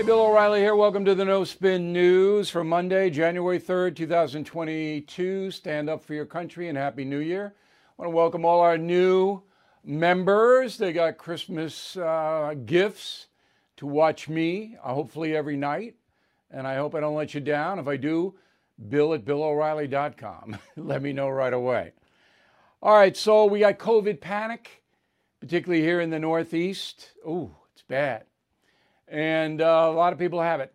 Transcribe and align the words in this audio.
Hey, 0.00 0.06
Bill 0.06 0.22
O'Reilly 0.22 0.60
here. 0.60 0.74
Welcome 0.74 1.04
to 1.04 1.14
the 1.14 1.26
No 1.26 1.44
Spin 1.44 1.92
News 1.92 2.48
for 2.48 2.64
Monday, 2.64 3.10
January 3.10 3.60
3rd, 3.60 3.96
2022. 3.96 5.50
Stand 5.50 5.90
up 5.90 6.02
for 6.02 6.14
your 6.14 6.24
country 6.24 6.70
and 6.70 6.78
Happy 6.78 7.04
New 7.04 7.18
Year. 7.18 7.54
I 7.54 8.00
want 8.00 8.10
to 8.10 8.16
welcome 8.16 8.46
all 8.46 8.60
our 8.60 8.78
new 8.78 9.42
members. 9.84 10.78
They 10.78 10.94
got 10.94 11.18
Christmas 11.18 11.98
uh, 11.98 12.54
gifts 12.64 13.26
to 13.76 13.86
watch 13.86 14.26
me, 14.26 14.74
uh, 14.82 14.94
hopefully 14.94 15.36
every 15.36 15.58
night. 15.58 15.96
And 16.50 16.66
I 16.66 16.76
hope 16.76 16.94
I 16.94 17.00
don't 17.00 17.14
let 17.14 17.34
you 17.34 17.42
down. 17.42 17.78
If 17.78 17.86
I 17.86 17.98
do, 17.98 18.34
bill 18.88 19.12
at 19.12 19.26
billo'reilly.com. 19.26 20.56
let 20.78 21.02
me 21.02 21.12
know 21.12 21.28
right 21.28 21.52
away. 21.52 21.92
All 22.82 22.94
right, 22.94 23.14
so 23.14 23.44
we 23.44 23.60
got 23.60 23.78
COVID 23.78 24.22
panic, 24.22 24.82
particularly 25.40 25.82
here 25.82 26.00
in 26.00 26.08
the 26.08 26.18
Northeast. 26.18 27.10
Oh, 27.22 27.50
it's 27.74 27.82
bad. 27.82 28.24
And 29.10 29.60
uh, 29.60 29.88
a 29.88 29.92
lot 29.92 30.12
of 30.12 30.18
people 30.18 30.40
have 30.40 30.60
it. 30.60 30.72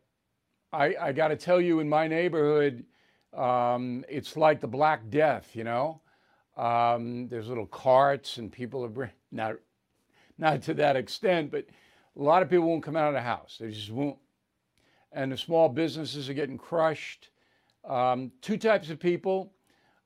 I, 0.74 0.94
I 1.00 1.12
got 1.14 1.30
to 1.30 1.38
tell 1.38 1.62
you, 1.62 1.80
in 1.80 1.88
my 1.88 2.08
neighborhood, 2.08 2.84
um, 3.34 4.04
it's 4.10 4.36
like 4.36 4.60
the 4.60 4.68
Black 4.68 5.10
Death, 5.10 5.56
you 5.56 5.64
know? 5.64 6.02
Um, 6.58 7.28
there's 7.30 7.48
little 7.48 7.66
carts 7.66 8.38
and 8.38 8.52
people 8.52 8.86
are 8.86 9.12
not, 9.32 9.56
not 10.38 10.62
to 10.64 10.74
that 10.76 10.98
extent, 10.98 11.50
but 11.50 11.66
a 12.18 12.22
lot 12.22 12.42
of 12.42 12.50
people 12.50 12.68
won't 12.68 12.84
come 12.84 12.98
out 12.98 13.08
of 13.08 13.14
the 13.14 13.22
house. 13.22 13.58
They 13.60 13.72
just 13.72 13.92
won't. 13.92 14.18
And 15.14 15.32
the 15.32 15.38
small 15.38 15.70
businesses 15.70 16.30
are 16.30 16.34
getting 16.34 16.58
crushed. 16.58 17.30
Um, 17.88 18.32
two 18.42 18.58
types 18.58 18.90
of 18.90 19.00
people. 19.00 19.54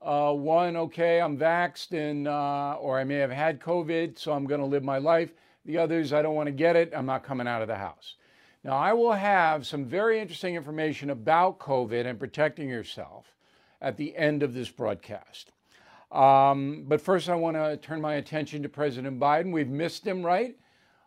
Uh, 0.02 0.34
one, 0.34 0.76
okay, 0.76 1.20
I'm 1.20 1.38
vaxxed 1.38 1.92
and, 1.92 2.28
uh, 2.28 2.78
or 2.80 3.00
I 3.00 3.04
may 3.04 3.16
have 3.16 3.32
had 3.32 3.60
COVID, 3.60 4.20
so 4.20 4.34
I'm 4.34 4.46
going 4.46 4.62
to 4.62 4.68
live 4.68 4.84
my 4.84 4.98
life. 5.00 5.34
The 5.70 5.78
others, 5.78 6.14
I 6.14 6.24
don't 6.24 6.34
want 6.34 6.48
to 6.48 6.52
get 6.52 6.76
it. 6.76 6.94
I'm 6.96 7.06
not 7.06 7.24
coming 7.24 7.48
out 7.48 7.62
of 7.62 7.68
the 7.68 7.76
house. 7.76 8.16
Now, 8.64 8.76
I 8.76 8.92
will 8.94 9.12
have 9.12 9.68
some 9.68 9.86
very 9.86 10.20
interesting 10.20 10.56
information 10.56 11.12
about 11.12 11.60
COVID 11.60 12.08
and 12.08 12.20
protecting 12.20 12.68
yourself 12.68 13.36
at 13.80 13.96
the 13.96 14.18
end 14.18 14.42
of 14.42 14.56
this 14.56 14.68
broadcast. 14.68 15.52
Um, 16.12 16.86
but 16.88 17.00
first, 17.00 17.30
I 17.30 17.36
want 17.36 17.56
to 17.56 17.78
turn 17.78 18.02
my 18.02 18.16
attention 18.16 18.64
to 18.64 18.68
President 18.68 19.20
Biden. 19.20 19.52
We've 19.52 19.70
missed 19.70 20.08
him, 20.08 20.26
right? 20.26 20.58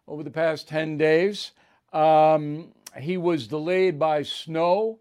Over 0.06 0.22
the 0.22 0.30
past 0.30 0.68
10 0.68 0.96
days. 0.96 1.50
Um, 1.92 2.68
he 2.96 3.16
was 3.16 3.48
delayed 3.48 3.98
by 3.98 4.22
snow 4.22 5.00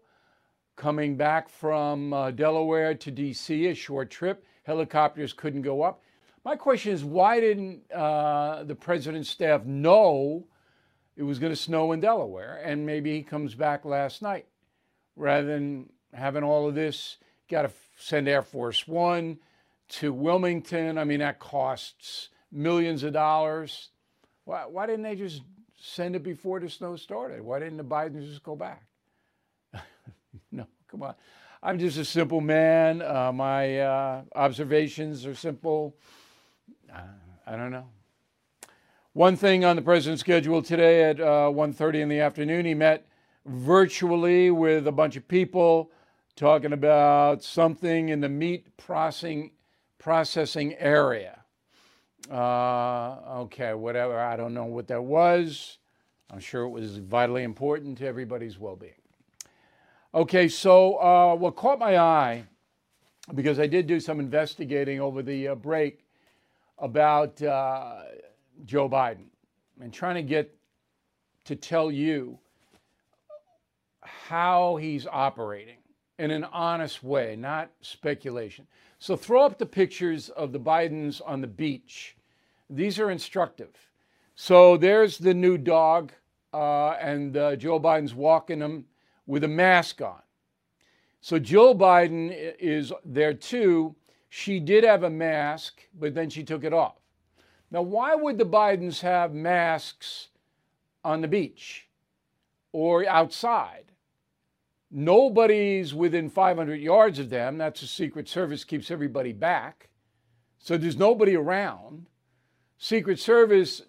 coming 0.74 1.16
back 1.16 1.48
from 1.48 2.12
uh, 2.12 2.32
Delaware 2.32 2.94
to 2.96 3.12
D.C., 3.12 3.68
a 3.68 3.74
short 3.76 4.10
trip. 4.10 4.44
Helicopters 4.64 5.32
couldn't 5.32 5.62
go 5.62 5.82
up. 5.82 6.02
My 6.44 6.56
question 6.56 6.92
is 6.92 7.04
why 7.04 7.40
didn't 7.40 7.90
uh, 7.92 8.64
the 8.64 8.74
president's 8.74 9.30
staff 9.30 9.64
know 9.64 10.46
it 11.16 11.22
was 11.22 11.38
going 11.38 11.52
to 11.52 11.56
snow 11.56 11.92
in 11.92 12.00
Delaware? 12.00 12.60
And 12.64 12.84
maybe 12.84 13.16
he 13.16 13.22
comes 13.22 13.54
back 13.54 13.84
last 13.84 14.22
night 14.22 14.46
rather 15.14 15.46
than 15.46 15.90
having 16.12 16.42
all 16.42 16.68
of 16.68 16.74
this. 16.74 17.18
Got 17.48 17.62
to 17.62 17.70
send 17.96 18.28
Air 18.28 18.42
Force 18.42 18.88
One 18.88 19.38
to 19.90 20.12
Wilmington. 20.12 20.98
I 20.98 21.04
mean, 21.04 21.20
that 21.20 21.38
costs 21.38 22.30
millions 22.50 23.02
of 23.04 23.12
dollars. 23.12 23.90
Why, 24.44 24.66
why 24.66 24.86
didn't 24.86 25.02
they 25.02 25.14
just 25.14 25.42
send 25.80 26.16
it 26.16 26.24
before 26.24 26.58
the 26.58 26.68
snow 26.68 26.96
started? 26.96 27.40
Why 27.40 27.60
didn't 27.60 27.76
the 27.76 27.84
Bidens 27.84 28.28
just 28.28 28.42
go 28.42 28.56
back? 28.56 28.84
no, 30.50 30.66
come 30.88 31.02
on. 31.02 31.14
I'm 31.62 31.78
just 31.78 31.98
a 31.98 32.04
simple 32.04 32.40
man. 32.40 33.02
Uh, 33.02 33.30
my 33.32 33.78
uh, 33.78 34.22
observations 34.34 35.24
are 35.24 35.34
simple. 35.36 35.96
I 37.46 37.56
don't 37.56 37.70
know. 37.70 37.86
One 39.14 39.36
thing 39.36 39.64
on 39.64 39.76
the 39.76 39.82
president's 39.82 40.20
schedule 40.20 40.62
today 40.62 41.04
at 41.04 41.20
uh, 41.20 41.50
1.30 41.52 42.00
in 42.00 42.08
the 42.08 42.20
afternoon, 42.20 42.64
he 42.64 42.74
met 42.74 43.06
virtually 43.44 44.50
with 44.50 44.86
a 44.86 44.92
bunch 44.92 45.16
of 45.16 45.28
people 45.28 45.90
talking 46.34 46.72
about 46.72 47.42
something 47.42 48.08
in 48.08 48.20
the 48.20 48.28
meat 48.28 48.74
processing, 48.76 49.50
processing 49.98 50.74
area. 50.78 51.40
Uh, 52.30 53.18
okay, 53.40 53.74
whatever. 53.74 54.18
I 54.18 54.36
don't 54.36 54.54
know 54.54 54.64
what 54.64 54.88
that 54.88 55.02
was. 55.02 55.78
I'm 56.30 56.40
sure 56.40 56.62
it 56.62 56.70
was 56.70 56.96
vitally 56.96 57.42
important 57.42 57.98
to 57.98 58.06
everybody's 58.06 58.58
well 58.58 58.76
being. 58.76 58.92
Okay, 60.14 60.48
so 60.48 60.96
uh, 60.96 61.34
what 61.34 61.56
caught 61.56 61.78
my 61.78 61.98
eye, 61.98 62.44
because 63.34 63.58
I 63.58 63.66
did 63.66 63.86
do 63.86 64.00
some 64.00 64.20
investigating 64.20 65.00
over 65.00 65.22
the 65.22 65.48
uh, 65.48 65.54
break 65.54 66.02
about 66.82 67.40
uh, 67.40 68.02
Joe 68.66 68.88
Biden 68.88 69.28
and 69.80 69.92
trying 69.92 70.16
to 70.16 70.22
get 70.22 70.54
to 71.44 71.56
tell 71.56 71.90
you 71.90 72.38
how 74.02 74.76
he's 74.76 75.06
operating 75.06 75.78
in 76.18 76.30
an 76.30 76.44
honest 76.44 77.02
way, 77.02 77.36
not 77.36 77.70
speculation. 77.80 78.66
So 78.98 79.16
throw 79.16 79.44
up 79.44 79.58
the 79.58 79.66
pictures 79.66 80.28
of 80.30 80.52
the 80.52 80.60
Bidens 80.60 81.20
on 81.24 81.40
the 81.40 81.46
beach. 81.46 82.16
These 82.68 82.98
are 82.98 83.10
instructive. 83.10 83.70
So 84.34 84.76
there's 84.76 85.18
the 85.18 85.34
new 85.34 85.58
dog, 85.58 86.12
uh, 86.52 86.90
and 87.00 87.36
uh, 87.36 87.56
Joe 87.56 87.80
Biden's 87.80 88.14
walking 88.14 88.60
him 88.60 88.84
with 89.26 89.44
a 89.44 89.48
mask 89.48 90.02
on. 90.02 90.22
So 91.20 91.38
Joe 91.38 91.74
Biden 91.74 92.32
is 92.58 92.92
there 93.04 93.34
too. 93.34 93.94
She 94.34 94.60
did 94.60 94.82
have 94.82 95.02
a 95.02 95.10
mask, 95.10 95.82
but 95.92 96.14
then 96.14 96.30
she 96.30 96.42
took 96.42 96.64
it 96.64 96.72
off. 96.72 96.96
Now, 97.70 97.82
why 97.82 98.14
would 98.14 98.38
the 98.38 98.46
Bidens 98.46 99.02
have 99.02 99.34
masks 99.34 100.28
on 101.04 101.20
the 101.20 101.28
beach 101.28 101.86
or 102.72 103.06
outside? 103.06 103.92
Nobody's 104.90 105.92
within 105.92 106.30
500 106.30 106.80
yards 106.80 107.18
of 107.18 107.28
them. 107.28 107.58
That's 107.58 107.82
the 107.82 107.86
Secret 107.86 108.26
Service 108.26 108.64
keeps 108.64 108.90
everybody 108.90 109.34
back. 109.34 109.90
So 110.56 110.78
there's 110.78 110.96
nobody 110.96 111.36
around. 111.36 112.06
Secret 112.78 113.20
Service 113.20 113.82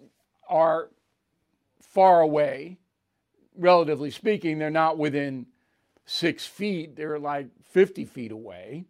are 0.46 0.90
far 1.80 2.20
away, 2.20 2.76
relatively 3.56 4.10
speaking. 4.10 4.58
They're 4.58 4.68
not 4.68 4.98
within 4.98 5.46
six 6.04 6.44
feet, 6.46 6.96
they're 6.96 7.18
like 7.18 7.46
50 7.62 8.04
feet 8.04 8.30
away. 8.30 8.84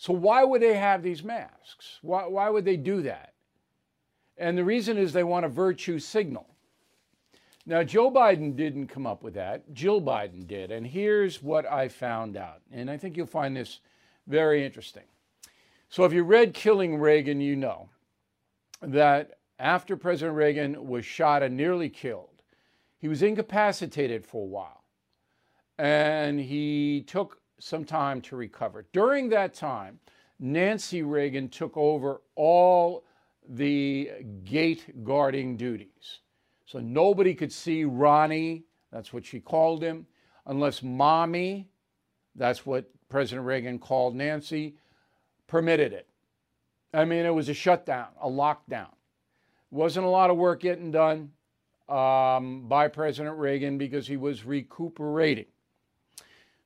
So 0.00 0.14
why 0.14 0.44
would 0.44 0.62
they 0.62 0.78
have 0.78 1.02
these 1.02 1.22
masks? 1.22 1.98
Why, 2.00 2.26
why 2.26 2.48
would 2.48 2.64
they 2.64 2.78
do 2.78 3.02
that? 3.02 3.34
And 4.38 4.56
the 4.56 4.64
reason 4.64 4.96
is 4.96 5.12
they 5.12 5.24
want 5.24 5.44
a 5.44 5.48
virtue 5.50 5.98
signal. 5.98 6.46
Now, 7.66 7.82
Joe 7.82 8.10
Biden 8.10 8.56
didn't 8.56 8.86
come 8.86 9.06
up 9.06 9.22
with 9.22 9.34
that. 9.34 9.74
Jill 9.74 10.00
Biden 10.00 10.46
did. 10.46 10.70
And 10.70 10.86
here's 10.86 11.42
what 11.42 11.70
I 11.70 11.88
found 11.88 12.38
out. 12.38 12.62
And 12.72 12.90
I 12.90 12.96
think 12.96 13.14
you'll 13.14 13.26
find 13.26 13.54
this 13.54 13.80
very 14.26 14.64
interesting. 14.64 15.04
So, 15.90 16.04
if 16.04 16.14
you 16.14 16.22
read 16.22 16.54
Killing 16.54 16.96
Reagan, 16.96 17.42
you 17.42 17.54
know 17.54 17.90
that 18.80 19.32
after 19.58 19.98
President 19.98 20.34
Reagan 20.34 20.88
was 20.88 21.04
shot 21.04 21.42
and 21.42 21.58
nearly 21.58 21.90
killed, 21.90 22.42
he 22.96 23.08
was 23.08 23.20
incapacitated 23.20 24.24
for 24.24 24.44
a 24.44 24.48
while. 24.48 24.82
And 25.76 26.40
he 26.40 27.04
took 27.06 27.39
some 27.60 27.84
time 27.84 28.20
to 28.22 28.36
recover. 28.36 28.86
During 28.92 29.28
that 29.28 29.54
time, 29.54 30.00
Nancy 30.38 31.02
Reagan 31.02 31.48
took 31.48 31.76
over 31.76 32.22
all 32.34 33.04
the 33.48 34.10
gate 34.44 35.04
guarding 35.04 35.56
duties. 35.56 36.20
So 36.64 36.78
nobody 36.78 37.34
could 37.34 37.52
see 37.52 37.84
Ronnie, 37.84 38.64
that's 38.90 39.12
what 39.12 39.24
she 39.24 39.40
called 39.40 39.82
him, 39.82 40.06
unless 40.46 40.82
mommy, 40.82 41.68
that's 42.34 42.64
what 42.64 42.90
President 43.08 43.46
Reagan 43.46 43.78
called 43.78 44.14
Nancy, 44.14 44.76
permitted 45.46 45.92
it. 45.92 46.08
I 46.94 47.04
mean, 47.04 47.26
it 47.26 47.34
was 47.34 47.48
a 47.48 47.54
shutdown, 47.54 48.08
a 48.20 48.28
lockdown. 48.28 48.90
Wasn't 49.70 50.06
a 50.06 50.08
lot 50.08 50.30
of 50.30 50.36
work 50.36 50.60
getting 50.60 50.90
done 50.90 51.32
um, 51.88 52.68
by 52.68 52.88
President 52.88 53.36
Reagan 53.36 53.78
because 53.78 54.06
he 54.06 54.16
was 54.16 54.44
recuperating. 54.44 55.46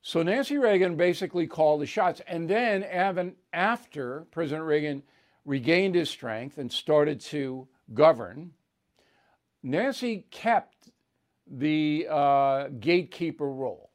So 0.07 0.21
Nancy 0.21 0.59
Reagan 0.59 0.97
basically 0.97 1.47
called 1.47 1.81
the 1.81 1.87
shots. 1.87 2.21
And 2.27 2.47
then, 2.47 3.33
after 3.51 4.27
President 4.29 4.63
Reagan 4.63 5.01
regained 5.45 5.95
his 5.95 6.11
strength 6.11 6.59
and 6.59 6.71
started 6.71 7.19
to 7.21 7.67
govern, 7.91 8.51
Nancy 9.63 10.27
kept 10.29 10.91
the 11.47 12.05
uh, 12.07 12.67
gatekeeper 12.79 13.49
role 13.49 13.89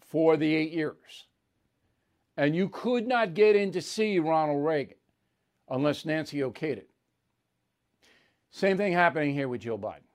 for 0.00 0.38
the 0.38 0.54
eight 0.54 0.72
years. 0.72 1.26
And 2.38 2.56
you 2.56 2.70
could 2.70 3.06
not 3.06 3.34
get 3.34 3.56
in 3.56 3.72
to 3.72 3.82
see 3.82 4.18
Ronald 4.18 4.64
Reagan 4.64 4.96
unless 5.68 6.06
Nancy 6.06 6.38
okayed 6.38 6.78
it. 6.78 6.88
Same 8.52 8.78
thing 8.78 8.94
happening 8.94 9.34
here 9.34 9.48
with 9.48 9.60
Joe 9.60 9.76
Biden. 9.76 10.08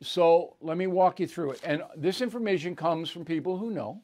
So 0.00 0.54
let 0.60 0.76
me 0.76 0.86
walk 0.86 1.18
you 1.18 1.26
through 1.26 1.52
it. 1.52 1.60
And 1.64 1.82
this 1.96 2.20
information 2.20 2.76
comes 2.76 3.10
from 3.10 3.24
people 3.24 3.58
who 3.58 3.72
know. 3.72 4.00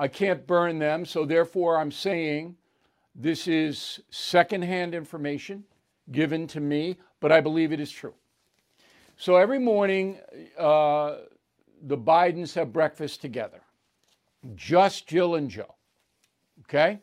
I 0.00 0.08
can't 0.08 0.46
burn 0.46 0.78
them, 0.78 1.04
so 1.04 1.26
therefore 1.26 1.76
I'm 1.76 1.92
saying 1.92 2.56
this 3.14 3.46
is 3.46 4.00
secondhand 4.08 4.94
information 4.94 5.62
given 6.10 6.46
to 6.48 6.60
me, 6.60 6.96
but 7.20 7.30
I 7.30 7.42
believe 7.42 7.70
it 7.70 7.80
is 7.80 7.90
true. 7.90 8.14
So 9.18 9.36
every 9.36 9.58
morning, 9.58 10.16
uh, 10.58 11.16
the 11.82 11.98
Bidens 11.98 12.54
have 12.54 12.72
breakfast 12.72 13.20
together. 13.20 13.60
Just 14.54 15.06
Jill 15.06 15.34
and 15.34 15.50
Joe. 15.50 15.74
Okay? 16.64 17.00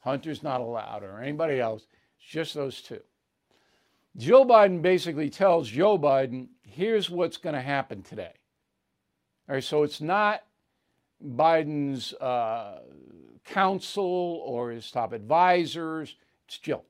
Hunter's 0.00 0.42
not 0.42 0.60
allowed 0.60 1.04
or 1.04 1.20
anybody 1.20 1.60
else. 1.60 1.86
It's 2.18 2.28
just 2.28 2.54
those 2.54 2.82
two. 2.82 3.00
Jill 4.16 4.44
Biden 4.44 4.82
basically 4.82 5.30
tells 5.30 5.68
Joe 5.68 5.96
Biden, 5.96 6.48
here's 6.62 7.08
what's 7.08 7.36
going 7.36 7.54
to 7.54 7.60
happen 7.60 8.02
today. 8.02 8.32
All 9.48 9.54
right, 9.54 9.62
so 9.62 9.84
it's 9.84 10.00
not 10.00 10.42
Biden's 11.24 12.12
uh, 12.14 12.80
counsel 13.44 14.42
or 14.44 14.70
his 14.70 14.90
top 14.90 15.12
advisors, 15.12 16.16
it's 16.46 16.58
Jill. 16.58 16.84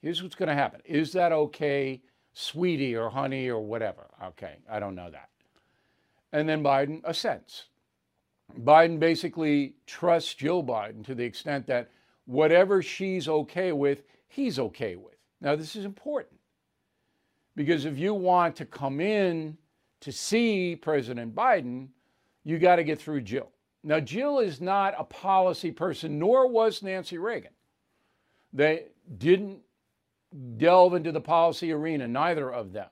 Here's 0.00 0.22
what's 0.22 0.34
going 0.34 0.48
to 0.48 0.54
happen. 0.54 0.80
Is 0.84 1.12
that 1.12 1.32
okay, 1.32 2.00
sweetie 2.32 2.96
or 2.96 3.10
honey 3.10 3.48
or 3.48 3.60
whatever? 3.60 4.06
Okay, 4.22 4.56
I 4.70 4.78
don't 4.78 4.94
know 4.94 5.10
that. 5.10 5.28
And 6.32 6.48
then 6.48 6.62
Biden 6.62 7.00
assents. 7.04 7.64
Biden 8.60 8.98
basically 8.98 9.74
trusts 9.86 10.34
Jill 10.34 10.62
Biden 10.62 11.04
to 11.06 11.14
the 11.14 11.24
extent 11.24 11.66
that 11.66 11.90
whatever 12.26 12.82
she's 12.82 13.28
okay 13.28 13.72
with, 13.72 14.02
he's 14.28 14.58
okay 14.58 14.96
with. 14.96 15.16
Now, 15.40 15.56
this 15.56 15.76
is 15.76 15.84
important 15.84 16.38
because 17.56 17.84
if 17.84 17.98
you 17.98 18.14
want 18.14 18.56
to 18.56 18.64
come 18.64 19.00
in 19.00 19.56
to 20.00 20.12
see 20.12 20.76
President 20.76 21.34
Biden, 21.34 21.88
you 22.48 22.58
got 22.58 22.76
to 22.76 22.84
get 22.84 22.98
through 22.98 23.20
Jill. 23.20 23.50
Now, 23.84 24.00
Jill 24.00 24.38
is 24.38 24.58
not 24.58 24.94
a 24.96 25.04
policy 25.04 25.70
person, 25.70 26.18
nor 26.18 26.48
was 26.48 26.82
Nancy 26.82 27.18
Reagan. 27.18 27.52
They 28.54 28.86
didn't 29.18 29.60
delve 30.56 30.94
into 30.94 31.12
the 31.12 31.20
policy 31.20 31.72
arena, 31.72 32.08
neither 32.08 32.50
of 32.50 32.72
them. 32.72 32.88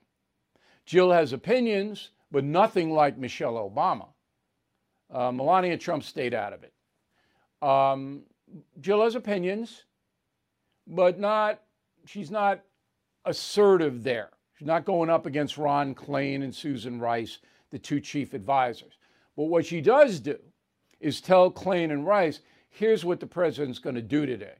Jill 0.85 1.11
has 1.11 1.32
opinions, 1.32 2.11
but 2.31 2.44
nothing 2.44 2.91
like 2.91 3.17
Michelle 3.17 3.55
Obama. 3.55 4.08
Uh, 5.11 5.32
Melania 5.32 5.79
Trump 5.79 6.03
stayed 6.03 6.35
out 6.35 6.53
of 6.53 6.62
it. 6.62 6.75
Um, 7.67 8.25
Jill 8.79 9.03
has 9.03 9.14
opinions, 9.14 9.85
but 10.87 11.19
not, 11.19 11.62
she's 12.05 12.31
not 12.31 12.61
assertive 13.25 14.05
there. 14.05 14.29
She's 14.58 14.67
not 14.67 14.85
going 14.85 15.08
up 15.08 15.25
against 15.25 15.56
Ron 15.56 15.94
Klain 15.94 16.44
and 16.44 16.55
Susan 16.55 17.00
Rice, 17.00 17.38
the 17.70 17.79
two 17.79 18.00
chief 18.00 18.35
advisors. 18.35 18.95
But 19.36 19.44
what 19.44 19.66
she 19.66 19.80
does 19.80 20.20
do 20.20 20.38
is 21.00 21.20
tell 21.20 21.50
Klain 21.50 21.92
and 21.92 22.06
Rice, 22.06 22.40
here's 22.70 23.04
what 23.04 23.20
the 23.20 23.26
president's 23.26 23.78
going 23.78 23.96
to 23.96 24.02
do 24.02 24.26
today. 24.26 24.56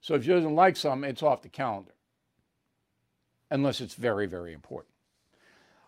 So 0.00 0.14
if 0.14 0.24
she 0.24 0.30
doesn't 0.30 0.54
like 0.54 0.76
something, 0.76 1.08
it's 1.08 1.22
off 1.22 1.42
the 1.42 1.48
calendar, 1.48 1.94
unless 3.50 3.80
it's 3.80 3.94
very, 3.94 4.26
very 4.26 4.52
important. 4.52 4.94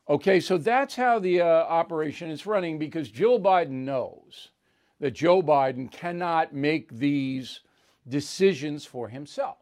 Okay, 0.08 0.40
so 0.40 0.58
that's 0.58 0.96
how 0.96 1.18
the 1.18 1.40
uh, 1.40 1.46
operation 1.46 2.30
is 2.30 2.46
running 2.46 2.78
because 2.78 3.10
Jill 3.10 3.38
Biden 3.38 3.84
knows 3.84 4.48
that 4.98 5.12
Joe 5.12 5.42
Biden 5.42 5.90
cannot 5.90 6.52
make 6.52 6.98
these 6.98 7.60
decisions 8.08 8.84
for 8.84 9.08
himself. 9.08 9.58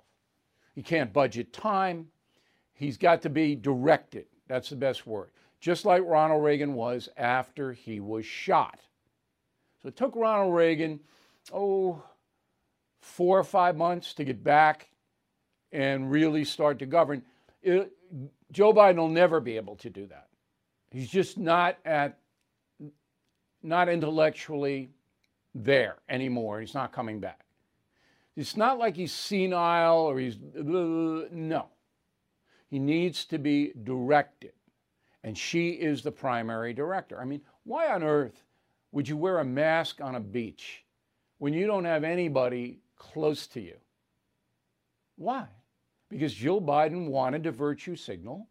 He 0.74 0.82
can't 0.82 1.12
budget 1.12 1.52
time. 1.52 2.06
He's 2.72 2.96
got 2.96 3.20
to 3.22 3.28
be 3.28 3.56
directed. 3.56 4.26
That's 4.46 4.70
the 4.70 4.76
best 4.76 5.06
word. 5.06 5.30
Just 5.60 5.84
like 5.84 6.02
Ronald 6.04 6.44
Reagan 6.44 6.74
was 6.74 7.08
after 7.16 7.72
he 7.72 8.00
was 8.00 8.24
shot. 8.24 8.80
So 9.82 9.88
it 9.88 9.96
took 9.96 10.14
Ronald 10.14 10.54
Reagan, 10.54 11.00
oh, 11.52 12.02
four 13.00 13.38
or 13.38 13.44
five 13.44 13.76
months 13.76 14.14
to 14.14 14.24
get 14.24 14.42
back 14.42 14.88
and 15.72 16.10
really 16.10 16.44
start 16.44 16.78
to 16.78 16.86
govern. 16.86 17.22
It, 17.62 17.92
Joe 18.52 18.72
Biden 18.72 18.96
will 18.96 19.08
never 19.08 19.40
be 19.40 19.56
able 19.56 19.76
to 19.76 19.90
do 19.90 20.06
that. 20.06 20.28
He's 20.90 21.10
just 21.10 21.36
not 21.36 21.76
at, 21.84 22.18
not 23.62 23.88
intellectually 23.88 24.90
there 25.54 25.96
anymore. 26.08 26.60
He's 26.60 26.74
not 26.74 26.92
coming 26.92 27.20
back. 27.20 27.44
It's 28.36 28.56
not 28.56 28.78
like 28.78 28.96
he's 28.96 29.12
senile 29.12 29.98
or 29.98 30.18
he's, 30.18 30.36
no. 30.54 31.66
He 32.70 32.78
needs 32.78 33.24
to 33.26 33.38
be 33.38 33.72
directed. 33.82 34.52
And 35.28 35.36
she 35.36 35.72
is 35.72 36.00
the 36.00 36.10
primary 36.10 36.72
director. 36.72 37.20
I 37.20 37.26
mean, 37.26 37.42
why 37.64 37.88
on 37.92 38.02
earth 38.02 38.44
would 38.92 39.06
you 39.06 39.14
wear 39.14 39.40
a 39.40 39.44
mask 39.44 40.00
on 40.00 40.14
a 40.14 40.20
beach 40.20 40.86
when 41.36 41.52
you 41.52 41.66
don't 41.66 41.84
have 41.84 42.02
anybody 42.02 42.78
close 42.96 43.46
to 43.48 43.60
you? 43.60 43.76
Why? 45.16 45.46
Because 46.08 46.32
Jill 46.32 46.62
Biden 46.62 47.08
wanted 47.08 47.42
to 47.42 47.52
virtue 47.52 47.94
signal 47.94 48.48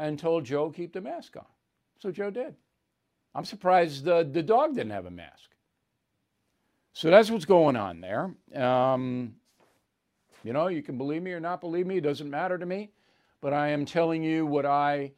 and 0.00 0.18
told 0.18 0.42
Joe 0.42 0.68
keep 0.68 0.92
the 0.92 1.00
mask 1.00 1.36
on. 1.36 1.46
So 2.00 2.10
Joe 2.10 2.30
did. 2.30 2.56
I'm 3.32 3.44
surprised 3.44 4.02
the, 4.02 4.28
the 4.28 4.42
dog 4.42 4.74
didn't 4.74 4.90
have 4.90 5.06
a 5.06 5.12
mask. 5.12 5.50
So 6.92 7.08
that's 7.08 7.30
what's 7.30 7.44
going 7.44 7.76
on 7.76 8.00
there. 8.00 8.34
Um, 8.60 9.34
you 10.42 10.52
know, 10.52 10.66
you 10.66 10.82
can 10.82 10.98
believe 10.98 11.22
me 11.22 11.30
or 11.30 11.38
not 11.38 11.60
believe 11.60 11.86
me, 11.86 11.98
it 11.98 12.00
doesn't 12.00 12.28
matter 12.28 12.58
to 12.58 12.66
me, 12.66 12.90
but 13.40 13.52
I 13.52 13.68
am 13.68 13.84
telling 13.84 14.24
you 14.24 14.44
what 14.44 14.66
I 14.66 15.12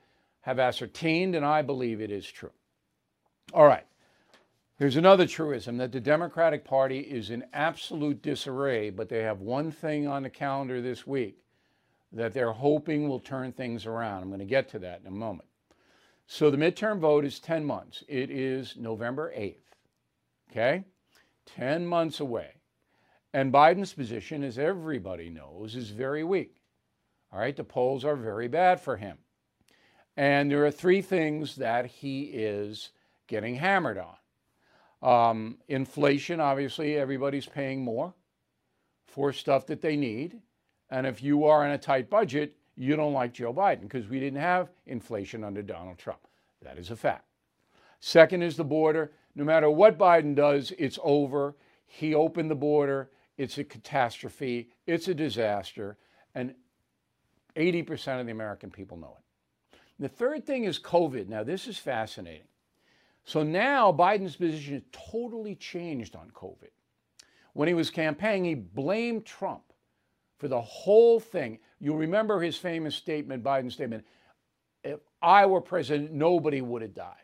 have 0.44 0.58
ascertained 0.58 1.34
and 1.34 1.44
I 1.44 1.62
believe 1.62 2.02
it 2.02 2.10
is 2.10 2.30
true. 2.30 2.50
All 3.54 3.66
right. 3.66 3.86
Here's 4.76 4.96
another 4.96 5.26
truism 5.26 5.78
that 5.78 5.90
the 5.90 6.00
Democratic 6.00 6.66
Party 6.66 6.98
is 6.98 7.30
in 7.30 7.44
absolute 7.54 8.20
disarray, 8.20 8.90
but 8.90 9.08
they 9.08 9.22
have 9.22 9.40
one 9.40 9.70
thing 9.70 10.06
on 10.06 10.22
the 10.22 10.28
calendar 10.28 10.82
this 10.82 11.06
week 11.06 11.38
that 12.12 12.34
they're 12.34 12.52
hoping 12.52 13.08
will 13.08 13.20
turn 13.20 13.52
things 13.52 13.86
around. 13.86 14.22
I'm 14.22 14.28
going 14.28 14.40
to 14.40 14.44
get 14.44 14.68
to 14.70 14.78
that 14.80 15.00
in 15.00 15.06
a 15.06 15.10
moment. 15.10 15.48
So 16.26 16.50
the 16.50 16.58
midterm 16.58 16.98
vote 16.98 17.24
is 17.24 17.40
10 17.40 17.64
months. 17.64 18.04
It 18.06 18.30
is 18.30 18.76
November 18.76 19.32
8th. 19.34 19.56
Okay? 20.50 20.84
10 21.56 21.86
months 21.86 22.20
away. 22.20 22.50
And 23.32 23.50
Biden's 23.50 23.94
position, 23.94 24.44
as 24.44 24.58
everybody 24.58 25.30
knows, 25.30 25.74
is 25.74 25.88
very 25.88 26.22
weak. 26.22 26.56
All 27.32 27.38
right? 27.38 27.56
The 27.56 27.64
polls 27.64 28.04
are 28.04 28.16
very 28.16 28.48
bad 28.48 28.78
for 28.78 28.98
him. 28.98 29.16
And 30.16 30.50
there 30.50 30.64
are 30.64 30.70
three 30.70 31.02
things 31.02 31.56
that 31.56 31.86
he 31.86 32.22
is 32.24 32.90
getting 33.26 33.56
hammered 33.56 33.98
on. 33.98 34.16
Um, 35.02 35.58
inflation, 35.68 36.40
obviously, 36.40 36.96
everybody's 36.96 37.46
paying 37.46 37.82
more 37.82 38.14
for 39.06 39.32
stuff 39.32 39.66
that 39.66 39.80
they 39.80 39.96
need. 39.96 40.40
And 40.90 41.06
if 41.06 41.22
you 41.22 41.44
are 41.44 41.64
in 41.64 41.72
a 41.72 41.78
tight 41.78 42.08
budget, 42.08 42.56
you 42.76 42.96
don't 42.96 43.12
like 43.12 43.32
Joe 43.32 43.52
Biden 43.52 43.82
because 43.82 44.08
we 44.08 44.18
didn't 44.18 44.40
have 44.40 44.70
inflation 44.86 45.44
under 45.44 45.62
Donald 45.62 45.98
Trump. 45.98 46.20
That 46.62 46.78
is 46.78 46.90
a 46.90 46.96
fact. 46.96 47.26
Second 48.00 48.42
is 48.42 48.56
the 48.56 48.64
border. 48.64 49.12
No 49.34 49.44
matter 49.44 49.70
what 49.70 49.98
Biden 49.98 50.34
does, 50.34 50.72
it's 50.78 50.98
over. 51.02 51.56
He 51.86 52.14
opened 52.14 52.50
the 52.50 52.54
border. 52.54 53.10
It's 53.36 53.58
a 53.58 53.64
catastrophe. 53.64 54.70
It's 54.86 55.08
a 55.08 55.14
disaster. 55.14 55.96
And 56.34 56.54
80% 57.56 58.20
of 58.20 58.26
the 58.26 58.32
American 58.32 58.70
people 58.70 58.96
know 58.96 59.16
it. 59.18 59.23
The 59.98 60.08
third 60.08 60.44
thing 60.44 60.64
is 60.64 60.78
COVID. 60.78 61.28
Now, 61.28 61.44
this 61.44 61.66
is 61.66 61.78
fascinating. 61.78 62.48
So 63.24 63.42
now 63.42 63.92
Biden's 63.92 64.36
position 64.36 64.74
has 64.74 64.82
totally 64.92 65.54
changed 65.54 66.14
on 66.16 66.30
COVID. 66.30 66.70
When 67.52 67.68
he 67.68 67.74
was 67.74 67.90
campaigning, 67.90 68.44
he 68.44 68.54
blamed 68.54 69.24
Trump 69.24 69.62
for 70.38 70.48
the 70.48 70.60
whole 70.60 71.20
thing. 71.20 71.58
You'll 71.80 71.96
remember 71.96 72.40
his 72.40 72.56
famous 72.56 72.94
statement, 72.94 73.44
Biden's 73.44 73.74
statement 73.74 74.04
if 74.84 75.00
I 75.22 75.46
were 75.46 75.60
president, 75.60 76.12
nobody 76.12 76.60
would 76.60 76.82
have 76.82 76.94
died. 76.94 77.16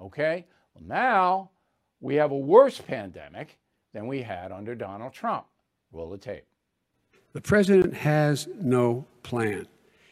Okay? 0.00 0.46
Well, 0.74 0.84
now 0.86 1.50
we 2.00 2.14
have 2.16 2.32
a 2.32 2.36
worse 2.36 2.80
pandemic 2.80 3.58
than 3.92 4.06
we 4.06 4.22
had 4.22 4.50
under 4.50 4.74
Donald 4.74 5.12
Trump. 5.12 5.44
Roll 5.92 6.10
the 6.10 6.18
tape. 6.18 6.46
The 7.32 7.40
president 7.40 7.94
has 7.94 8.48
no 8.60 9.04
plan. 9.22 9.66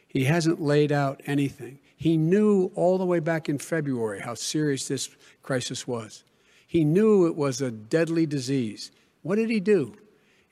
He 0.08 0.24
hasn't 0.24 0.60
laid 0.60 0.90
out 0.90 1.20
anything. 1.26 1.78
He 1.96 2.16
knew 2.16 2.70
all 2.74 2.98
the 2.98 3.04
way 3.04 3.20
back 3.20 3.48
in 3.48 3.58
February 3.58 4.20
how 4.20 4.34
serious 4.34 4.88
this 4.88 5.10
crisis 5.42 5.86
was. 5.86 6.24
He 6.66 6.84
knew 6.84 7.26
it 7.26 7.36
was 7.36 7.60
a 7.60 7.70
deadly 7.70 8.26
disease. 8.26 8.90
What 9.22 9.36
did 9.36 9.50
he 9.50 9.60
do? 9.60 9.96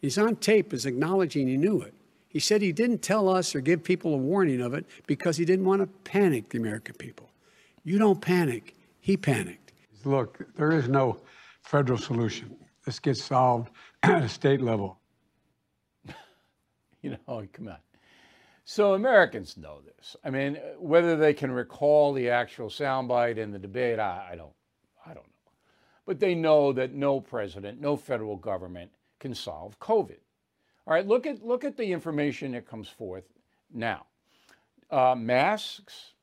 He's 0.00 0.18
on 0.18 0.36
tape 0.36 0.72
as 0.72 0.86
acknowledging 0.86 1.48
he 1.48 1.56
knew 1.56 1.80
it. 1.80 1.94
He 2.28 2.40
said 2.40 2.60
he 2.60 2.72
didn't 2.72 2.98
tell 2.98 3.28
us 3.28 3.54
or 3.54 3.60
give 3.60 3.82
people 3.82 4.12
a 4.12 4.18
warning 4.18 4.60
of 4.60 4.74
it 4.74 4.84
because 5.06 5.36
he 5.36 5.44
didn't 5.44 5.64
want 5.64 5.80
to 5.80 5.86
panic 6.10 6.50
the 6.50 6.58
American 6.58 6.94
people. 6.96 7.30
You 7.84 7.98
don't 7.98 8.20
panic. 8.20 8.74
He 9.00 9.16
panicked. 9.16 9.72
Look, 10.04 10.54
there 10.56 10.72
is 10.72 10.88
no 10.88 11.20
federal 11.62 11.98
solution. 11.98 12.54
This 12.84 12.98
gets 12.98 13.22
solved 13.22 13.70
at 14.02 14.22
a 14.22 14.28
state 14.28 14.60
level. 14.60 14.98
you 17.02 17.10
know, 17.10 17.46
come 17.52 17.68
on. 17.68 17.76
So 18.68 18.94
Americans 18.94 19.56
know 19.56 19.78
this. 19.80 20.16
I 20.24 20.30
mean, 20.30 20.58
whether 20.80 21.16
they 21.16 21.32
can 21.32 21.52
recall 21.52 22.12
the 22.12 22.30
actual 22.30 22.68
soundbite 22.68 23.36
in 23.38 23.52
the 23.52 23.60
debate, 23.60 24.00
I, 24.00 24.30
I 24.32 24.34
don't, 24.34 24.52
I 25.04 25.14
don't 25.14 25.18
know. 25.18 25.52
But 26.04 26.18
they 26.18 26.34
know 26.34 26.72
that 26.72 26.92
no 26.92 27.20
president, 27.20 27.80
no 27.80 27.96
federal 27.96 28.34
government 28.34 28.90
can 29.20 29.36
solve 29.36 29.78
COVID. 29.78 30.18
All 30.84 30.94
right, 30.94 31.06
look 31.06 31.26
at 31.26 31.44
look 31.44 31.62
at 31.62 31.76
the 31.76 31.92
information 31.92 32.52
that 32.52 32.66
comes 32.66 32.88
forth 32.88 33.22
now. 33.72 34.06
Uh, 34.90 35.14
masks, 35.16 36.14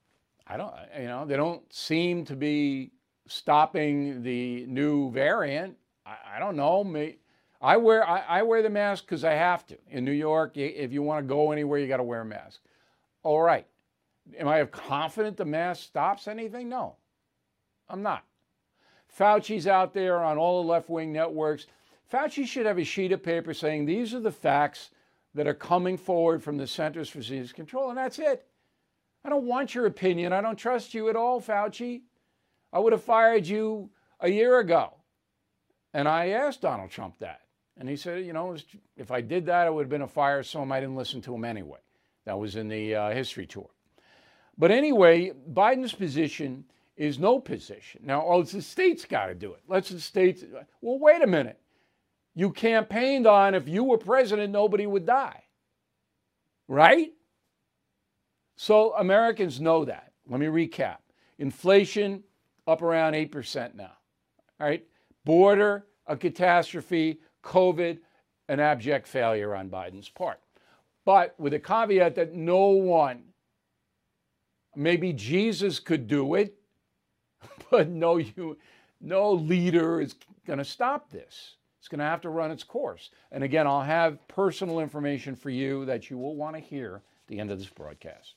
I 0.46 0.58
don't, 0.58 0.74
you 1.00 1.08
know, 1.08 1.26
they 1.26 1.38
don't 1.38 1.64
seem 1.74 2.26
to 2.26 2.36
be 2.36 2.92
stopping 3.26 4.22
the 4.22 4.66
new 4.66 5.12
variant. 5.12 5.78
I, 6.06 6.36
I 6.36 6.40
don't 6.40 6.58
know. 6.58 6.84
May, 6.84 7.16
I 7.64 7.78
wear 7.78 8.08
I, 8.08 8.20
I 8.28 8.44
wear 8.44 8.62
the 8.62 8.70
mask 8.70 9.06
because 9.06 9.24
I 9.24 9.32
have 9.32 9.66
to. 9.68 9.78
In 9.90 10.04
New 10.04 10.12
York, 10.12 10.58
if 10.58 10.92
you 10.92 11.02
want 11.02 11.26
to 11.26 11.34
go 11.34 11.54
anywhere, 11.54 11.80
you 11.80 11.88
got 11.88 11.98
to 11.98 12.04
wear 12.04 12.22
a 12.22 12.26
mask. 12.26 12.60
All 13.24 13.42
right. 13.42 13.66
Am 14.38 14.50
I 14.50 14.64
confident 14.66 15.38
the 15.38 15.46
mask 15.46 15.84
stops 15.84 16.28
anything? 16.28 16.68
No, 16.68 16.98
I'm 17.90 18.02
not. 18.02 18.26
Fauci's 19.18 19.68
out 19.68 19.94
there 19.94 20.22
on 20.22 20.38
all 20.38 20.62
the 20.62 20.70
left 20.70 20.90
wing 20.90 21.14
networks. 21.14 21.68
Fauci 22.12 22.46
should 22.46 22.66
have 22.66 22.78
a 22.78 22.84
sheet 22.84 23.12
of 23.12 23.24
paper 23.24 23.54
saying 23.54 23.86
these 23.86 24.14
are 24.14 24.20
the 24.20 24.32
facts 24.32 24.90
that 25.34 25.48
are 25.48 25.54
coming 25.54 25.98
forward 25.98 26.44
from 26.44 26.58
the 26.58 26.68
Centers 26.68 27.10
for 27.10 27.20
Disease 27.20 27.54
Control, 27.54 27.90
and 27.90 27.98
that's 27.98 28.20
it. 28.20 28.46
I 29.24 29.30
don't 29.30 29.46
want 29.46 29.74
your 29.74 29.86
opinion. 29.86 30.34
I 30.34 30.42
don't 30.42 30.58
trust 30.58 30.94
you 30.94 31.10
at 31.10 31.16
all, 31.16 31.42
Fauci. 31.42 32.02
I 32.74 32.80
would 32.80 32.92
have 32.92 33.04
fired 33.04 33.48
you 33.48 33.90
a 34.20 34.30
year 34.30 34.60
ago. 34.60 34.96
And 35.94 36.08
I 36.08 36.30
asked 36.30 36.62
Donald 36.62 36.90
Trump 36.90 37.20
that. 37.20 37.43
And 37.78 37.90
he 37.90 37.96
said, 37.96 38.26
you 38.26 38.34
know, 38.34 38.56
if 38.98 39.12
I 39.12 39.22
did 39.22 39.46
that, 39.48 39.68
it 39.68 39.74
would 39.74 39.84
have 39.84 39.90
been 39.90 40.04
a 40.04 40.08
firestorm. 40.08 40.72
I 40.72 40.80
didn't 40.80 40.96
listen 40.96 41.22
to 41.22 41.34
him 41.34 41.44
anyway. 41.44 41.80
That 42.26 42.38
was 42.38 42.56
in 42.56 42.68
the 42.68 42.96
uh, 42.96 43.12
history 43.12 43.46
tour. 43.46 43.70
But 44.58 44.72
anyway, 44.72 45.32
Biden's 45.52 45.94
position 45.94 46.66
is 46.96 47.18
no 47.18 47.40
position. 47.40 48.02
Now, 48.06 48.24
oh, 48.26 48.44
the 48.44 48.62
states 48.62 49.06
got 49.06 49.28
to 49.28 49.36
do 49.36 49.54
it. 49.54 49.62
Let's 49.68 49.90
the 49.90 50.00
states. 50.00 50.44
Well, 50.82 51.00
wait 51.00 51.24
a 51.24 51.28
minute. 51.28 51.60
You 52.36 52.52
campaigned 52.52 53.28
on 53.28 53.56
if 53.56 53.68
you 53.68 53.84
were 53.84 53.98
president, 53.98 54.52
nobody 54.52 54.86
would 54.86 55.06
die. 55.06 55.44
Right? 56.68 57.12
So 58.56 58.96
Americans 58.96 59.60
know 59.60 59.86
that. 59.86 60.14
Let 60.30 60.40
me 60.40 60.46
recap. 60.46 60.98
Inflation 61.40 62.24
up 62.68 62.82
around 62.82 63.14
8% 63.14 63.76
now. 63.76 63.92
All 64.60 64.68
right. 64.68 64.84
Border, 65.26 65.86
a 66.08 66.16
catastrophe. 66.16 67.20
COVID, 67.44 68.00
an 68.50 68.60
abject 68.60 69.08
failure 69.08 69.56
on 69.56 69.70
Biden's 69.70 70.10
part. 70.10 70.40
But 71.06 71.36
with 71.38 71.54
a 71.54 71.60
caveat 71.60 72.16
that 72.16 72.34
no 72.34 72.68
one, 72.68 73.24
maybe 74.76 75.14
Jesus 75.14 75.80
could 75.80 76.08
do 76.08 76.36
it, 76.36 76.56
but 77.70 77.90
no, 77.90 78.18
you, 78.18 78.58
no 79.02 79.32
leader 79.32 80.02
is 80.02 80.16
going 80.46 80.60
to 80.60 80.66
stop 80.66 81.10
this. 81.10 81.56
It's 81.80 81.90
going 81.90 82.00
to 82.00 82.06
have 82.06 82.22
to 82.22 82.30
run 82.30 82.52
its 82.52 82.64
course. 82.64 83.10
And 83.32 83.44
again, 83.44 83.68
I'll 83.68 83.82
have 83.82 84.26
personal 84.30 84.80
information 84.80 85.36
for 85.36 85.50
you 85.50 85.86
that 85.86 86.10
you 86.10 86.18
will 86.18 86.36
want 86.36 86.56
to 86.56 86.62
hear 86.62 86.96
at 86.96 87.28
the 87.28 87.40
end 87.40 87.52
of 87.52 87.60
this 87.60 87.68
broadcast. 87.68 88.36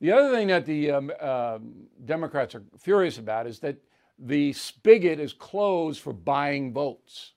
The 0.00 0.10
other 0.10 0.34
thing 0.34 0.48
that 0.48 0.66
the 0.66 0.90
um, 0.90 1.12
uh, 1.20 1.58
Democrats 2.04 2.56
are 2.56 2.64
furious 2.76 3.18
about 3.18 3.46
is 3.46 3.60
that 3.60 3.76
the 4.18 4.52
spigot 4.52 5.20
is 5.20 5.32
closed 5.32 6.00
for 6.00 6.12
buying 6.12 6.72
votes. 6.72 7.34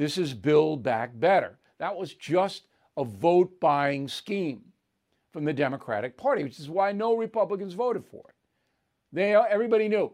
This 0.00 0.16
is 0.16 0.32
Build 0.32 0.82
Back 0.82 1.10
Better. 1.12 1.58
That 1.76 1.94
was 1.94 2.14
just 2.14 2.62
a 2.96 3.04
vote 3.04 3.60
buying 3.60 4.08
scheme 4.08 4.62
from 5.30 5.44
the 5.44 5.52
Democratic 5.52 6.16
Party, 6.16 6.42
which 6.42 6.58
is 6.58 6.70
why 6.70 6.90
no 6.90 7.18
Republicans 7.18 7.74
voted 7.74 8.06
for 8.06 8.24
it. 8.30 8.34
They, 9.12 9.34
everybody 9.34 9.88
knew 9.88 10.10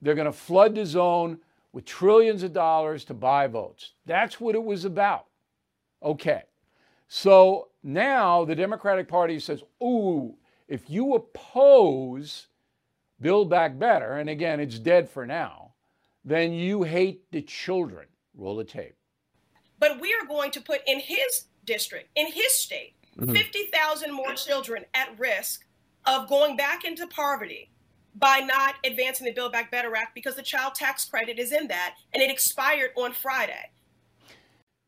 they're 0.00 0.14
going 0.14 0.24
to 0.24 0.32
flood 0.32 0.74
the 0.74 0.86
zone 0.86 1.36
with 1.74 1.84
trillions 1.84 2.44
of 2.44 2.54
dollars 2.54 3.04
to 3.04 3.12
buy 3.12 3.46
votes. 3.46 3.92
That's 4.06 4.40
what 4.40 4.54
it 4.54 4.64
was 4.64 4.86
about. 4.86 5.26
Okay. 6.02 6.44
So 7.06 7.68
now 7.82 8.46
the 8.46 8.54
Democratic 8.54 9.06
Party 9.06 9.38
says, 9.38 9.62
ooh, 9.82 10.34
if 10.66 10.88
you 10.88 11.14
oppose 11.14 12.46
Build 13.20 13.50
Back 13.50 13.78
Better, 13.78 14.12
and 14.14 14.30
again, 14.30 14.60
it's 14.60 14.78
dead 14.78 15.10
for 15.10 15.26
now, 15.26 15.74
then 16.24 16.54
you 16.54 16.84
hate 16.84 17.30
the 17.32 17.42
children. 17.42 18.06
Roll 18.34 18.56
the 18.56 18.64
tape. 18.64 18.96
But 19.78 20.00
we 20.00 20.14
are 20.14 20.26
going 20.26 20.50
to 20.52 20.60
put 20.60 20.80
in 20.86 21.00
his 21.00 21.44
district, 21.64 22.08
in 22.14 22.30
his 22.30 22.52
state, 22.52 22.94
mm-hmm. 23.18 23.32
50,000 23.32 24.12
more 24.12 24.34
children 24.34 24.84
at 24.94 25.18
risk 25.18 25.64
of 26.06 26.28
going 26.28 26.56
back 26.56 26.84
into 26.84 27.06
poverty 27.06 27.70
by 28.14 28.38
not 28.38 28.76
advancing 28.84 29.26
the 29.26 29.32
Build 29.32 29.52
Back 29.52 29.70
Better 29.70 29.94
Act 29.94 30.14
because 30.14 30.36
the 30.36 30.42
child 30.42 30.74
tax 30.74 31.04
credit 31.04 31.38
is 31.38 31.52
in 31.52 31.68
that 31.68 31.96
and 32.14 32.22
it 32.22 32.30
expired 32.30 32.90
on 32.96 33.12
Friday. 33.12 33.70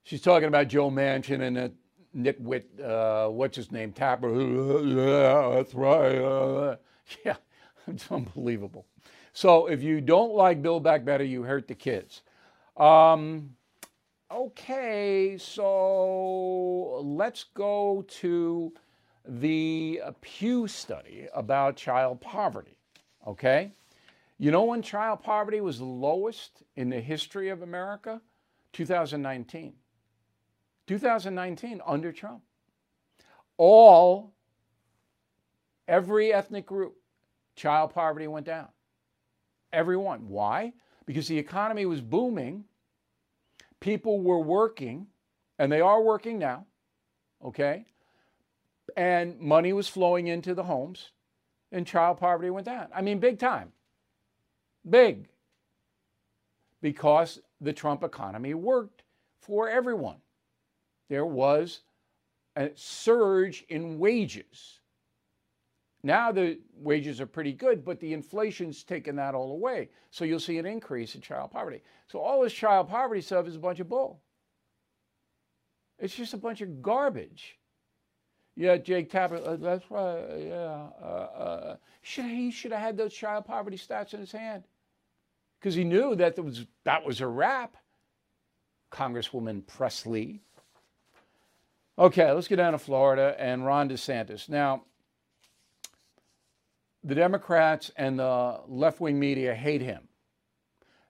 She's 0.04 0.22
talking 0.22 0.48
about 0.48 0.68
Joe 0.68 0.90
Manchin 0.90 1.42
and 1.42 1.56
the 1.56 1.72
nitwit, 2.16 2.64
uh, 2.82 3.28
what's 3.28 3.56
his 3.56 3.70
name, 3.70 3.92
Tapper. 3.92 4.30
Yeah, 4.82 5.50
that's 5.54 5.74
right. 5.74 6.16
Uh, 6.16 6.76
yeah, 7.24 7.36
it's 7.86 8.10
unbelievable. 8.10 8.86
So 9.34 9.66
if 9.66 9.82
you 9.82 10.00
don't 10.00 10.32
like 10.32 10.62
Build 10.62 10.82
Back 10.82 11.04
Better, 11.04 11.24
you 11.24 11.42
hurt 11.42 11.68
the 11.68 11.74
kids. 11.74 12.22
Um, 12.76 13.50
okay, 14.30 15.36
so 15.38 17.00
let's 17.04 17.44
go 17.54 18.04
to 18.08 18.72
the 19.26 20.00
Pew 20.20 20.66
study 20.66 21.26
about 21.34 21.76
child 21.76 22.20
poverty. 22.20 22.78
Okay? 23.26 23.72
You 24.38 24.50
know 24.50 24.64
when 24.64 24.82
child 24.82 25.22
poverty 25.22 25.60
was 25.60 25.80
lowest 25.80 26.62
in 26.76 26.88
the 26.88 27.00
history 27.00 27.48
of 27.48 27.62
America? 27.62 28.20
2019. 28.72 29.74
2019 30.86 31.82
under 31.84 32.12
Trump. 32.12 32.42
All, 33.56 34.32
every 35.88 36.32
ethnic 36.32 36.64
group, 36.64 36.96
child 37.56 37.92
poverty 37.92 38.28
went 38.28 38.46
down. 38.46 38.68
Everyone. 39.72 40.28
Why? 40.28 40.72
Because 41.04 41.26
the 41.28 41.38
economy 41.38 41.84
was 41.84 42.00
booming, 42.00 42.64
people 43.80 44.20
were 44.20 44.40
working, 44.40 45.06
and 45.58 45.70
they 45.70 45.80
are 45.80 46.02
working 46.02 46.38
now, 46.38 46.66
okay? 47.44 47.86
And 48.96 49.38
money 49.38 49.72
was 49.72 49.88
flowing 49.88 50.26
into 50.26 50.54
the 50.54 50.64
homes, 50.64 51.10
and 51.72 51.86
child 51.86 52.18
poverty 52.18 52.50
went 52.50 52.66
down. 52.66 52.88
I 52.94 53.02
mean, 53.02 53.18
big 53.18 53.38
time. 53.38 53.72
Big. 54.88 55.28
Because 56.80 57.40
the 57.60 57.72
Trump 57.72 58.02
economy 58.02 58.54
worked 58.54 59.02
for 59.40 59.68
everyone 59.68 60.18
there 61.08 61.26
was 61.26 61.80
a 62.56 62.70
surge 62.74 63.64
in 63.68 63.98
wages. 63.98 64.77
Now 66.02 66.30
the 66.30 66.58
wages 66.74 67.20
are 67.20 67.26
pretty 67.26 67.52
good, 67.52 67.84
but 67.84 67.98
the 68.00 68.12
inflation's 68.12 68.84
taken 68.84 69.16
that 69.16 69.34
all 69.34 69.52
away. 69.52 69.90
So 70.10 70.24
you'll 70.24 70.40
see 70.40 70.58
an 70.58 70.66
increase 70.66 71.14
in 71.14 71.20
child 71.20 71.50
poverty. 71.50 71.82
So 72.06 72.20
all 72.20 72.42
this 72.42 72.52
child 72.52 72.88
poverty 72.88 73.20
stuff 73.20 73.46
is 73.46 73.56
a 73.56 73.60
bunch 73.60 73.80
of 73.80 73.88
bull. 73.88 74.20
It's 75.98 76.14
just 76.14 76.34
a 76.34 76.38
bunch 76.38 76.60
of 76.60 76.80
garbage. 76.80 77.58
Yeah, 78.54 78.76
Jake 78.76 79.10
Tapper, 79.10 79.36
uh, 79.36 79.56
that's 79.56 79.90
right. 79.90 80.24
Yeah, 80.38 80.86
uh, 81.00 81.04
uh, 81.04 81.76
should, 82.02 82.24
he 82.24 82.50
should 82.50 82.72
have 82.72 82.80
had 82.80 82.96
those 82.96 83.14
child 83.14 83.44
poverty 83.44 83.76
stats 83.76 84.14
in 84.14 84.20
his 84.20 84.32
hand 84.32 84.64
because 85.58 85.74
he 85.74 85.84
knew 85.84 86.14
that 86.16 86.38
was 86.42 86.66
that 86.84 87.04
was 87.04 87.20
a 87.20 87.26
wrap. 87.26 87.76
Congresswoman 88.90 89.66
Pressley 89.66 90.40
Okay, 91.98 92.30
let's 92.30 92.46
get 92.46 92.56
down 92.56 92.72
to 92.72 92.78
Florida 92.78 93.34
and 93.40 93.66
Ron 93.66 93.88
DeSantis. 93.88 94.48
Now, 94.48 94.84
the 97.08 97.14
Democrats 97.14 97.90
and 97.96 98.18
the 98.18 98.60
left 98.68 99.00
wing 99.00 99.18
media 99.18 99.54
hate 99.54 99.80
him 99.80 100.08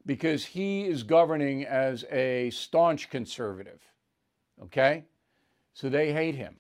because 0.06 0.44
he 0.44 0.86
is 0.86 1.02
governing 1.02 1.64
as 1.64 2.04
a 2.04 2.50
staunch 2.50 3.10
conservative. 3.10 3.82
Okay? 4.62 5.06
So 5.74 5.88
they 5.88 6.12
hate 6.12 6.36
him. 6.36 6.58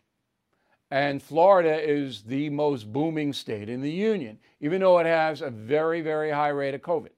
And 0.90 1.22
Florida 1.22 1.80
is 1.80 2.22
the 2.22 2.50
most 2.50 2.92
booming 2.92 3.32
state 3.32 3.68
in 3.68 3.80
the 3.80 3.92
union, 3.92 4.40
even 4.60 4.80
though 4.80 4.98
it 4.98 5.06
has 5.06 5.40
a 5.40 5.50
very, 5.50 6.00
very 6.00 6.32
high 6.32 6.48
rate 6.48 6.74
of 6.74 6.82
COVID. 6.82 7.12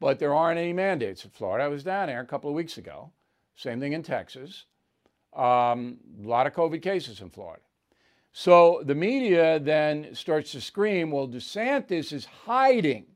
But 0.00 0.18
there 0.18 0.34
aren't 0.34 0.58
any 0.58 0.72
mandates 0.72 1.26
in 1.26 1.30
Florida. 1.30 1.64
I 1.64 1.68
was 1.68 1.84
down 1.84 2.06
there 2.06 2.22
a 2.22 2.26
couple 2.26 2.48
of 2.48 2.56
weeks 2.56 2.78
ago. 2.78 3.10
Same 3.54 3.80
thing 3.80 3.92
in 3.92 4.02
Texas. 4.02 4.64
Um, 5.34 5.98
a 6.24 6.26
lot 6.26 6.46
of 6.46 6.54
COVID 6.54 6.80
cases 6.80 7.20
in 7.20 7.28
Florida. 7.28 7.65
So 8.38 8.82
the 8.84 8.94
media 8.94 9.58
then 9.58 10.14
starts 10.14 10.52
to 10.52 10.60
scream, 10.60 11.10
well, 11.10 11.26
DeSantis 11.26 12.12
is 12.12 12.26
hiding 12.26 13.06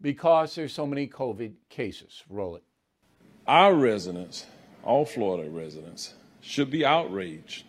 because 0.00 0.54
there's 0.54 0.72
so 0.72 0.86
many 0.86 1.06
COVID 1.06 1.52
cases. 1.68 2.22
Roll 2.30 2.56
it. 2.56 2.62
Our 3.46 3.74
residents, 3.74 4.46
all 4.82 5.04
Florida 5.04 5.50
residents, 5.50 6.14
should 6.40 6.70
be 6.70 6.82
outraged 6.82 7.64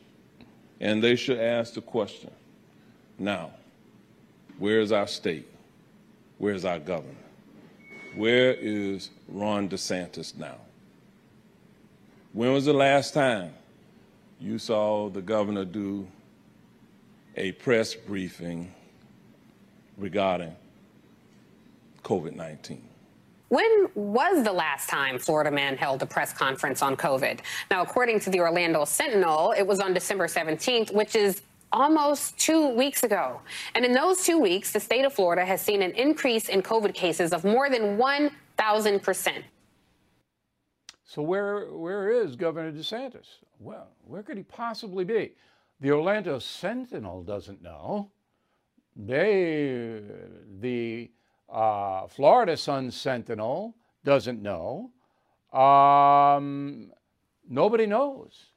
and 0.80 1.04
they 1.04 1.18
should 1.18 1.38
ask 1.38 1.74
the 1.74 1.82
question 1.82 2.32
now, 3.18 3.52
where 4.58 4.80
is 4.80 4.94
our 4.94 5.08
state? 5.08 5.50
Where 6.38 6.54
is 6.54 6.64
our 6.64 6.80
governor? 6.80 7.26
Where 8.16 8.54
is 8.54 9.10
Ron 9.28 9.68
DeSantis 9.68 10.38
now? 10.38 10.56
When 12.32 12.54
was 12.54 12.64
the 12.64 12.72
last 12.72 13.14
time 13.14 13.54
you 14.40 14.58
saw 14.58 15.10
the 15.10 15.22
governor 15.22 15.66
do 15.66 16.08
a 17.36 17.52
press 17.54 17.96
briefing 17.96 18.74
regarding 19.98 20.56
COVID 22.04 22.36
19. 22.36 22.82
When 23.50 23.88
was 23.96 24.44
the 24.44 24.52
last 24.52 24.90
time 24.90 25.18
Florida 25.18 25.50
man 25.50 25.76
held 25.76 26.04
a 26.04 26.06
press 26.06 26.32
conference 26.32 26.84
on 26.84 26.96
COVID? 26.96 27.40
Now, 27.72 27.82
according 27.82 28.20
to 28.22 28.30
the 28.30 28.40
Orlando 28.40 28.86
Sentinel, 28.86 29.54
it 29.58 29.66
was 29.66 29.80
on 29.80 29.94
December 29.94 30.28
17th, 30.28 30.94
which 30.94 31.16
is 31.16 31.42
almost 31.72 32.38
two 32.38 32.70
weeks 32.70 33.04
ago. 33.04 33.42
And 33.74 33.84
in 33.84 33.94
those 33.94 34.24
two 34.24 34.40
weeks, 34.40 34.72
the 34.72 34.80
state 34.80 35.04
of 35.04 35.14
Florida 35.14 35.46
has 35.46 35.62
seen 35.62 35.82
an 35.82 35.92
increase 35.92 36.50
in 36.50 36.62
COVID 36.62 36.94
cases 36.94 37.34
of 37.34 37.44
more 37.44 37.70
than 37.70 37.98
1,000%. 37.98 39.44
So 41.06 41.24
where 41.24 41.66
where 41.72 42.12
is 42.12 42.36
Governor 42.36 42.72
DeSantis? 42.72 43.26
Well, 43.60 43.88
where 44.06 44.22
could 44.22 44.38
he 44.38 44.44
possibly 44.44 45.04
be? 45.04 45.32
The 45.82 45.92
Orlando 45.92 46.40
Sentinel 46.40 47.24
doesn't 47.24 47.62
know. 47.62 48.12
They 48.96 50.02
the 50.60 51.10
uh, 51.48 52.08
Florida 52.08 52.58
Sun 52.58 52.92
Sentinel 52.92 53.76
doesn't 54.04 54.42
know. 54.42 54.92
Um, 55.54 56.92
nobody 57.50 57.86
knows. 57.86 58.48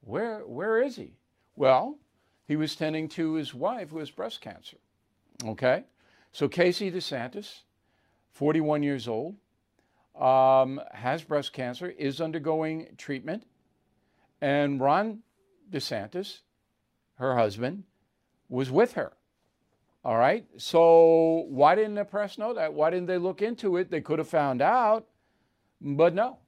Where 0.00 0.40
where 0.40 0.82
is 0.82 0.96
he? 0.96 1.12
Well, 1.54 1.98
he 2.46 2.56
was 2.56 2.76
tending 2.76 3.08
to 3.10 3.34
his 3.34 3.54
wife 3.54 3.90
who 3.90 3.98
has 3.98 4.10
breast 4.10 4.40
cancer. 4.40 4.78
Okay, 5.44 5.84
so 6.32 6.48
Casey 6.48 6.90
DeSantis, 6.90 7.60
41 8.32 8.82
years 8.82 9.06
old, 9.08 9.36
um, 10.18 10.80
has 10.92 11.22
breast 11.22 11.52
cancer, 11.52 11.90
is 11.90 12.20
undergoing 12.20 12.88
treatment, 12.96 13.44
and 14.40 14.80
Ron 14.80 15.22
DeSantis, 15.70 16.40
her 17.16 17.36
husband, 17.36 17.84
was 18.48 18.70
with 18.70 18.92
her. 18.94 19.12
All 20.04 20.18
right. 20.18 20.46
So 20.58 21.46
why 21.48 21.74
didn't 21.74 21.94
the 21.94 22.04
press 22.04 22.36
know 22.36 22.52
that? 22.54 22.74
Why 22.74 22.90
didn't 22.90 23.06
they 23.06 23.18
look 23.18 23.40
into 23.40 23.76
it? 23.76 23.90
They 23.90 24.00
could 24.00 24.18
have 24.18 24.28
found 24.28 24.60
out, 24.60 25.06
but 25.80 26.14
no. 26.14 26.38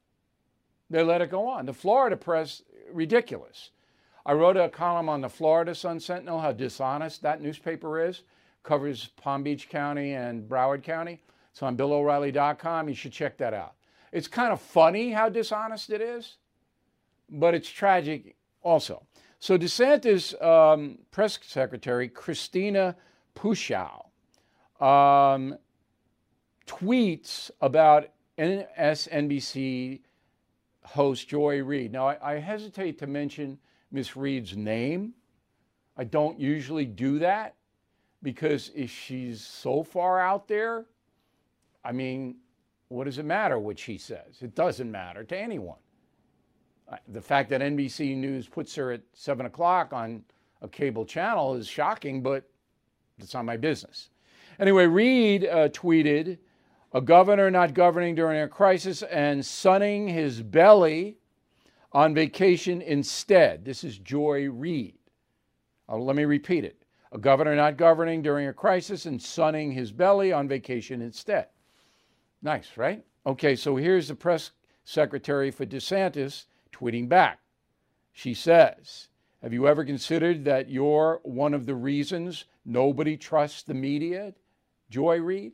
They 0.89 1.03
let 1.03 1.21
it 1.21 1.31
go 1.31 1.47
on. 1.47 1.65
The 1.65 1.73
Florida 1.73 2.15
press, 2.15 2.61
ridiculous. 2.91 3.71
I 4.25 4.33
wrote 4.33 4.57
a 4.57 4.69
column 4.69 5.09
on 5.09 5.21
the 5.21 5.29
Florida 5.29 5.73
Sun 5.73 5.99
Sentinel, 6.01 6.39
how 6.39 6.51
dishonest 6.51 7.21
that 7.23 7.41
newspaper 7.41 8.05
is. 8.05 8.23
Covers 8.63 9.07
Palm 9.15 9.43
Beach 9.43 9.69
County 9.69 10.13
and 10.13 10.47
Broward 10.47 10.83
County. 10.83 11.21
It's 11.51 11.63
on 11.63 11.77
BillO'Reilly.com. 11.77 12.89
You 12.89 12.95
should 12.95 13.13
check 13.13 13.37
that 13.37 13.53
out. 13.53 13.73
It's 14.11 14.27
kind 14.27 14.51
of 14.51 14.61
funny 14.61 15.11
how 15.11 15.29
dishonest 15.29 15.89
it 15.89 16.01
is, 16.01 16.37
but 17.29 17.53
it's 17.53 17.69
tragic 17.69 18.35
also. 18.61 19.05
So 19.39 19.57
DeSantis 19.57 20.41
um, 20.43 20.97
press 21.11 21.37
secretary 21.43 22.07
Christina 22.09 22.95
Pushaw 23.35 24.05
um, 24.81 25.57
tweets 26.65 27.51
about 27.61 28.09
MSNBC 28.37 30.01
host 30.83 31.27
Joy 31.27 31.63
Reid. 31.63 31.91
Now, 31.91 32.07
I, 32.07 32.33
I 32.33 32.39
hesitate 32.39 32.97
to 32.99 33.07
mention 33.07 33.59
Miss 33.91 34.15
Reid's 34.15 34.55
name. 34.55 35.13
I 35.97 36.03
don't 36.03 36.39
usually 36.39 36.85
do 36.85 37.19
that 37.19 37.55
because 38.23 38.71
if 38.75 38.89
she's 38.89 39.43
so 39.43 39.83
far 39.83 40.19
out 40.19 40.47
there, 40.47 40.85
I 41.83 41.91
mean, 41.91 42.37
what 42.89 43.05
does 43.05 43.17
it 43.17 43.25
matter 43.25 43.59
what 43.59 43.77
she 43.77 43.97
says? 43.97 44.41
It 44.41 44.55
doesn't 44.55 44.89
matter 44.89 45.23
to 45.25 45.37
anyone. 45.37 45.77
The 47.07 47.21
fact 47.21 47.49
that 47.49 47.61
NBC 47.61 48.15
News 48.15 48.47
puts 48.47 48.73
her 48.75 48.91
at 48.91 49.01
7 49.13 49.45
o'clock 49.45 49.91
on 49.91 50.23
a 50.61 50.67
cable 50.67 51.05
channel 51.05 51.55
is 51.55 51.67
shocking, 51.67 52.21
but 52.21 52.49
it's 53.19 53.33
not 53.33 53.45
my 53.45 53.57
business. 53.57 54.09
Anyway, 54.59 54.85
Reid 54.85 55.45
uh, 55.45 55.69
tweeted 55.69 56.37
a 56.93 57.01
governor 57.01 57.51
not 57.51 57.73
governing 57.73 58.15
during 58.15 58.41
a 58.41 58.47
crisis 58.47 59.03
and 59.03 59.45
sunning 59.45 60.07
his 60.07 60.41
belly 60.41 61.17
on 61.91 62.13
vacation 62.13 62.81
instead. 62.81 63.65
This 63.65 63.83
is 63.83 63.97
Joy 63.99 64.49
Reid. 64.49 64.95
Uh, 65.89 65.97
let 65.97 66.15
me 66.15 66.25
repeat 66.25 66.63
it. 66.63 66.83
A 67.11 67.17
governor 67.17 67.55
not 67.55 67.77
governing 67.77 68.21
during 68.21 68.47
a 68.47 68.53
crisis 68.53 69.05
and 69.05 69.21
sunning 69.21 69.71
his 69.71 69.91
belly 69.91 70.33
on 70.33 70.47
vacation 70.47 71.01
instead. 71.01 71.47
Nice, 72.41 72.77
right? 72.77 73.03
Okay, 73.25 73.55
so 73.55 73.75
here's 73.75 74.07
the 74.07 74.15
press 74.15 74.51
secretary 74.83 75.51
for 75.51 75.65
DeSantis 75.65 76.45
tweeting 76.77 77.09
back. 77.09 77.39
She 78.13 78.33
says, 78.33 79.07
Have 79.41 79.53
you 79.53 79.67
ever 79.67 79.85
considered 79.85 80.45
that 80.45 80.69
you're 80.69 81.19
one 81.23 81.53
of 81.53 81.65
the 81.65 81.75
reasons 81.75 82.45
nobody 82.65 83.17
trusts 83.17 83.63
the 83.63 83.73
media? 83.73 84.33
Joy 84.89 85.19
Reid? 85.19 85.53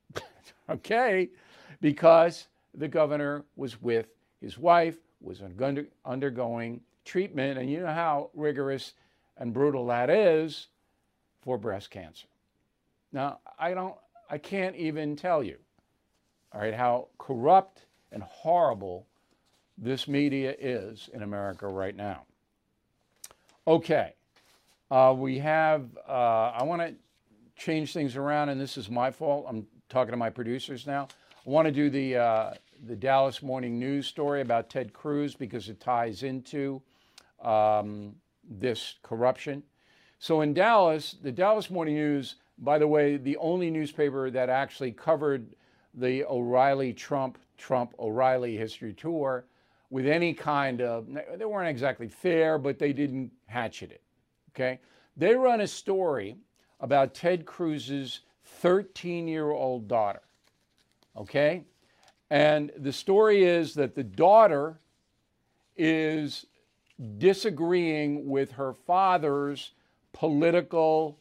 okay, 0.70 1.30
because 1.80 2.48
the 2.74 2.88
governor 2.88 3.44
was 3.56 3.80
with 3.80 4.06
his 4.40 4.58
wife, 4.58 4.96
was 5.20 5.42
under, 5.42 5.86
undergoing 6.04 6.80
treatment, 7.04 7.58
and 7.58 7.70
you 7.70 7.80
know 7.80 7.86
how 7.86 8.30
rigorous 8.34 8.94
and 9.36 9.52
brutal 9.52 9.86
that 9.86 10.10
is 10.10 10.68
for 11.42 11.58
breast 11.58 11.90
cancer. 11.90 12.26
Now, 13.12 13.40
I 13.58 13.74
don't, 13.74 13.94
I 14.30 14.38
can't 14.38 14.76
even 14.76 15.16
tell 15.16 15.42
you 15.42 15.56
all 16.54 16.60
right, 16.60 16.74
how 16.74 17.08
corrupt 17.18 17.86
and 18.10 18.22
horrible 18.22 19.06
this 19.82 20.06
media 20.06 20.54
is 20.58 21.10
in 21.12 21.22
America 21.22 21.66
right 21.66 21.96
now. 21.96 22.22
Okay, 23.66 24.14
uh, 24.90 25.12
we 25.16 25.38
have, 25.40 25.86
uh, 26.08 26.52
I 26.54 26.62
want 26.62 26.80
to 26.82 26.94
change 27.56 27.92
things 27.92 28.16
around, 28.16 28.48
and 28.48 28.60
this 28.60 28.76
is 28.76 28.88
my 28.88 29.10
fault. 29.10 29.44
I'm 29.48 29.66
talking 29.88 30.12
to 30.12 30.16
my 30.16 30.30
producers 30.30 30.86
now. 30.86 31.08
I 31.44 31.50
want 31.50 31.66
to 31.66 31.72
do 31.72 31.90
the, 31.90 32.16
uh, 32.16 32.54
the 32.86 32.94
Dallas 32.94 33.42
Morning 33.42 33.78
News 33.78 34.06
story 34.06 34.40
about 34.40 34.70
Ted 34.70 34.92
Cruz 34.92 35.34
because 35.34 35.68
it 35.68 35.80
ties 35.80 36.22
into 36.22 36.80
um, 37.42 38.14
this 38.48 38.94
corruption. 39.02 39.64
So 40.20 40.42
in 40.42 40.54
Dallas, 40.54 41.16
the 41.20 41.32
Dallas 41.32 41.70
Morning 41.70 41.96
News, 41.96 42.36
by 42.58 42.78
the 42.78 42.86
way, 42.86 43.16
the 43.16 43.36
only 43.38 43.68
newspaper 43.68 44.30
that 44.30 44.48
actually 44.48 44.92
covered 44.92 45.48
the 45.94 46.24
O'Reilly 46.24 46.92
Trump, 46.92 47.38
Trump 47.58 47.94
O'Reilly 47.98 48.56
history 48.56 48.92
tour 48.92 49.44
with 49.92 50.06
any 50.06 50.32
kind 50.32 50.80
of, 50.80 51.06
they 51.36 51.44
weren't 51.44 51.68
exactly 51.68 52.08
fair, 52.08 52.56
but 52.56 52.78
they 52.78 52.94
didn't 52.94 53.30
hatchet 53.44 53.92
it. 53.92 54.00
Okay? 54.50 54.80
They 55.18 55.34
run 55.34 55.60
a 55.60 55.66
story 55.66 56.38
about 56.80 57.12
Ted 57.12 57.44
Cruz's 57.44 58.20
13 58.44 59.28
year 59.28 59.50
old 59.50 59.88
daughter. 59.88 60.22
Okay? 61.14 61.64
And 62.30 62.72
the 62.78 62.90
story 62.90 63.44
is 63.44 63.74
that 63.74 63.94
the 63.94 64.02
daughter 64.02 64.80
is 65.76 66.46
disagreeing 67.18 68.26
with 68.26 68.52
her 68.52 68.72
father's 68.72 69.72
political 70.14 71.18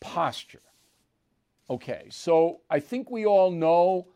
posture. 0.00 0.62
Okay, 1.68 2.06
so 2.10 2.60
I 2.70 2.80
think 2.80 3.10
we 3.10 3.26
all 3.26 3.50
know 3.50 4.06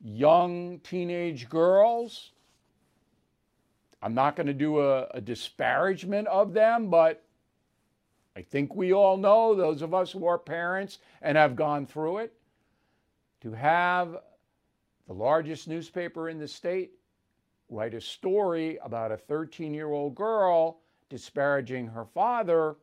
young 0.00 0.78
teenage 0.84 1.48
girls. 1.48 2.30
I'm 4.02 4.14
not 4.14 4.36
going 4.36 4.46
to 4.46 4.54
do 4.54 4.80
a, 4.80 5.06
a, 5.08 5.20
disparagement 5.20 6.26
of 6.28 6.54
them, 6.54 6.88
but 6.88 7.22
I 8.34 8.42
think 8.42 8.74
we 8.74 8.94
all 8.94 9.16
know, 9.16 9.54
those 9.54 9.82
of 9.82 9.92
us 9.92 10.10
who 10.10 10.26
are 10.26 10.38
parents 10.38 10.98
and 11.20 11.36
have 11.36 11.54
gone 11.54 11.86
through 11.86 12.18
it, 12.18 12.32
to 13.42 13.52
have 13.52 14.16
the 15.06 15.12
largest 15.12 15.68
newspaper 15.68 16.28
in 16.28 16.38
the 16.38 16.48
state 16.48 16.92
write 17.68 17.94
a 17.94 18.00
story 18.00 18.78
about 18.82 19.12
a 19.12 19.16
13 19.16 19.74
year 19.74 19.90
old 19.90 20.14
girl 20.14 20.80
disparaging 21.08 21.86
her 21.86 22.04
father 22.04 22.76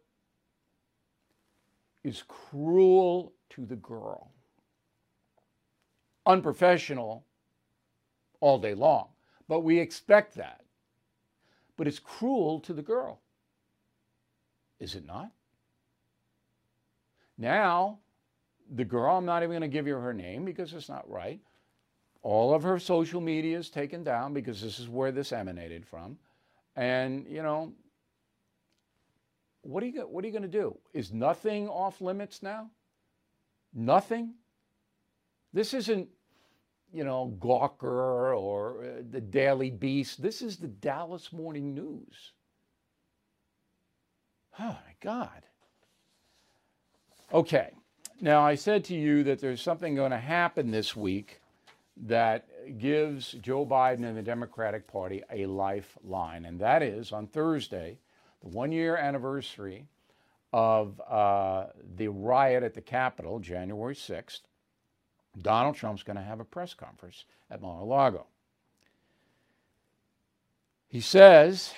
is 2.03 2.23
cruel 2.27 3.34
to 3.49 3.65
the 3.65 3.75
girl. 3.75 4.32
Unprofessional 6.25 7.25
all 8.39 8.60
day 8.60 8.73
long, 8.73 9.08
but 9.47 9.62
we 9.62 9.80
expect 9.80 10.36
that. 10.36 10.62
But 11.77 11.87
it's 11.87 11.99
cruel 11.99 12.59
to 12.61 12.73
the 12.73 12.81
girl. 12.81 13.21
Is 14.79 14.95
it 14.95 15.05
not? 15.05 15.31
Now, 17.37 17.99
the 18.75 18.83
girl, 18.83 19.15
I'm 19.15 19.25
not 19.25 19.43
even 19.43 19.51
going 19.51 19.61
to 19.61 19.67
give 19.67 19.87
you 19.87 19.95
her 19.95 20.13
name 20.13 20.43
because 20.43 20.73
it's 20.73 20.89
not 20.89 21.09
right. 21.09 21.39
All 22.23 22.53
of 22.53 22.63
her 22.63 22.79
social 22.79 23.21
media 23.21 23.57
is 23.57 23.69
taken 23.69 24.03
down 24.03 24.33
because 24.33 24.61
this 24.61 24.79
is 24.79 24.89
where 24.89 25.11
this 25.11 25.31
emanated 25.31 25.85
from. 25.85 26.17
And, 26.75 27.25
you 27.29 27.41
know, 27.41 27.73
what 29.61 29.83
are 29.83 29.87
you, 29.87 30.01
what 30.01 30.23
are 30.23 30.27
you 30.27 30.33
going 30.33 30.41
to 30.43 30.47
do? 30.47 30.77
Is 30.93 31.11
nothing 31.11 31.69
off 31.69 32.01
limits 32.01 32.41
now? 32.41 32.69
Nothing? 33.73 34.33
This 35.53 35.73
isn't, 35.73 36.09
you 36.93 37.04
know, 37.04 37.36
Gawker 37.39 38.38
or 38.38 38.84
uh, 38.84 39.04
the 39.10 39.21
Daily 39.21 39.69
Beast. 39.69 40.21
This 40.21 40.41
is 40.41 40.58
the 40.58 40.67
Dallas 40.67 41.32
Morning 41.32 41.73
News. 41.73 42.32
Oh, 44.60 44.78
my 44.86 44.95
God. 45.02 45.43
Okay. 47.34 47.71
Now, 48.19 48.41
I 48.41 48.56
said 48.56 48.84
to 48.86 48.95
you 48.95 49.23
that 49.26 49.39
there's 49.39 49.62
something 49.62 49.93
going 49.93 50.12
to 50.12 50.17
happen 50.17 50.71
this 50.71 50.95
week 50.95 51.41
that 52.06 52.47
gives 52.80 53.34
Joe 53.34 53.65
Biden 53.65 54.06
and 54.06 54.17
the 54.17 54.23
Democratic 54.23 54.88
Party 54.88 55.23
a 55.32 55.45
lifeline, 55.45 56.45
and 56.45 56.60
that 56.60 56.82
is 56.82 57.12
on 57.12 57.28
Thursday, 57.28 58.00
the 58.41 58.47
one 58.47 58.71
year 58.71 58.97
anniversary 58.97 59.86
of 60.54 61.00
uh, 61.02 61.67
the 61.95 62.08
riot 62.08 62.63
at 62.63 62.73
the 62.73 62.82
Capitol, 62.82 63.39
January 63.39 63.95
6th. 63.95 64.41
Donald 65.41 65.76
Trump's 65.76 66.04
going 66.04 66.17
to 66.17 66.23
have 66.23 66.39
a 66.39 66.45
press 66.45 66.73
conference 66.73 67.26
at 67.50 67.62
Mar 67.62 67.82
a 67.82 67.84
Lago. 67.84 68.28
He 70.88 71.02
says 71.02 71.73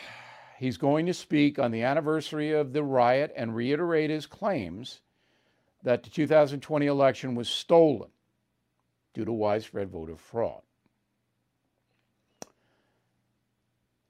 he's 0.58 0.78
going 0.78 1.06
to 1.08 1.14
speak 1.14 1.60
on 1.60 1.72
the 1.72 1.84
anniversary 1.84 2.52
of 2.52 2.74
the 2.74 2.84
riot 2.84 3.34
and 3.36 3.56
reiterate 3.56 4.10
his 4.10 4.26
claims 4.26 5.02
that 5.84 6.04
the 6.04 6.10
2020 6.10 6.86
election 6.86 7.36
was 7.36 7.50
stolen 7.50 8.10
due 9.14 9.26
to 9.26 9.34
widespread 9.34 9.90
voter 9.90 10.16
fraud. 10.16 10.62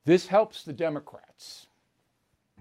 This 0.06 0.28
helps 0.28 0.64
the 0.64 0.74
Democrats 0.74 1.68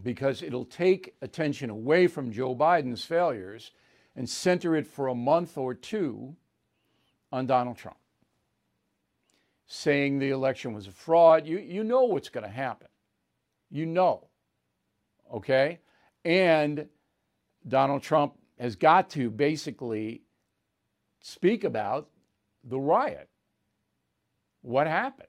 because 0.03 0.43
it'll 0.43 0.65
take 0.65 1.15
attention 1.23 1.71
away 1.71 2.07
from 2.07 2.31
Joe 2.31 2.55
Biden's 2.55 3.05
failures 3.05 3.73
and 4.15 4.29
center 4.29 4.77
it 4.77 4.87
for 4.87 5.09
a 5.09 5.15
month 5.15 5.57
or 5.57 5.75
two 5.75 6.37
on 7.33 7.47
Donald 7.47 7.77
Trump. 7.77 7.99
Saying 9.67 10.19
the 10.19 10.31
election 10.31 10.73
was 10.73 10.87
a 10.87 10.93
fraud, 10.93 11.47
you, 11.47 11.59
you 11.59 11.85
know 11.85 12.05
what's 12.05 12.31
going 12.31 12.45
to 12.45 12.51
happen. 12.51 12.89
You 13.71 13.87
know. 13.87 14.29
Okay? 15.33 15.81
And 16.25 16.89
Donald 17.67 18.03
Trump 18.03 18.35
has 18.59 18.77
got 18.77 19.11
to 19.11 19.31
basically 19.31 20.23
speak 21.21 21.65
about 21.65 22.09
the 22.65 22.79
riot. 22.79 23.29
What 24.63 24.87
happened? 24.87 25.29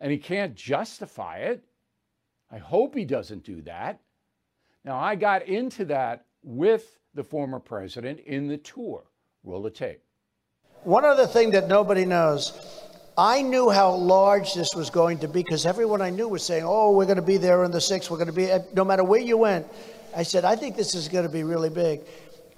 And 0.00 0.12
he 0.12 0.18
can't 0.18 0.54
justify 0.54 1.38
it. 1.38 1.64
I 2.50 2.58
hope 2.58 2.94
he 2.94 3.04
doesn't 3.04 3.44
do 3.44 3.62
that. 3.62 4.00
Now, 4.84 4.98
I 4.98 5.14
got 5.14 5.46
into 5.48 5.86
that 5.86 6.26
with 6.42 6.98
the 7.14 7.24
former 7.24 7.58
president 7.58 8.20
in 8.20 8.46
the 8.46 8.58
tour. 8.58 9.04
Roll 9.42 9.62
the 9.62 9.70
tape. 9.70 10.03
One 10.84 11.06
other 11.06 11.26
thing 11.26 11.52
that 11.52 11.66
nobody 11.66 12.04
knows 12.04 12.52
I 13.16 13.42
knew 13.42 13.70
how 13.70 13.94
large 13.94 14.54
this 14.54 14.74
was 14.74 14.90
going 14.90 15.18
to 15.18 15.28
be 15.28 15.42
because 15.42 15.66
everyone 15.66 16.02
I 16.02 16.10
knew 16.10 16.28
was 16.28 16.44
saying, 16.44 16.64
oh, 16.66 16.90
we're 16.90 17.04
going 17.06 17.16
to 17.16 17.22
be 17.22 17.36
there 17.36 17.62
on 17.64 17.70
the 17.70 17.78
6th. 17.78 18.10
We're 18.10 18.16
going 18.16 18.26
to 18.26 18.32
be, 18.32 18.50
no 18.74 18.84
matter 18.84 19.04
where 19.04 19.20
you 19.20 19.38
went, 19.38 19.66
I 20.16 20.24
said, 20.24 20.44
I 20.44 20.56
think 20.56 20.76
this 20.76 20.94
is 20.94 21.08
going 21.08 21.24
to 21.24 21.32
be 21.32 21.44
really 21.44 21.70
big. 21.70 22.00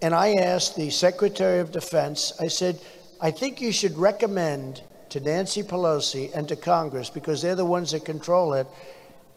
And 0.02 0.14
I 0.14 0.32
asked 0.34 0.76
the 0.76 0.90
Secretary 0.90 1.60
of 1.60 1.72
Defense, 1.72 2.32
I 2.40 2.48
said, 2.48 2.80
I 3.20 3.30
think 3.30 3.60
you 3.60 3.70
should 3.70 3.96
recommend 3.96 4.82
to 5.10 5.20
Nancy 5.20 5.62
Pelosi 5.62 6.34
and 6.34 6.48
to 6.48 6.56
Congress, 6.56 7.10
because 7.10 7.42
they're 7.42 7.54
the 7.54 7.64
ones 7.64 7.92
that 7.92 8.04
control 8.04 8.54
it, 8.54 8.66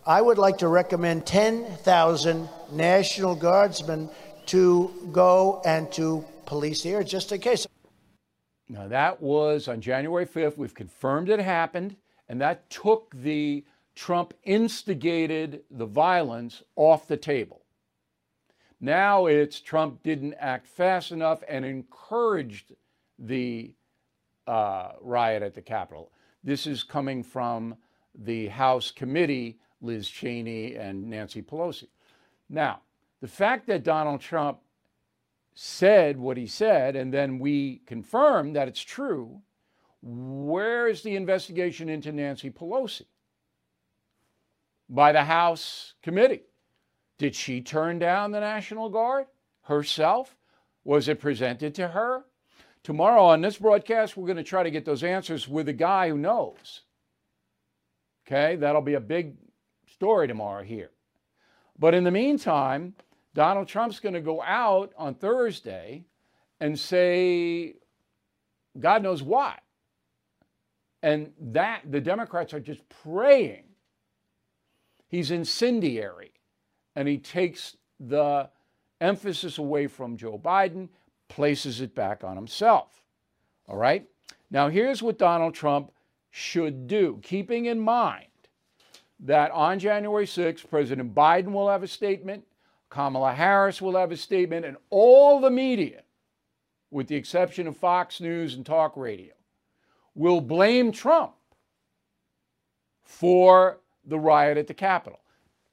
I 0.06 0.22
would 0.22 0.38
like 0.38 0.58
to 0.60 0.68
recommend 0.68 1.26
10,000 1.26 2.50
National 2.72 3.36
Guardsmen 3.36 4.10
to 4.48 5.10
go 5.12 5.62
and 5.64 5.92
to 5.94 6.26
police 6.46 6.82
here 6.82 7.04
just 7.04 7.32
in 7.32 7.40
case. 7.40 7.68
Now, 8.70 8.88
that 8.88 9.20
was 9.20 9.68
on 9.68 9.82
January 9.82 10.28
5th. 10.28 10.58
We've 10.58 10.74
confirmed 10.74 11.30
it 11.30 11.40
happened, 11.40 11.96
and 12.28 12.40
that 12.40 12.70
took 12.70 13.12
the 13.16 13.66
Trump 13.96 14.34
instigated 14.44 15.64
the 15.70 15.86
violence 15.86 16.64
off 16.76 17.08
the 17.08 17.18
table. 17.18 17.64
Now 18.80 19.26
it's 19.26 19.60
Trump 19.60 20.04
didn't 20.04 20.36
act 20.36 20.68
fast 20.68 21.12
enough 21.12 21.44
and 21.50 21.66
encouraged 21.66 22.74
the 23.18 23.74
uh, 24.48 24.94
riot 25.02 25.44
at 25.44 25.54
the 25.54 25.62
Capitol. 25.62 26.12
This 26.44 26.66
is 26.66 26.84
coming 26.84 27.24
from 27.24 27.76
the 28.16 28.48
House 28.48 28.90
committee, 28.90 29.60
Liz 29.82 30.10
Cheney 30.10 30.76
and 30.76 31.10
Nancy 31.10 31.42
Pelosi. 31.42 31.88
Now, 32.50 32.82
the 33.20 33.28
fact 33.28 33.68
that 33.68 33.84
Donald 33.84 34.22
Trump 34.22 34.60
said 35.62 36.18
what 36.18 36.38
he 36.38 36.48
said, 36.48 36.96
and 36.96 37.14
then 37.14 37.38
we 37.38 37.82
confirm 37.86 38.54
that 38.54 38.70
it's 38.70 38.82
true, 38.82 39.42
where 40.02 40.88
is 40.88 41.02
the 41.02 41.18
investigation 41.18 41.90
into 41.90 42.14
Nancy 42.14 42.50
Pelosi? 42.50 43.08
By 44.88 45.12
the 45.12 45.26
House 45.26 45.96
committee. 46.02 46.44
Did 47.18 47.36
she 47.36 47.60
turn 47.60 48.00
down 48.00 48.32
the 48.32 48.40
National 48.40 48.90
Guard 48.90 49.26
herself? 49.64 50.34
Was 50.86 51.10
it 51.10 51.20
presented 51.20 51.76
to 51.76 51.90
her? 51.90 52.24
Tomorrow 52.82 53.24
on 53.24 53.42
this 53.42 53.58
broadcast, 53.58 54.16
we're 54.16 54.28
going 54.28 54.38
to 54.38 54.44
try 54.44 54.64
to 54.64 54.72
get 54.72 54.86
those 54.86 55.04
answers 55.04 55.46
with 55.46 55.68
a 55.68 55.74
guy 55.74 56.08
who 56.08 56.18
knows. 56.18 56.84
Okay, 58.26 58.56
that'll 58.56 58.82
be 58.82 58.94
a 58.94 59.02
big 59.02 59.36
story 59.92 60.26
tomorrow 60.26 60.64
here. 60.64 60.92
But 61.78 61.94
in 61.94 62.06
the 62.06 62.12
meantime, 62.12 62.94
Donald 63.40 63.70
Trump's 63.70 64.02
going 64.02 64.16
to 64.16 64.20
go 64.20 64.42
out 64.42 64.92
on 64.98 65.16
Thursday 65.16 66.04
and 66.60 66.78
say, 66.78 67.76
God 68.78 69.02
knows 69.02 69.24
what. 69.24 69.62
And 71.04 71.32
that 71.40 71.84
the 71.90 72.02
Democrats 72.02 72.54
are 72.54 72.60
just 72.60 72.82
praying. 73.02 73.64
He's 75.08 75.32
incendiary 75.32 76.34
and 76.98 77.08
he 77.08 77.18
takes 77.18 77.78
the 77.98 78.50
emphasis 79.00 79.58
away 79.58 79.88
from 79.88 80.18
Joe 80.18 80.38
Biden, 80.38 80.90
places 81.30 81.80
it 81.80 81.96
back 81.96 82.26
on 82.26 82.36
himself. 82.36 83.06
All 83.70 83.78
right? 83.78 84.06
Now, 84.52 84.68
here's 84.68 85.02
what 85.02 85.18
Donald 85.18 85.54
Trump 85.54 85.94
should 86.30 86.88
do, 86.88 87.22
keeping 87.24 87.68
in 87.68 87.80
mind 87.80 88.26
that 89.22 89.50
on 89.52 89.80
January 89.80 90.26
6th, 90.26 90.70
President 90.70 91.16
Biden 91.16 91.54
will 91.54 91.70
have 91.70 91.84
a 91.84 91.88
statement, 91.88 92.44
Kamala 92.90 93.34
Harris 93.34 93.82
will 93.82 93.96
have 93.96 94.12
a 94.12 94.18
statement, 94.18 94.66
and 94.66 94.78
all 94.90 95.40
the 95.40 95.52
media, 95.52 96.02
with 96.92 97.08
the 97.08 97.16
exception 97.16 97.68
of 97.68 97.78
Fox 97.78 98.20
News 98.20 98.56
and 98.56 98.66
talk 98.66 98.98
radio, 98.98 99.34
will 100.16 100.42
blame 100.42 100.92
Trump 100.92 101.34
for 103.04 103.80
the 104.06 104.20
riot 104.20 104.58
at 104.58 104.68
the 104.68 104.74
Capitol. 104.74 105.20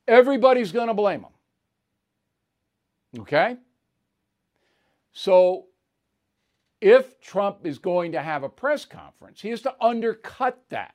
Everybody's 0.07 0.72
going 0.72 0.88
to 0.88 0.94
blame 0.94 1.20
him. 1.20 1.33
Okay? 3.20 3.57
So 5.12 5.66
if 6.81 7.18
Trump 7.20 7.64
is 7.64 7.79
going 7.79 8.12
to 8.12 8.22
have 8.22 8.42
a 8.42 8.48
press 8.48 8.85
conference, 8.85 9.40
he 9.40 9.48
has 9.48 9.62
to 9.62 9.74
undercut 9.81 10.62
that, 10.68 10.94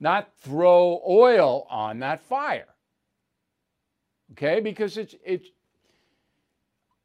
not 0.00 0.32
throw 0.38 1.00
oil 1.08 1.66
on 1.70 2.00
that 2.00 2.20
fire. 2.20 2.74
Okay? 4.32 4.60
Because 4.60 4.96
it's 4.96 5.14
it's 5.24 5.48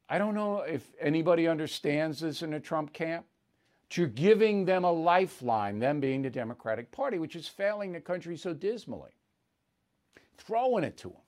I 0.08 0.18
don't 0.18 0.34
know 0.34 0.60
if 0.60 0.86
anybody 1.00 1.48
understands 1.48 2.20
this 2.20 2.42
in 2.42 2.50
the 2.50 2.60
Trump 2.60 2.92
camp. 2.92 3.26
You're 3.94 4.06
giving 4.06 4.64
them 4.64 4.84
a 4.84 4.92
lifeline, 4.92 5.78
them 5.78 6.00
being 6.00 6.22
the 6.22 6.30
Democratic 6.30 6.90
Party, 6.90 7.18
which 7.18 7.36
is 7.36 7.46
failing 7.46 7.92
the 7.92 8.00
country 8.00 8.38
so 8.38 8.54
dismally. 8.54 9.10
Throwing 10.38 10.84
it 10.84 10.96
to 10.98 11.08
them 11.08 11.20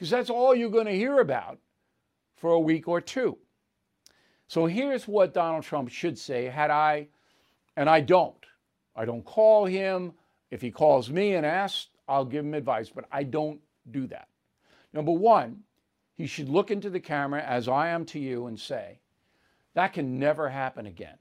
because 0.00 0.08
that's 0.08 0.30
all 0.30 0.54
you're 0.54 0.70
going 0.70 0.86
to 0.86 0.96
hear 0.96 1.20
about 1.20 1.58
for 2.38 2.52
a 2.52 2.58
week 2.58 2.88
or 2.88 3.02
two. 3.02 3.36
So 4.48 4.64
here's 4.64 5.06
what 5.06 5.34
Donald 5.34 5.62
Trump 5.62 5.90
should 5.90 6.18
say 6.18 6.46
had 6.46 6.70
I, 6.70 7.08
and 7.76 7.86
I 7.86 8.00
don't. 8.00 8.34
I 8.96 9.04
don't 9.04 9.22
call 9.22 9.66
him. 9.66 10.14
If 10.50 10.62
he 10.62 10.70
calls 10.70 11.10
me 11.10 11.34
and 11.34 11.44
asks, 11.44 11.88
I'll 12.08 12.24
give 12.24 12.46
him 12.46 12.54
advice, 12.54 12.88
but 12.88 13.04
I 13.12 13.24
don't 13.24 13.60
do 13.90 14.06
that. 14.06 14.28
Number 14.92 15.12
one, 15.12 15.60
he 16.14 16.26
should 16.26 16.48
look 16.48 16.70
into 16.70 16.90
the 16.90 17.00
camera 17.00 17.42
as 17.42 17.68
I 17.68 17.88
am 17.88 18.04
to 18.06 18.18
you 18.18 18.46
and 18.46 18.58
say, 18.58 19.00
that 19.74 19.92
can 19.92 20.18
never 20.18 20.48
happen 20.48 20.86
again. 20.86 21.16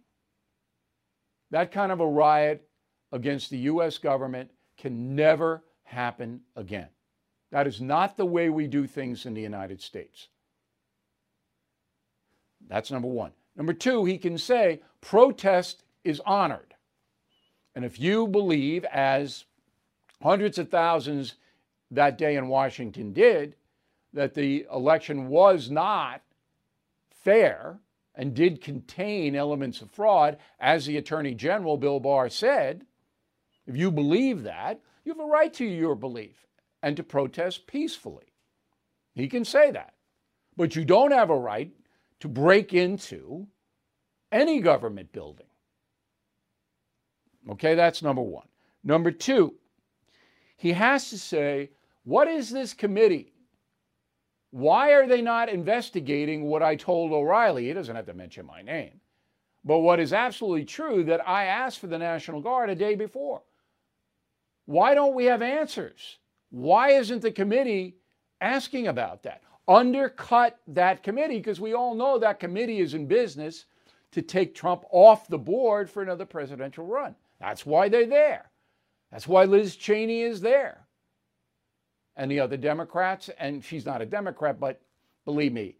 That 1.51 1.71
kind 1.71 1.91
of 1.91 1.99
a 1.99 2.07
riot 2.07 2.67
against 3.11 3.49
the 3.49 3.57
U.S. 3.59 3.97
government 3.97 4.51
can 4.77 5.15
never 5.15 5.63
happen 5.83 6.41
again. 6.55 6.87
That 7.51 7.67
is 7.67 7.81
not 7.81 8.17
the 8.17 8.25
way 8.25 8.49
we 8.49 8.67
do 8.67 8.85
things 8.85 9.25
in 9.25 9.33
the 9.33 9.41
United 9.41 9.81
States. 9.81 10.27
That's 12.67 12.91
number 12.91 13.07
one. 13.07 13.31
Number 13.55 13.73
two, 13.73 14.05
he 14.05 14.17
can 14.17 14.37
say 14.37 14.81
protest 15.01 15.83
is 16.03 16.21
honored. 16.25 16.75
And 17.75 17.83
if 17.83 17.99
you 17.99 18.27
believe, 18.27 18.85
as 18.85 19.45
hundreds 20.21 20.57
of 20.57 20.69
thousands 20.69 21.35
that 21.91 22.17
day 22.17 22.35
in 22.35 22.47
Washington 22.47 23.13
did, 23.13 23.55
that 24.13 24.33
the 24.33 24.65
election 24.73 25.27
was 25.27 25.69
not 25.69 26.21
fair 27.11 27.79
and 28.15 28.33
did 28.33 28.61
contain 28.61 29.35
elements 29.35 29.81
of 29.81 29.91
fraud, 29.91 30.37
as 30.59 30.85
the 30.85 30.97
Attorney 30.97 31.33
General 31.33 31.77
Bill 31.77 31.99
Barr 31.99 32.29
said, 32.29 32.85
if 33.65 33.77
you 33.77 33.91
believe 33.91 34.43
that, 34.43 34.81
you 35.05 35.13
have 35.13 35.19
a 35.19 35.25
right 35.25 35.53
to 35.53 35.65
your 35.65 35.95
belief 35.95 36.47
and 36.81 36.97
to 36.97 37.03
protest 37.03 37.67
peacefully. 37.67 38.33
He 39.13 39.27
can 39.27 39.45
say 39.45 39.71
that. 39.71 39.93
But 40.57 40.75
you 40.75 40.83
don't 40.83 41.11
have 41.11 41.29
a 41.29 41.37
right 41.37 41.71
to 42.19 42.27
break 42.27 42.73
into 42.73 43.47
any 44.31 44.59
government 44.59 45.11
building. 45.11 45.45
Okay, 47.49 47.75
that's 47.75 48.01
number 48.01 48.21
one. 48.21 48.47
Number 48.83 49.11
two, 49.11 49.55
he 50.57 50.73
has 50.73 51.09
to 51.09 51.17
say, 51.17 51.69
what 52.03 52.27
is 52.27 52.49
this 52.49 52.73
committee? 52.73 53.33
Why 54.51 54.93
are 54.93 55.07
they 55.07 55.21
not 55.21 55.49
investigating 55.49 56.43
what 56.43 56.63
I 56.63 56.75
told 56.75 57.11
O'Reilly? 57.11 57.67
He 57.67 57.73
doesn't 57.73 57.95
have 57.95 58.07
to 58.07 58.13
mention 58.13 58.45
my 58.45 58.61
name. 58.61 58.99
But 59.63 59.79
what 59.79 59.99
is 59.99 60.13
absolutely 60.13 60.65
true 60.65 61.03
that 61.03 61.27
I 61.27 61.45
asked 61.45 61.79
for 61.79 61.87
the 61.87 61.97
National 61.97 62.41
Guard 62.41 62.69
a 62.69 62.75
day 62.75 62.95
before. 62.95 63.41
Why 64.65 64.93
don't 64.93 65.15
we 65.15 65.25
have 65.25 65.41
answers? 65.41 66.17
Why 66.49 66.91
isn't 66.91 67.21
the 67.21 67.31
committee 67.31 67.97
asking 68.41 68.87
about 68.87 69.23
that? 69.23 69.41
Undercut 69.67 70.59
that 70.67 71.03
committee 71.03 71.37
because 71.37 71.59
we 71.59 71.73
all 71.73 71.93
know 71.93 72.17
that 72.17 72.39
committee 72.39 72.79
is 72.79 72.93
in 72.93 73.05
business 73.05 73.65
to 74.11 74.21
take 74.21 74.55
Trump 74.55 74.83
off 74.89 75.27
the 75.27 75.37
board 75.37 75.89
for 75.89 76.01
another 76.01 76.25
presidential 76.25 76.85
run. 76.85 77.15
That's 77.39 77.65
why 77.65 77.89
they're 77.89 78.07
there. 78.07 78.49
That's 79.11 79.27
why 79.27 79.45
Liz 79.45 79.75
Cheney 79.75 80.21
is 80.21 80.41
there. 80.41 80.87
And 82.19 82.29
the 82.29 82.41
other 82.41 82.57
Democrats, 82.57 83.29
and 83.39 83.63
she's 83.63 83.85
not 83.85 84.01
a 84.01 84.05
Democrat, 84.05 84.59
but 84.59 84.81
believe 85.23 85.53
me, 85.53 85.77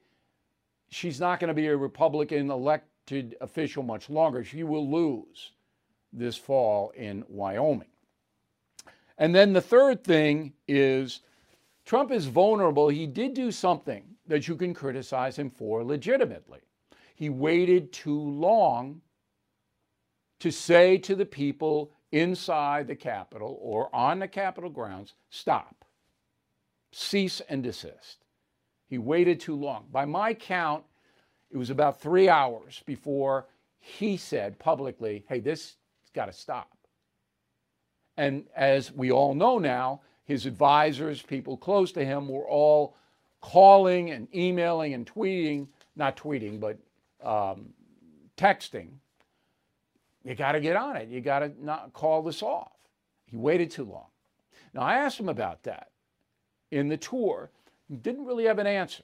she's 0.89 1.19
not 1.19 1.37
going 1.41 1.49
to 1.49 1.53
be 1.53 1.67
a 1.67 1.75
Republican 1.75 2.49
elected 2.49 3.35
official 3.41 3.83
much 3.83 4.09
longer. 4.09 4.45
She 4.45 4.63
will 4.63 4.89
lose 4.89 5.51
this 6.13 6.37
fall 6.37 6.91
in 6.91 7.25
Wyoming. 7.27 7.89
And 9.17 9.35
then 9.35 9.51
the 9.51 9.59
third 9.59 10.01
thing 10.05 10.53
is 10.65 11.19
Trump 11.85 12.09
is 12.09 12.27
vulnerable. 12.27 12.87
He 12.87 13.05
did 13.05 13.33
do 13.33 13.51
something 13.51 14.05
that 14.25 14.47
you 14.47 14.55
can 14.55 14.73
criticize 14.73 15.37
him 15.37 15.49
for 15.49 15.83
legitimately. 15.83 16.61
He 17.15 17.27
waited 17.27 17.91
too 17.91 18.17
long 18.17 19.01
to 20.39 20.51
say 20.51 20.97
to 20.99 21.15
the 21.15 21.25
people 21.25 21.91
inside 22.13 22.87
the 22.87 22.95
Capitol 22.95 23.59
or 23.61 23.93
on 23.93 24.19
the 24.19 24.27
Capitol 24.29 24.69
grounds, 24.69 25.15
stop, 25.29 25.78
cease 26.91 27.41
and 27.49 27.63
desist. 27.63 28.25
He 28.87 28.97
waited 28.97 29.39
too 29.39 29.55
long. 29.55 29.85
By 29.91 30.05
my 30.05 30.33
count, 30.33 30.83
it 31.51 31.57
was 31.57 31.69
about 31.69 32.01
three 32.01 32.29
hours 32.29 32.81
before 32.85 33.47
he 33.79 34.17
said 34.17 34.59
publicly, 34.59 35.25
hey, 35.27 35.39
this 35.39 35.75
has 36.01 36.09
got 36.13 36.25
to 36.25 36.33
stop. 36.33 36.69
And 38.17 38.45
as 38.55 38.91
we 38.91 39.11
all 39.11 39.33
know 39.33 39.59
now, 39.59 40.01
his 40.25 40.45
advisors, 40.45 41.21
people 41.21 41.57
close 41.57 41.91
to 41.93 42.05
him, 42.05 42.27
were 42.27 42.47
all 42.47 42.95
calling 43.41 44.11
and 44.11 44.27
emailing 44.35 44.93
and 44.93 45.05
tweeting, 45.05 45.67
not 45.95 46.17
tweeting, 46.17 46.59
but 46.59 46.77
um, 47.23 47.69
texting 48.37 48.89
you 50.23 50.35
got 50.35 50.53
to 50.53 50.59
get 50.59 50.75
on 50.75 50.95
it. 50.95 51.09
You 51.09 51.21
got 51.21 51.39
to 51.39 51.51
not 51.59 51.93
call 51.93 52.21
this 52.21 52.43
off. 52.43 52.71
He 53.25 53.37
waited 53.37 53.71
too 53.71 53.85
long. 53.85 54.07
Now, 54.73 54.81
I 54.81 54.95
asked 54.95 55.19
him 55.19 55.29
about 55.29 55.63
that 55.63 55.89
in 56.71 56.87
the 56.87 56.97
tour. 56.97 57.49
Didn't 58.01 58.25
really 58.25 58.45
have 58.45 58.59
an 58.59 58.67
answer. 58.67 59.03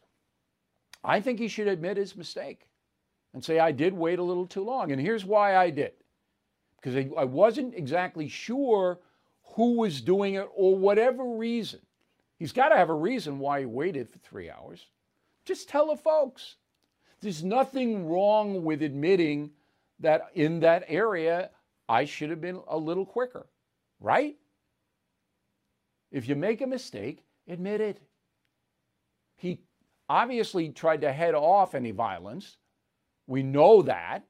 I 1.04 1.22
think 1.22 1.40
he 1.40 1.48
should 1.48 1.68
admit 1.68 1.98
his 1.98 2.16
mistake 2.16 2.68
and 3.34 3.44
say, 3.44 3.60
I 3.60 3.72
did 3.72 3.94
wait 3.94 4.20
a 4.20 4.24
little 4.24 4.48
too 4.48 4.64
long. 4.64 4.92
And 4.92 5.02
here's 5.02 5.26
why 5.26 5.56
I 5.56 5.70
did 5.70 5.94
because 6.86 7.12
I, 7.18 7.24
wasn't 7.24 7.74
exactly 7.74 8.28
sure 8.28 9.00
who 9.56 9.74
was 9.74 10.02
doing 10.02 10.36
it 10.36 10.48
or 10.56 10.76
whatever 10.76 11.24
reason. 11.24 11.80
He's 12.38 12.52
got 12.52 12.70
to 12.70 12.78
have 12.78 12.90
a 12.90 12.94
reason 12.94 13.40
why 13.40 13.62
he 13.62 13.66
waited 13.66 14.08
for 14.08 14.20
three 14.20 14.52
hours. 14.52 14.86
Just 15.46 15.68
tell 15.68 15.88
the 15.88 15.96
folks. 15.96 16.56
There's 17.22 17.44
nothing 17.44 18.08
wrong 18.08 18.64
with 18.64 18.84
admitting 18.84 19.52
that 20.00 20.30
in 20.36 20.60
that 20.60 20.84
area, 20.88 21.50
I 21.90 22.06
should 22.06 22.30
have 22.30 22.42
been 22.42 22.62
a 22.68 22.78
little 22.78 23.06
quicker, 23.06 23.48
right? 24.00 24.36
If 26.12 26.28
you 26.28 26.36
make 26.36 26.62
a 26.62 26.68
mistake, 26.68 27.24
admit 27.48 27.82
it. 27.82 28.00
He 29.38 29.60
obviously 30.10 30.70
tried 30.70 31.02
to 31.02 31.12
head 31.12 31.36
off 31.36 31.76
any 31.76 31.92
violence. 31.92 32.58
We 33.28 33.44
know 33.44 33.82
that, 33.84 34.24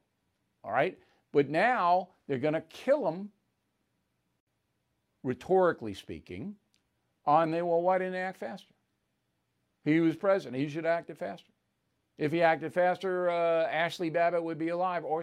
all 0.64 0.72
right? 0.72 0.98
But 1.32 1.48
now 1.48 2.08
they're 2.26 2.38
going 2.38 2.54
to 2.54 2.60
kill 2.62 3.06
him, 3.06 3.30
rhetorically 5.22 5.94
speaking, 5.94 6.54
on 7.24 7.50
the, 7.50 7.64
well, 7.64 7.82
why 7.82 7.98
didn't 7.98 8.14
they 8.14 8.20
act 8.20 8.38
faster? 8.38 8.72
He 9.84 10.00
was 10.00 10.16
president. 10.16 10.60
He 10.60 10.68
should 10.68 10.84
have 10.84 10.98
acted 10.98 11.18
faster. 11.18 11.52
If 12.18 12.32
he 12.32 12.42
acted 12.42 12.72
faster, 12.72 13.28
uh, 13.30 13.68
Ashli 13.68 14.12
Babbitt 14.12 14.42
would 14.42 14.58
be 14.58 14.68
alive, 14.68 15.04
or 15.04 15.22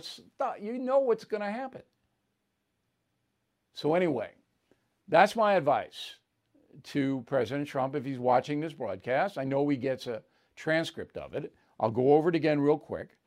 you 0.61 0.77
know 0.77 0.99
what's 0.99 1.25
going 1.25 1.41
to 1.41 1.51
happen. 1.51 1.81
So, 3.73 3.95
anyway, 3.95 4.29
that's 5.07 5.35
my 5.35 5.55
advice 5.55 6.15
to 6.83 7.23
President 7.27 7.67
Trump 7.67 7.95
if 7.95 8.05
he's 8.05 8.19
watching 8.19 8.59
this 8.59 8.73
broadcast. 8.73 9.37
I 9.37 9.43
know 9.43 9.67
he 9.67 9.77
gets 9.77 10.07
a 10.07 10.21
transcript 10.55 11.17
of 11.17 11.33
it. 11.33 11.53
I'll 11.79 11.91
go 11.91 12.13
over 12.13 12.29
it 12.29 12.35
again 12.35 12.59
real 12.59 12.77
quick. 12.77 13.17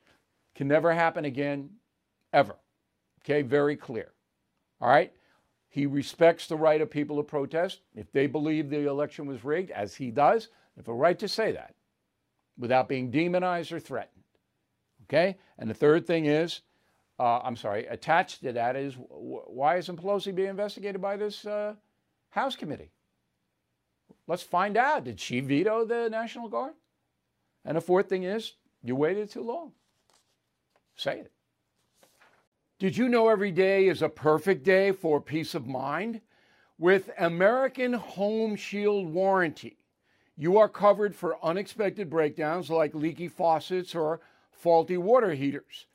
Can 0.55 0.69
never 0.69 0.93
happen 0.93 1.25
again, 1.25 1.71
ever. 2.33 2.57
Okay, 3.23 3.43
very 3.43 3.77
clear. 3.77 4.13
All 4.81 4.89
right? 4.89 5.13
He 5.69 5.87
respects 5.87 6.47
the 6.47 6.57
right 6.57 6.81
of 6.81 6.91
people 6.91 7.17
to 7.17 7.23
protest. 7.23 7.81
If 7.95 8.11
they 8.13 8.27
believe 8.27 8.71
the 8.71 8.89
election 8.89 9.27
was 9.27 9.45
rigged, 9.45 9.71
as 9.71 9.95
he 9.95 10.11
does, 10.11 10.47
they 10.75 10.81
have 10.81 10.89
a 10.89 10.95
right 10.95 11.19
to 11.19 11.29
say 11.29 11.53
that 11.53 11.75
without 12.59 12.89
being 12.89 13.11
demonized 13.11 13.73
or 13.73 13.81
threatened. 13.81 14.25
Okay? 15.05 15.37
And 15.59 15.69
the 15.69 15.75
third 15.75 16.07
thing 16.07 16.27
is, 16.27 16.63
uh, 17.19 17.41
I'm 17.41 17.57
sorry, 17.57 17.87
attached 17.87 18.43
to 18.43 18.53
that 18.53 18.77
is 18.77 18.95
why 18.99 19.77
isn't 19.77 20.01
Pelosi 20.01 20.35
being 20.35 20.51
investigated 20.51 21.01
by 21.01 21.17
this 21.17 21.47
uh, 21.47 21.75
House 22.31 22.57
committee? 22.57 22.91
Let's 24.27 24.43
find 24.43 24.77
out. 24.77 25.05
Did 25.05 25.21
she 25.21 25.41
veto 25.41 25.85
the 25.85 26.09
National 26.11 26.49
Guard? 26.49 26.75
And 27.65 27.77
the 27.77 27.81
fourth 27.81 28.09
thing 28.09 28.25
is, 28.25 28.55
you 28.83 28.97
waited 28.97 29.31
too 29.31 29.43
long. 29.43 29.73
Say 30.97 31.21
it. 31.21 31.33
Did 32.79 32.97
you 32.97 33.09
know 33.09 33.29
every 33.29 33.53
day 33.53 33.89
is 33.89 34.03
a 34.03 34.09
perfect 34.09 34.63
day 34.63 34.93
for 34.93 35.21
peace 35.21 35.55
of 35.55 35.67
mind? 35.67 36.21
With 36.79 37.11
American 37.19 37.95
Home 37.95 38.55
Shield 38.57 39.09
Warranty 39.13 39.79
you 40.37 40.59
are 40.59 40.69
covered 40.69 41.15
for 41.15 41.43
unexpected 41.43 42.11
breakdowns 42.11 42.69
like 42.69 42.95
leaky 42.95 43.27
faucets 43.27 43.95
or 43.95 44.21
faulty 44.53 44.99
water 44.99 45.33
heaters. 45.33 45.87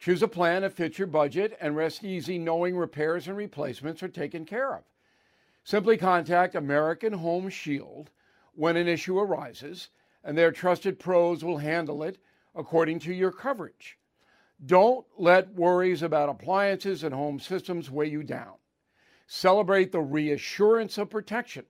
Choose 0.00 0.22
a 0.22 0.28
plan 0.28 0.62
that 0.62 0.72
fits 0.72 0.98
your 0.98 1.06
budget 1.06 1.56
and 1.60 1.76
rest 1.76 2.02
easy 2.02 2.36
knowing 2.36 2.76
repairs 2.76 3.28
and 3.28 3.36
replacements 3.36 4.02
are 4.02 4.08
taken 4.08 4.44
care 4.44 4.74
of. 4.74 4.82
Simply 5.64 5.96
contact 5.96 6.54
American 6.54 7.14
Home 7.14 7.48
Shield 7.48 8.10
when 8.52 8.76
an 8.76 8.86
issue 8.86 9.18
arises, 9.18 9.88
and 10.22 10.36
their 10.36 10.52
trusted 10.52 10.98
pros 10.98 11.42
will 11.42 11.58
handle 11.58 12.02
it 12.02 12.18
according 12.54 12.98
to 13.00 13.12
your 13.12 13.32
coverage. 13.32 13.98
Don't 14.66 15.06
let 15.18 15.54
worries 15.54 16.02
about 16.02 16.28
appliances 16.28 17.02
and 17.02 17.14
home 17.14 17.40
systems 17.40 17.90
weigh 17.90 18.08
you 18.08 18.22
down. 18.22 18.54
Celebrate 19.26 19.90
the 19.90 20.00
reassurance 20.00 20.98
of 20.98 21.10
protection. 21.10 21.64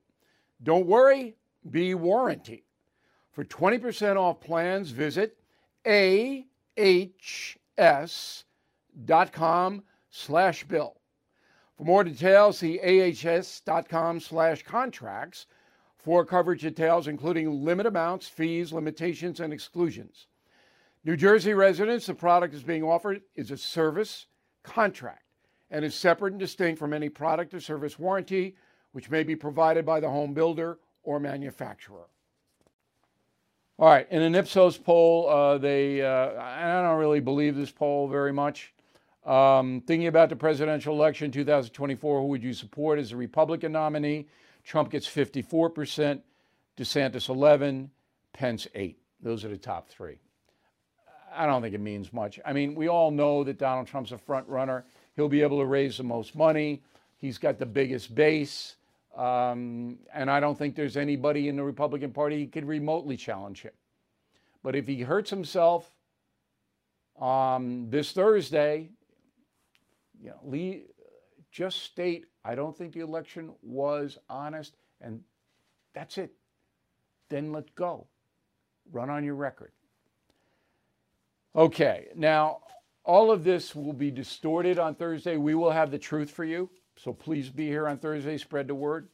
Don't 0.62 0.87
worry, 0.87 1.37
be 1.70 1.94
warranty. 1.94 2.64
For 3.30 3.44
20% 3.44 4.16
off 4.16 4.40
plans, 4.40 4.90
visit 4.90 5.38
ahs.com 5.87 6.42
slash 10.11 10.64
bill. 10.64 10.96
For 11.76 11.84
more 11.84 12.04
details, 12.04 12.58
see 12.58 12.78
ahs.com 12.80 14.20
slash 14.20 14.62
contracts 14.62 15.46
for 15.98 16.24
coverage 16.24 16.62
details, 16.62 17.08
including 17.08 17.64
limit 17.64 17.87
amounts, 17.87 18.28
fees, 18.28 18.72
limitations, 18.72 19.40
and 19.40 19.52
exclusions. 19.52 20.26
New 21.04 21.16
Jersey 21.16 21.52
residents, 21.52 22.06
the 22.06 22.14
product 22.14 22.54
is 22.54 22.62
being 22.62 22.82
offered 22.82 23.22
is 23.34 23.50
a 23.50 23.56
service 23.56 24.26
contract 24.62 25.24
and 25.70 25.84
is 25.84 25.94
separate 25.94 26.32
and 26.32 26.40
distinct 26.40 26.78
from 26.78 26.92
any 26.92 27.08
product 27.08 27.52
or 27.52 27.60
service 27.60 27.98
warranty, 27.98 28.56
which 28.92 29.10
may 29.10 29.22
be 29.22 29.34
provided 29.34 29.84
by 29.84 29.98
the 29.98 30.08
home 30.08 30.32
builder 30.32 30.78
or 31.02 31.18
manufacturer. 31.18 32.06
All 33.78 33.88
right, 33.88 34.06
in 34.10 34.22
an 34.22 34.37
Ipsos 34.37 34.78
poll, 34.78 35.28
uh, 35.28 35.58
they, 35.58 36.00
uh, 36.00 36.40
I 36.40 36.80
don't 36.82 36.98
really 36.98 37.20
believe 37.20 37.56
this 37.56 37.72
poll 37.72 38.06
very 38.08 38.32
much. 38.32 38.72
Um, 39.24 39.82
thinking 39.87 40.08
about 40.08 40.28
the 40.28 40.37
presidential 40.37 40.94
election 40.94 41.30
2024, 41.30 42.20
who 42.20 42.26
would 42.26 42.42
you 42.42 42.52
support 42.52 42.98
as 42.98 43.12
a 43.12 43.16
Republican 43.16 43.72
nominee? 43.72 44.26
Trump 44.64 44.90
gets 44.90 45.06
54%, 45.06 46.20
DeSantis 46.76 47.28
11, 47.28 47.90
Pence 48.32 48.66
8. 48.74 48.98
Those 49.22 49.44
are 49.44 49.48
the 49.48 49.56
top 49.56 49.88
three. 49.88 50.18
I 51.34 51.46
don't 51.46 51.62
think 51.62 51.74
it 51.74 51.80
means 51.80 52.12
much. 52.12 52.38
I 52.44 52.52
mean, 52.52 52.74
we 52.74 52.88
all 52.88 53.10
know 53.10 53.44
that 53.44 53.58
Donald 53.58 53.87
Trump's 53.87 54.12
a 54.12 54.18
front 54.18 54.46
runner. 54.48 54.84
He'll 55.16 55.28
be 55.28 55.42
able 55.42 55.58
to 55.58 55.66
raise 55.66 55.96
the 55.96 56.04
most 56.04 56.37
money. 56.37 56.82
He's 57.16 57.38
got 57.38 57.58
the 57.58 57.66
biggest 57.66 58.14
base. 58.14 58.76
Um, 59.16 59.98
and 60.12 60.30
I 60.30 60.40
don't 60.40 60.58
think 60.58 60.74
there's 60.74 60.96
anybody 60.96 61.48
in 61.48 61.56
the 61.56 61.62
Republican 61.62 62.12
Party 62.12 62.44
who 62.44 62.50
could 62.50 62.66
remotely 62.66 63.16
challenge 63.16 63.62
him. 63.62 63.72
But 64.62 64.76
if 64.76 64.87
he 64.87 65.02
hurts 65.02 65.30
himself, 65.30 65.90
um, 67.20 67.90
this 67.90 68.12
Thursday, 68.12 68.90
you 70.24 70.30
know, 70.30 70.80
just 71.52 71.84
state 71.84 72.24
I 72.44 72.54
don't 72.54 72.76
think 72.76 72.92
the 72.92 73.00
election 73.00 73.54
was 73.62 74.18
honest, 74.28 74.76
and 75.00 75.20
that's 75.94 76.18
it. 76.18 76.32
Then 77.30 77.52
let 77.52 77.74
go. 77.74 78.06
Run 78.92 79.08
on 79.08 79.24
your 79.24 79.34
record. 79.34 79.72
Okay, 81.56 82.08
now 82.14 82.58
all 83.04 83.30
of 83.30 83.44
this 83.44 83.74
will 83.74 83.92
be 83.94 84.10
distorted 84.10 84.78
on 84.78 84.94
Thursday. 84.94 85.37
We 85.37 85.54
will 85.54 85.70
have 85.70 85.90
the 85.90 85.98
truth 85.98 86.30
for 86.30 86.44
you, 86.44 86.68
so 86.96 87.12
please 87.12 87.48
be 87.48 87.66
here 87.66 87.88
on 87.88 87.96
Thursday. 87.96 88.37
Spread 88.37 88.68
the 88.68 88.74
word, 88.74 89.08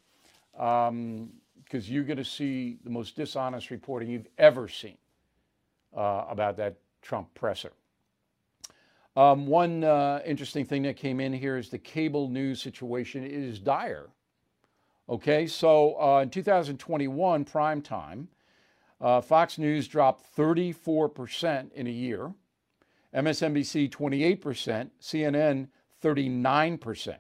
because 0.52 0.88
um, 0.88 1.30
you're 1.70 2.04
going 2.04 2.16
to 2.16 2.24
see 2.24 2.78
the 2.82 2.90
most 2.90 3.14
dishonest 3.14 3.70
reporting 3.70 4.10
you've 4.10 4.28
ever 4.38 4.66
seen 4.66 4.96
uh, 5.96 6.24
about 6.28 6.56
that 6.56 6.78
Trump 7.02 7.32
presser. 7.34 7.72
Um, 9.16 9.46
one 9.46 9.82
uh, 9.82 10.20
interesting 10.24 10.64
thing 10.64 10.82
that 10.82 10.96
came 10.96 11.20
in 11.20 11.32
here 11.32 11.56
is 11.56 11.68
the 11.68 11.78
cable 11.78 12.28
news 12.28 12.62
situation 12.62 13.24
is 13.24 13.58
dire. 13.58 14.08
Okay, 15.08 15.46
so 15.48 16.00
uh, 16.00 16.20
in 16.20 16.30
2021, 16.30 17.44
prime 17.44 17.82
time, 17.82 18.28
uh, 19.00 19.20
Fox 19.20 19.58
News 19.58 19.88
dropped 19.88 20.36
34% 20.36 21.72
in 21.72 21.86
a 21.88 21.90
year, 21.90 22.32
MSNBC 23.14 23.90
28%, 23.90 24.90
CNN 25.00 25.68
39%. 26.00 27.16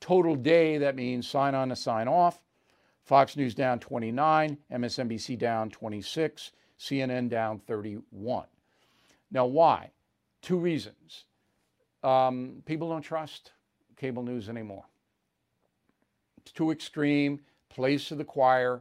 Total 0.00 0.34
day, 0.34 0.78
that 0.78 0.96
means 0.96 1.28
sign 1.28 1.54
on 1.54 1.68
to 1.68 1.76
sign 1.76 2.08
off. 2.08 2.40
Fox 3.02 3.36
News 3.36 3.54
down 3.54 3.78
29, 3.78 4.56
MSNBC 4.72 5.38
down 5.38 5.68
26, 5.70 6.52
CNN 6.78 7.28
down 7.28 7.58
31. 7.58 8.46
Now, 9.30 9.46
why? 9.46 9.90
Two 10.46 10.58
reasons. 10.58 11.24
Um, 12.04 12.62
people 12.66 12.88
don't 12.88 13.02
trust 13.02 13.50
cable 13.96 14.22
news 14.22 14.48
anymore. 14.48 14.84
It's 16.38 16.52
too 16.52 16.70
extreme, 16.70 17.40
plays 17.68 18.06
to 18.06 18.14
the 18.14 18.22
choir. 18.24 18.80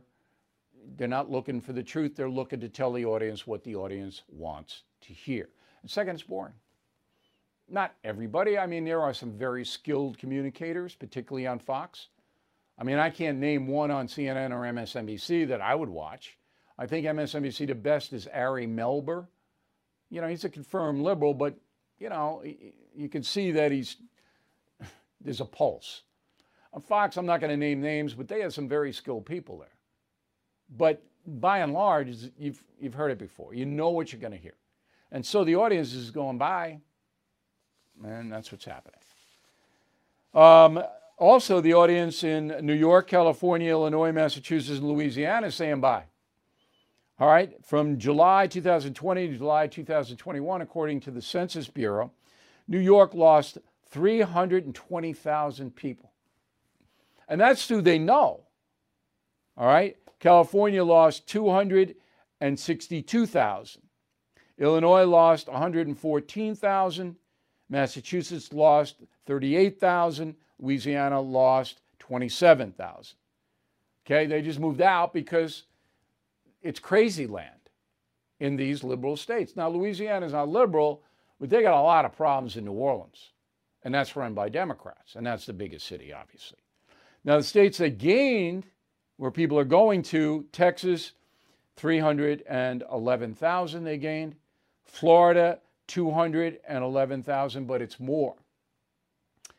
They're 0.96 1.08
not 1.08 1.32
looking 1.32 1.60
for 1.60 1.74
the 1.74 1.82
truth, 1.82 2.16
they're 2.16 2.30
looking 2.30 2.60
to 2.60 2.70
tell 2.70 2.94
the 2.94 3.06
audience 3.06 3.48
what 3.48 3.64
the 3.64 3.76
audience 3.76 4.22
wants 4.28 4.84
to 5.08 5.14
hear. 5.14 5.50
And 5.82 5.90
second, 5.90 6.14
it's 6.14 6.24
boring. 6.24 6.54
Not 7.68 7.96
everybody. 8.04 8.60
I 8.60 8.68
mean, 8.68 8.86
there 8.86 9.02
are 9.02 9.16
some 9.16 9.32
very 9.32 9.66
skilled 9.66 10.20
communicators, 10.20 10.94
particularly 10.94 11.48
on 11.48 11.58
Fox. 11.58 12.10
I 12.78 12.84
mean, 12.84 13.00
I 13.00 13.10
can't 13.10 13.40
name 13.40 13.66
one 13.66 13.90
on 13.90 14.06
CNN 14.08 14.52
or 14.52 14.72
MSNBC 14.72 15.48
that 15.48 15.62
I 15.62 15.74
would 15.74 15.90
watch. 15.90 16.38
I 16.78 16.86
think 16.86 17.08
MSNBC 17.08 17.66
the 17.66 17.74
best 17.74 18.14
is 18.14 18.28
Ari 18.28 18.68
Melber. 18.68 19.26
You 20.16 20.22
know, 20.22 20.28
he's 20.28 20.46
a 20.46 20.50
confirmed 20.50 21.02
liberal, 21.02 21.34
but 21.34 21.56
you 22.00 22.08
know, 22.08 22.42
you 22.96 23.10
can 23.10 23.22
see 23.22 23.52
that 23.52 23.74
he's 23.74 23.98
there's 25.22 25.42
a 25.42 25.46
pulse. 25.46 26.04
On 26.72 26.80
Fox, 26.80 27.18
I'm 27.18 27.26
not 27.26 27.42
going 27.42 27.50
to 27.50 27.58
name 27.58 27.82
names, 27.82 28.14
but 28.14 28.30
they 28.30 28.40
have 28.40 28.54
some 28.54 28.70
very 28.70 28.94
skilled 28.94 29.26
people 29.26 29.58
there. 29.58 29.76
But 30.78 31.04
by 31.28 31.60
and 31.60 31.74
large, 31.74 32.16
you've 32.40 32.64
you've 32.80 32.94
heard 32.94 33.12
it 33.12 33.18
before. 33.18 33.54
You 33.54 33.66
know 33.66 33.90
what 33.90 34.14
you're 34.14 34.22
going 34.22 34.32
to 34.32 34.40
hear, 34.40 34.56
and 35.12 35.26
so 35.26 35.44
the 35.44 35.58
audience 35.58 35.94
is 35.94 36.12
going 36.12 36.38
by, 36.38 36.80
and 38.02 38.32
that's 38.32 38.54
what's 38.54 38.64
happening. 38.64 39.02
Um, 40.34 40.82
also, 41.18 41.60
the 41.60 41.74
audience 41.74 42.24
in 42.24 42.56
New 42.62 42.74
York, 42.74 43.10
California, 43.10 43.70
Illinois, 43.70 44.14
Massachusetts, 44.14 44.80
and 44.80 44.88
Louisiana 44.88 45.48
is 45.48 45.56
saying 45.56 45.82
bye. 45.82 46.06
All 47.18 47.30
right, 47.30 47.54
from 47.64 47.98
July 47.98 48.46
2020 48.48 49.30
to 49.30 49.38
July 49.38 49.68
2021, 49.68 50.62
according 50.62 51.00
to 51.02 51.12
the 51.12 51.22
Census 51.22 51.70
Bureau, 51.70 52.12
New 52.68 52.80
York 52.80 53.14
lost 53.14 53.58
320,000 53.90 55.74
people. 55.74 56.12
And 57.30 57.40
that's 57.40 57.70
who 57.70 57.82
they 57.82 57.98
know. 57.98 58.42
All 59.56 59.68
right, 59.68 59.96
California 60.20 60.84
lost 60.84 61.26
262,000. 61.28 63.82
Illinois 64.58 65.06
lost 65.06 65.48
114,000. 65.48 67.16
Massachusetts 67.70 68.52
lost 68.52 68.98
38,000. 69.26 70.36
Louisiana 70.60 71.22
lost 71.22 71.80
27,000. 72.00 73.16
Okay, 74.06 74.26
they 74.26 74.42
just 74.42 74.60
moved 74.60 74.82
out 74.82 75.14
because 75.14 75.64
it's 76.66 76.80
crazy 76.80 77.28
land 77.28 77.70
in 78.40 78.56
these 78.56 78.84
liberal 78.84 79.16
states. 79.16 79.56
Now, 79.56 79.70
Louisiana 79.70 80.26
is 80.26 80.32
not 80.32 80.50
liberal, 80.50 81.04
but 81.40 81.52
they 81.52 81.62
got 81.62 81.80
a 81.80 81.82
lot 81.82 82.06
of 82.06 82.18
problems 82.18 82.58
in 82.58 82.66
New 82.66 82.72
Orleans, 82.72 83.34
and 83.84 83.94
that's 83.94 84.16
run 84.16 84.34
by 84.34 84.50
Democrats, 84.50 85.14
and 85.16 85.28
that's 85.28 85.46
the 85.46 85.54
biggest 85.54 85.86
city, 85.86 86.12
obviously. 86.12 86.58
Now, 87.24 87.38
the 87.38 87.44
states 87.44 87.78
that 87.78 88.00
gained, 88.00 88.66
where 89.18 89.30
people 89.30 89.60
are 89.60 89.64
going 89.64 90.02
to, 90.04 90.46
Texas, 90.52 91.12
311,000 91.78 93.84
they 93.84 93.98
gained, 93.98 94.36
Florida, 94.84 95.60
211,000, 95.88 97.68
but 97.68 97.84
it's 97.84 98.00
more. 98.00 98.34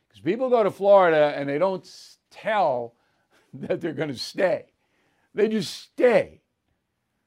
Because 0.09 0.23
people 0.23 0.51
go 0.51 0.65
to 0.65 0.73
Florida 0.73 1.33
and 1.37 1.49
they 1.49 1.59
don't 1.59 1.89
tell 2.33 2.95
that 3.55 3.81
they're 3.81 3.93
going 3.93 4.09
to 4.09 4.19
stay, 4.19 4.65
they 5.35 5.47
just 5.47 5.73
stay. 5.73 6.41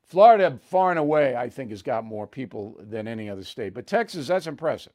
Florida, 0.10 0.60
far 0.64 0.90
and 0.90 0.98
away, 0.98 1.36
I 1.36 1.50
think, 1.50 1.70
has 1.70 1.84
got 1.84 2.04
more 2.04 2.26
people 2.26 2.76
than 2.80 3.08
any 3.08 3.30
other 3.30 3.44
state. 3.44 3.76
But 3.76 3.86
Texas, 3.86 4.28
that's 4.28 4.48
impressive. 4.48 4.94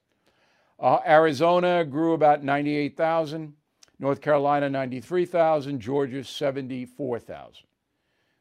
Uh, 0.79 0.99
Arizona 1.07 1.85
grew 1.85 2.15
about 2.15 2.43
98,000. 2.43 3.55
North 4.01 4.21
Carolina, 4.21 4.69
93,000. 4.69 5.79
Georgia, 5.79 6.25
74,000. 6.25 7.63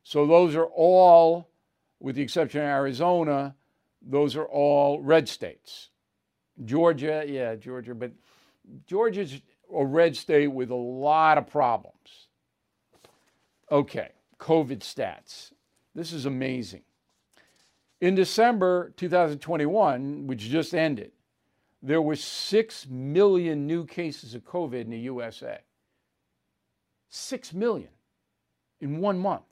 So 0.04 0.26
those 0.26 0.56
are 0.56 0.66
all, 0.66 1.48
with 2.00 2.16
the 2.16 2.24
exception 2.24 2.62
of 2.62 2.68
Arizona, 2.68 3.56
those 4.02 4.36
are 4.36 4.46
all 4.46 5.00
red 5.00 5.30
states. 5.30 5.90
Georgia, 6.66 7.24
yeah, 7.28 7.56
Georgia, 7.56 7.94
but 7.94 8.12
Georgia's 8.88 9.42
a 9.74 9.86
red 9.86 10.16
state 10.16 10.48
with 10.48 10.72
a 10.72 10.76
lot 10.76 11.38
of 11.38 11.48
problems. 11.48 12.28
Okay, 13.72 14.10
COVID 14.40 14.80
stats. 14.80 15.53
This 15.96 16.12
is 16.12 16.26
amazing. 16.26 16.82
In 18.02 18.16
December 18.16 18.94
2021, 18.98 20.28
which 20.28 20.42
just 20.42 20.74
ended, 20.74 21.12
there 21.82 22.02
were 22.02 22.16
6 22.16 22.88
million 22.90 23.68
new 23.68 23.86
cases 23.86 24.34
of 24.34 24.44
COVID 24.44 24.82
in 24.82 24.90
the 24.90 25.00
USA. 25.00 25.60
6 27.10 27.54
million 27.54 27.90
in 28.82 29.00
one 29.00 29.20
month. 29.20 29.44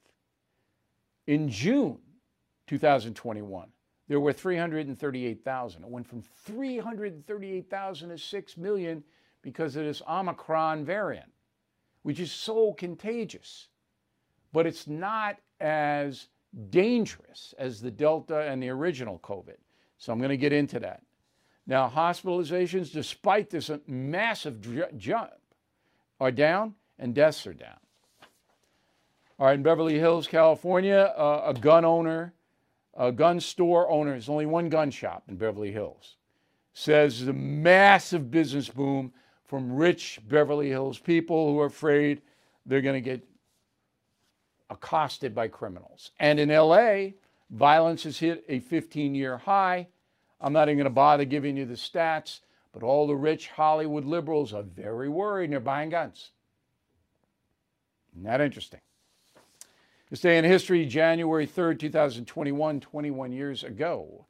In 1.28 1.50
June 1.50 2.00
2021, 2.68 3.70
there 4.08 4.20
were 4.20 4.34
338,000. 4.34 5.84
It 5.84 5.90
went 5.90 6.08
from 6.08 6.22
338,000 6.22 8.10
to 8.10 8.18
6 8.18 8.58
million 8.58 9.04
because 9.42 9.76
of 9.76 9.86
this 9.86 10.02
Omicron 10.10 10.84
variant, 10.84 11.32
which 12.04 12.20
is 12.20 12.32
so 12.32 12.74
contagious. 12.74 13.68
But 14.52 14.68
it's 14.68 14.88
not 14.88 15.38
as 15.62 16.28
dangerous 16.70 17.54
as 17.58 17.82
the 17.82 17.92
Delta 17.92 18.42
and 18.42 18.62
the 18.62 18.70
original 18.70 19.20
COVID. 19.20 19.58
So 19.98 20.12
I'm 20.12 20.20
going 20.20 20.30
to 20.30 20.38
get 20.38 20.52
into 20.52 20.80
that. 20.80 21.04
Now, 21.68 21.90
hospitalizations, 21.94 22.92
despite 22.92 23.50
this 23.50 23.70
massive 23.88 24.60
jump, 24.98 25.32
are 26.20 26.32
down 26.32 26.76
and 27.00 27.16
deaths 27.16 27.46
are 27.48 27.54
down. 27.54 27.78
All 29.40 29.48
right, 29.48 29.56
in 29.56 29.64
Beverly 29.64 29.98
Hills, 29.98 30.28
California, 30.28 31.14
uh, 31.18 31.44
a 31.46 31.54
gun 31.54 31.86
owner, 31.86 32.34
a 32.96 33.12
gun 33.12 33.40
store 33.40 33.90
owner, 33.90 34.12
there's 34.12 34.30
only 34.30 34.46
one 34.46 34.70
gun 34.70 34.92
shop 34.92 35.24
in 35.28 35.36
Beverly 35.36 35.72
Hills, 35.72 36.18
says 36.74 37.26
the 37.26 37.34
massive 37.34 38.30
business 38.30 38.70
boom 38.70 39.14
from 39.46 39.74
rich 39.74 40.20
Beverly 40.28 40.70
Hills 40.70 41.00
people 41.00 41.52
who 41.52 41.60
are 41.60 41.66
afraid 41.66 42.22
they're 42.66 42.82
going 42.82 43.02
to 43.02 43.10
get 43.10 43.26
accosted 44.72 45.36
by 45.36 45.50
criminals. 45.50 46.12
And 46.20 46.40
in 46.40 46.50
LA, 46.50 47.10
violence 47.52 48.04
has 48.04 48.18
hit 48.18 48.44
a 48.48 48.60
15 48.60 49.14
year 49.14 49.38
high. 49.38 49.88
I'm 50.40 50.54
not 50.54 50.70
even 50.70 50.78
going 50.78 50.86
to 50.86 50.90
bother 50.90 51.26
giving 51.26 51.58
you 51.58 51.66
the 51.66 51.76
stats, 51.76 52.40
but 52.72 52.82
all 52.82 53.06
the 53.06 53.16
rich 53.16 53.50
Hollywood 53.50 54.06
liberals 54.06 54.54
are 54.54 54.64
very 54.64 55.10
worried 55.10 55.46
and 55.46 55.54
they're 55.54 55.60
buying 55.60 55.90
guns. 55.90 56.32
That 58.24 58.42
interesting? 58.42 58.80
This 60.10 60.22
day 60.22 60.38
in 60.38 60.44
history, 60.46 60.86
January 60.86 61.48
3rd, 61.48 61.80
2021, 61.80 62.80
21 62.80 63.32
years 63.32 63.64
ago, 63.64 64.26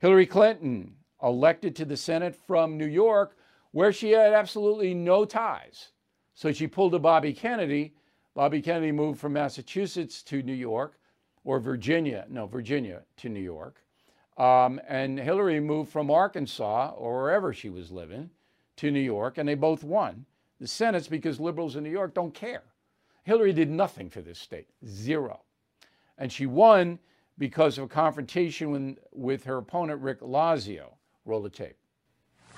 Hillary 0.00 0.26
Clinton 0.26 0.94
elected 1.22 1.76
to 1.76 1.84
the 1.84 1.96
Senate 1.96 2.34
from 2.34 2.76
New 2.76 2.86
York, 2.86 3.36
where 3.70 3.92
she 3.92 4.10
had 4.10 4.32
absolutely 4.32 4.94
no 4.94 5.24
ties. 5.24 5.90
So 6.34 6.52
she 6.52 6.66
pulled 6.66 6.94
a 6.94 6.98
Bobby 6.98 7.32
Kennedy 7.32 7.94
Bobby 8.34 8.62
Kennedy 8.62 8.92
moved 8.92 9.20
from 9.20 9.32
Massachusetts 9.32 10.22
to 10.24 10.42
New 10.42 10.54
York, 10.54 10.98
or 11.44 11.58
Virginia, 11.58 12.26
no, 12.28 12.46
Virginia 12.46 13.02
to 13.16 13.28
New 13.28 13.40
York. 13.40 13.82
Um, 14.36 14.80
and 14.88 15.18
Hillary 15.18 15.60
moved 15.60 15.90
from 15.90 16.10
Arkansas 16.10 16.94
or 16.96 17.22
wherever 17.22 17.52
she 17.52 17.68
was 17.68 17.90
living 17.90 18.30
to 18.76 18.90
New 18.90 19.00
York, 19.00 19.38
and 19.38 19.48
they 19.48 19.54
both 19.54 19.84
won 19.84 20.24
the 20.60 20.66
Senate's 20.66 21.08
because 21.08 21.40
liberals 21.40 21.76
in 21.76 21.84
New 21.84 21.90
York 21.90 22.14
don't 22.14 22.34
care. 22.34 22.62
Hillary 23.24 23.52
did 23.52 23.70
nothing 23.70 24.08
for 24.10 24.20
this 24.20 24.38
state, 24.38 24.68
zero. 24.86 25.40
And 26.18 26.30
she 26.30 26.46
won 26.46 26.98
because 27.38 27.78
of 27.78 27.84
a 27.84 27.88
confrontation 27.88 28.70
with, 28.70 28.98
with 29.12 29.44
her 29.44 29.58
opponent, 29.58 30.00
Rick 30.00 30.20
Lazio. 30.20 30.92
Roll 31.24 31.42
the 31.42 31.50
tape. 31.50 31.76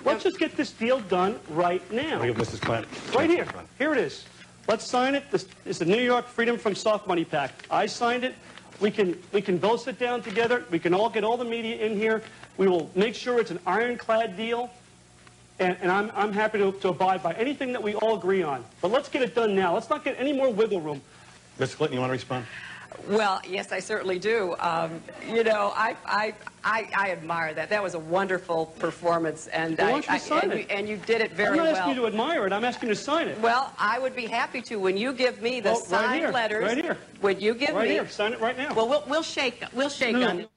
Let's 0.03 0.23
just 0.23 0.39
get 0.39 0.55
this 0.57 0.71
deal 0.71 0.99
done 1.01 1.39
right 1.49 1.89
now. 1.91 2.21
Look 2.21 2.37
at 2.37 2.43
Mrs. 2.43 2.61
Clinton. 2.61 2.89
Right 3.13 3.29
here. 3.29 3.47
Here 3.77 3.93
it 3.93 3.99
is. 3.99 4.25
Let's 4.67 4.85
sign 4.85 5.13
it. 5.13 5.29
This 5.29 5.45
is 5.65 5.79
the 5.79 5.85
New 5.85 6.01
York 6.01 6.25
Freedom 6.25 6.57
from 6.57 6.73
Soft 6.73 7.05
Money 7.05 7.25
Pact. 7.25 7.67
I 7.69 7.85
signed 7.85 8.23
it. 8.23 8.33
We 8.79 8.91
can 8.91 9.17
we 9.33 9.41
can 9.41 9.57
both 9.57 9.81
sit 9.81 9.99
down 9.99 10.21
together. 10.21 10.63
We 10.71 10.79
can 10.79 10.93
all 10.93 11.09
get 11.09 11.25
all 11.25 11.35
the 11.35 11.45
media 11.45 11.85
in 11.85 11.97
here. 11.97 12.23
We 12.57 12.69
will 12.69 12.89
make 12.95 13.13
sure 13.13 13.39
it's 13.39 13.51
an 13.51 13.59
ironclad 13.65 14.37
deal. 14.37 14.69
And, 15.59 15.77
and 15.81 15.91
I'm, 15.91 16.11
I'm 16.15 16.31
happy 16.31 16.59
to, 16.59 16.71
to 16.71 16.89
abide 16.89 17.21
by 17.21 17.33
anything 17.33 17.73
that 17.73 17.83
we 17.83 17.93
all 17.95 18.17
agree 18.17 18.41
on. 18.41 18.63
But 18.81 18.91
let's 18.91 19.09
get 19.09 19.21
it 19.21 19.35
done 19.35 19.53
now. 19.53 19.73
Let's 19.73 19.89
not 19.89 20.03
get 20.03 20.15
any 20.17 20.33
more 20.33 20.51
wiggle 20.51 20.81
room. 20.81 21.01
Mr. 21.59 21.75
Clinton, 21.75 21.95
you 21.95 21.99
want 21.99 22.09
to 22.09 22.13
respond? 22.13 22.45
Well, 23.07 23.41
yes, 23.47 23.71
I 23.71 23.79
certainly 23.79 24.19
do. 24.19 24.55
Um, 24.59 25.01
you 25.27 25.43
know, 25.43 25.73
I, 25.75 25.95
I, 26.05 26.33
I, 26.63 26.89
I, 26.95 27.11
admire 27.11 27.53
that. 27.53 27.69
That 27.69 27.83
was 27.83 27.93
a 27.93 27.99
wonderful 27.99 28.67
performance, 28.79 29.47
and 29.47 29.77
well, 29.77 30.01
I, 30.07 30.21
I 30.29 30.39
and, 30.39 30.53
you, 30.53 30.65
and, 30.69 30.87
you, 30.87 30.97
did 30.97 31.21
it 31.21 31.33
very 31.33 31.57
well. 31.57 31.67
I'm 31.67 31.73
not 31.73 31.79
asking 31.79 31.95
you 31.95 32.01
to 32.01 32.07
admire 32.07 32.47
it. 32.47 32.53
I'm 32.53 32.63
asking 32.63 32.89
you 32.89 32.95
to 32.95 33.01
sign 33.01 33.27
it. 33.27 33.39
Well, 33.39 33.73
I 33.77 33.99
would 33.99 34.15
be 34.15 34.25
happy 34.25 34.61
to 34.63 34.77
when 34.77 34.95
you 34.95 35.11
give 35.13 35.41
me 35.41 35.59
the 35.59 35.71
well, 35.71 35.81
signed 35.81 36.05
right 36.05 36.19
here, 36.19 36.31
letters. 36.31 36.63
Right 36.63 36.83
here. 36.83 36.97
Would 37.21 37.41
you 37.41 37.53
give 37.53 37.75
right 37.75 37.89
me? 37.89 37.97
Right 37.97 38.05
here. 38.05 38.09
Sign 38.09 38.33
it 38.33 38.39
right 38.39 38.57
now. 38.57 38.73
Well, 38.73 38.87
we'll, 38.87 39.03
we'll 39.07 39.23
shake. 39.23 39.63
We'll 39.73 39.89
shake 39.89 40.15
no, 40.15 40.29
on 40.29 40.39
it. 40.41 40.49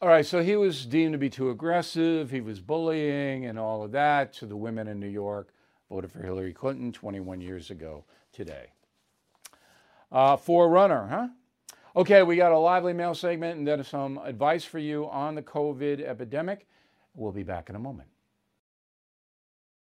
All 0.00 0.08
right, 0.08 0.24
so 0.24 0.42
he 0.42 0.54
was 0.54 0.86
deemed 0.86 1.12
to 1.12 1.18
be 1.18 1.28
too 1.28 1.50
aggressive. 1.50 2.30
He 2.30 2.40
was 2.40 2.60
bullying 2.60 3.46
and 3.46 3.58
all 3.58 3.82
of 3.82 3.90
that. 3.92 4.34
So 4.34 4.46
the 4.46 4.56
women 4.56 4.86
in 4.86 5.00
New 5.00 5.08
York 5.08 5.52
voted 5.90 6.12
for 6.12 6.22
Hillary 6.22 6.52
Clinton 6.52 6.92
21 6.92 7.40
years 7.40 7.70
ago 7.70 8.04
today. 8.32 8.68
Uh, 10.10 10.36
Forerunner, 10.36 11.06
huh? 11.06 11.28
Okay, 11.96 12.22
we 12.22 12.36
got 12.36 12.52
a 12.52 12.58
lively 12.58 12.92
mail 12.92 13.14
segment 13.14 13.58
and 13.58 13.66
then 13.66 13.82
some 13.82 14.18
advice 14.18 14.64
for 14.64 14.78
you 14.78 15.08
on 15.10 15.34
the 15.34 15.42
COVID 15.42 16.00
epidemic. 16.00 16.66
We'll 17.14 17.32
be 17.32 17.42
back 17.42 17.68
in 17.68 17.76
a 17.76 17.78
moment. 17.78 18.08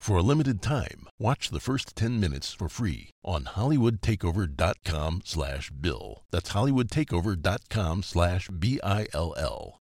For 0.00 0.18
a 0.18 0.22
limited 0.22 0.62
time, 0.62 1.08
watch 1.18 1.50
the 1.50 1.60
first 1.60 1.96
10 1.96 2.20
minutes 2.20 2.52
for 2.52 2.68
free 2.68 3.10
on 3.24 3.44
hollywoodtakeover.com 3.44 5.22
slash 5.24 5.70
bill. 5.70 6.22
That's 6.30 6.52
hollywoodtakeover.com 6.52 8.02
slash 8.04 8.48
B-I-L-L. 8.48 9.80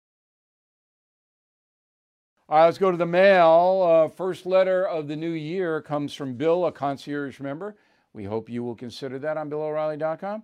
All 2.50 2.58
right, 2.58 2.66
let's 2.66 2.80
go 2.80 2.90
to 2.90 2.98
the 2.98 3.06
mail. 3.06 3.84
Uh, 3.88 4.10
first 4.10 4.48
letter 4.48 4.84
of 4.88 5.08
the 5.08 5.16
new 5.16 5.30
year 5.30 5.82
comes 5.84 6.16
from 6.16 6.34
Bill, 6.34 6.66
a 6.66 6.72
concierge 6.72 7.40
member. 7.40 7.76
We 8.12 8.24
hope 8.24 8.50
you 8.50 8.64
will 8.64 8.74
consider 8.74 9.20
that 9.20 9.38
on 9.38 9.52
BillO'Reilly.com. 9.52 10.42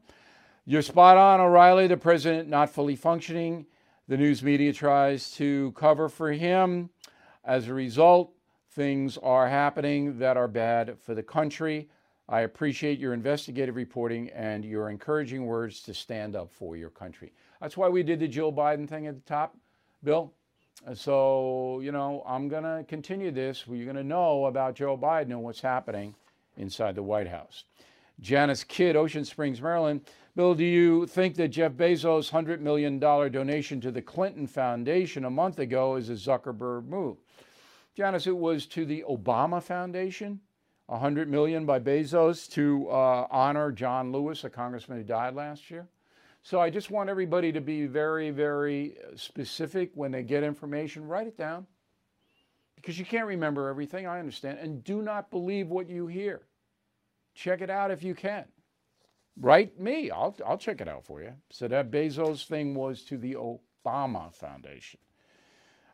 You're 0.66 0.84
spot 0.84 1.18
on, 1.18 1.42
O'Reilly, 1.42 1.88
the 1.88 1.98
president 1.98 2.48
not 2.48 2.70
fully 2.70 2.96
functioning. 2.96 3.66
The 4.08 4.18
news 4.18 4.44
media 4.44 4.72
tries 4.72 5.32
to 5.32 5.72
cover 5.72 6.08
for 6.08 6.32
him. 6.32 6.92
As 7.44 7.68
a 7.68 7.74
result, 7.74 8.35
things 8.76 9.18
are 9.18 9.48
happening 9.48 10.20
that 10.20 10.36
are 10.36 10.50
bad 10.50 10.98
for 11.00 11.16
the 11.16 11.24
country. 11.24 11.88
I 12.28 12.42
appreciate 12.42 13.00
your 13.00 13.14
investigative 13.14 13.76
reporting 13.76 14.30
and 14.30 14.66
your 14.66 14.90
encouraging 14.90 15.46
words 15.46 15.82
to 15.84 15.94
stand 15.94 16.36
up 16.36 16.52
for 16.52 16.76
your 16.76 16.90
country. 16.90 17.32
That's 17.62 17.78
why 17.78 17.88
we 17.88 18.04
did 18.04 18.20
the 18.20 18.28
Jill 18.28 18.52
Biden 18.52 18.88
thing 18.88 19.08
at 19.08 19.16
the 19.16 19.22
top, 19.22 19.56
Bill. 20.04 20.34
Uh, 20.86 20.94
so, 20.94 21.80
you 21.82 21.92
know, 21.92 22.24
I'm 22.28 22.50
going 22.50 22.64
to 22.64 22.84
continue 22.88 23.32
this. 23.32 23.64
You're 23.66 23.86
going 23.86 23.96
to 23.96 24.04
know 24.04 24.48
about 24.48 24.76
Joe 24.76 24.98
Biden 24.98 25.32
and 25.32 25.42
what's 25.42 25.62
happening 25.62 26.14
inside 26.58 26.96
the 26.96 27.04
White 27.04 27.30
House. 27.30 27.64
Janice 28.20 28.64
Kidd, 28.64 28.96
Ocean 28.96 29.24
Springs, 29.24 29.62
Maryland. 29.62 30.02
Bill, 30.36 30.54
do 30.54 30.66
you 30.66 31.06
think 31.06 31.36
that 31.36 31.50
Jeff 31.50 31.74
Bezos' 31.74 32.32
$100 32.32 32.60
million 32.60 33.00
donation 33.00 33.80
to 33.80 33.92
the 33.92 34.02
Clinton 34.02 34.48
Foundation 34.48 35.24
a 35.24 35.30
month 35.30 35.60
ago 35.60 35.96
is 35.96 36.10
a 36.10 36.14
Zuckerberg 36.14 36.88
move? 36.88 37.18
Janice, 37.96 38.28
it 38.28 38.36
was 38.36 38.66
to 38.68 38.86
the 38.86 39.06
Obama 39.10 39.64
Foundation, 39.64 40.42
100 40.88 41.30
million 41.30 41.66
by 41.66 41.80
Bezos 41.80 42.50
to 42.52 42.90
uh, 42.90 43.28
honor 43.32 43.72
John 43.72 44.12
Lewis, 44.12 44.44
a 44.44 44.50
congressman 44.50 44.98
who 44.98 45.04
died 45.06 45.34
last 45.34 45.72
year. 45.72 45.88
So 46.42 46.60
I 46.60 46.70
just 46.70 46.92
want 46.92 47.10
everybody 47.10 47.52
to 47.54 47.62
be 47.62 47.88
very, 47.88 48.32
very 48.32 48.98
specific 49.16 49.92
when 49.96 50.12
they 50.12 50.24
get 50.24 50.44
information. 50.44 51.08
Write 51.08 51.26
it 51.28 51.38
down 51.38 51.66
because 52.76 53.00
you 53.00 53.06
can't 53.06 53.26
remember 53.26 53.70
everything. 53.70 54.06
I 54.06 54.20
understand. 54.20 54.60
And 54.60 54.84
do 54.84 55.02
not 55.02 55.32
believe 55.32 55.70
what 55.70 55.90
you 55.90 56.06
hear. 56.06 56.42
Check 57.34 57.62
it 57.62 57.70
out 57.70 57.92
if 57.92 58.04
you 58.04 58.14
can. 58.14 58.46
Write 59.40 59.80
me. 59.80 60.12
I'll, 60.12 60.36
I'll 60.46 60.58
check 60.58 60.82
it 60.82 60.88
out 60.88 61.06
for 61.06 61.22
you. 61.22 61.34
So 61.50 61.68
that 61.70 61.92
Bezos 61.92 62.46
thing 62.46 62.76
was 62.76 63.04
to 63.06 63.18
the 63.18 63.36
Obama 63.36 64.34
Foundation. 64.34 65.00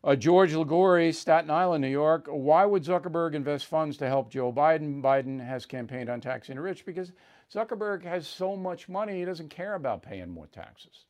Uh, 0.03 0.15
George 0.15 0.53
Ligori, 0.53 1.13
Staten 1.13 1.51
Island, 1.51 1.83
New 1.83 1.87
York. 1.87 2.25
Why 2.27 2.65
would 2.65 2.83
Zuckerberg 2.83 3.35
invest 3.35 3.67
funds 3.67 3.97
to 3.97 4.07
help 4.07 4.31
Joe 4.31 4.51
Biden? 4.51 4.99
Biden 4.99 5.45
has 5.45 5.67
campaigned 5.67 6.09
on 6.09 6.19
taxing 6.19 6.55
the 6.55 6.61
rich 6.61 6.85
because 6.85 7.11
Zuckerberg 7.53 8.03
has 8.03 8.27
so 8.27 8.57
much 8.57 8.89
money, 8.89 9.19
he 9.19 9.25
doesn't 9.25 9.49
care 9.49 9.75
about 9.75 10.01
paying 10.01 10.31
more 10.31 10.47
taxes. 10.47 11.05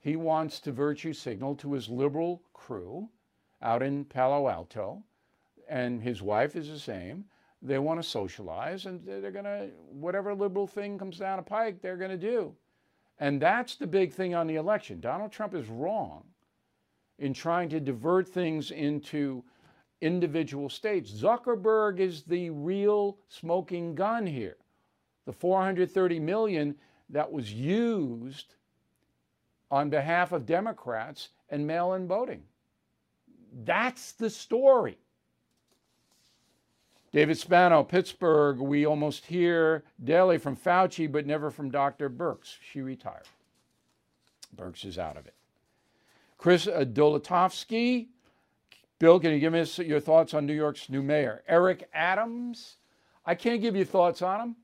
He 0.00 0.16
wants 0.16 0.58
to 0.60 0.72
virtue 0.72 1.12
signal 1.12 1.54
to 1.56 1.74
his 1.74 1.90
liberal 1.90 2.40
crew 2.54 3.10
out 3.60 3.82
in 3.82 4.06
Palo 4.06 4.48
Alto, 4.48 5.02
and 5.68 6.02
his 6.02 6.22
wife 6.22 6.56
is 6.56 6.68
the 6.68 6.78
same, 6.78 7.26
They 7.60 7.78
want 7.78 8.02
to 8.02 8.08
socialize, 8.08 8.86
and 8.86 9.04
they're 9.06 9.30
going 9.30 9.44
to, 9.44 9.70
whatever 9.90 10.34
liberal 10.34 10.66
thing 10.66 10.98
comes 10.98 11.18
down 11.18 11.38
a 11.38 11.42
pike, 11.42 11.80
they're 11.80 11.96
going 11.96 12.10
to 12.10 12.16
do. 12.16 12.54
And 13.18 13.40
that's 13.40 13.76
the 13.76 13.86
big 13.86 14.12
thing 14.12 14.34
on 14.34 14.46
the 14.46 14.56
election. 14.56 15.00
Donald 15.00 15.32
Trump 15.32 15.54
is 15.54 15.68
wrong 15.68 16.24
in 17.18 17.32
trying 17.32 17.68
to 17.70 17.80
divert 17.80 18.28
things 18.28 18.70
into 18.70 19.44
individual 20.00 20.68
states. 20.68 21.10
Zuckerberg 21.10 21.98
is 21.98 22.22
the 22.22 22.50
real 22.50 23.18
smoking 23.28 23.94
gun 23.94 24.26
here. 24.26 24.56
The 25.24 25.32
430 25.32 26.20
million 26.20 26.74
that 27.10 27.30
was 27.30 27.52
used 27.52 28.54
on 29.70 29.90
behalf 29.90 30.32
of 30.32 30.46
Democrats 30.46 31.30
and 31.48 31.66
mail 31.66 31.94
in 31.94 32.06
voting. 32.06 32.42
That's 33.64 34.12
the 34.12 34.28
story. 34.30 34.98
David 37.12 37.38
Spano, 37.38 37.84
Pittsburgh, 37.84 38.58
we 38.58 38.84
almost 38.84 39.26
hear 39.26 39.84
daily 40.02 40.36
from 40.36 40.56
Fauci, 40.56 41.10
but 41.10 41.26
never 41.26 41.48
from 41.50 41.70
Dr. 41.70 42.10
Birx. 42.10 42.56
She 42.72 42.80
retired. 42.80 43.28
Birx 44.56 44.84
is 44.84 44.98
out 44.98 45.16
of 45.16 45.26
it. 45.26 45.34
Chris 46.44 46.66
Dolatovsky, 46.66 48.08
Bill, 48.98 49.18
can 49.18 49.32
you 49.32 49.38
give 49.38 49.54
us 49.54 49.78
your 49.78 49.98
thoughts 49.98 50.34
on 50.34 50.44
New 50.44 50.52
York's 50.52 50.90
new 50.90 51.02
mayor? 51.02 51.42
Eric 51.48 51.88
Adams, 51.94 52.76
I 53.24 53.34
can't 53.34 53.62
give 53.62 53.74
you 53.74 53.86
thoughts 53.86 54.20
on 54.20 54.54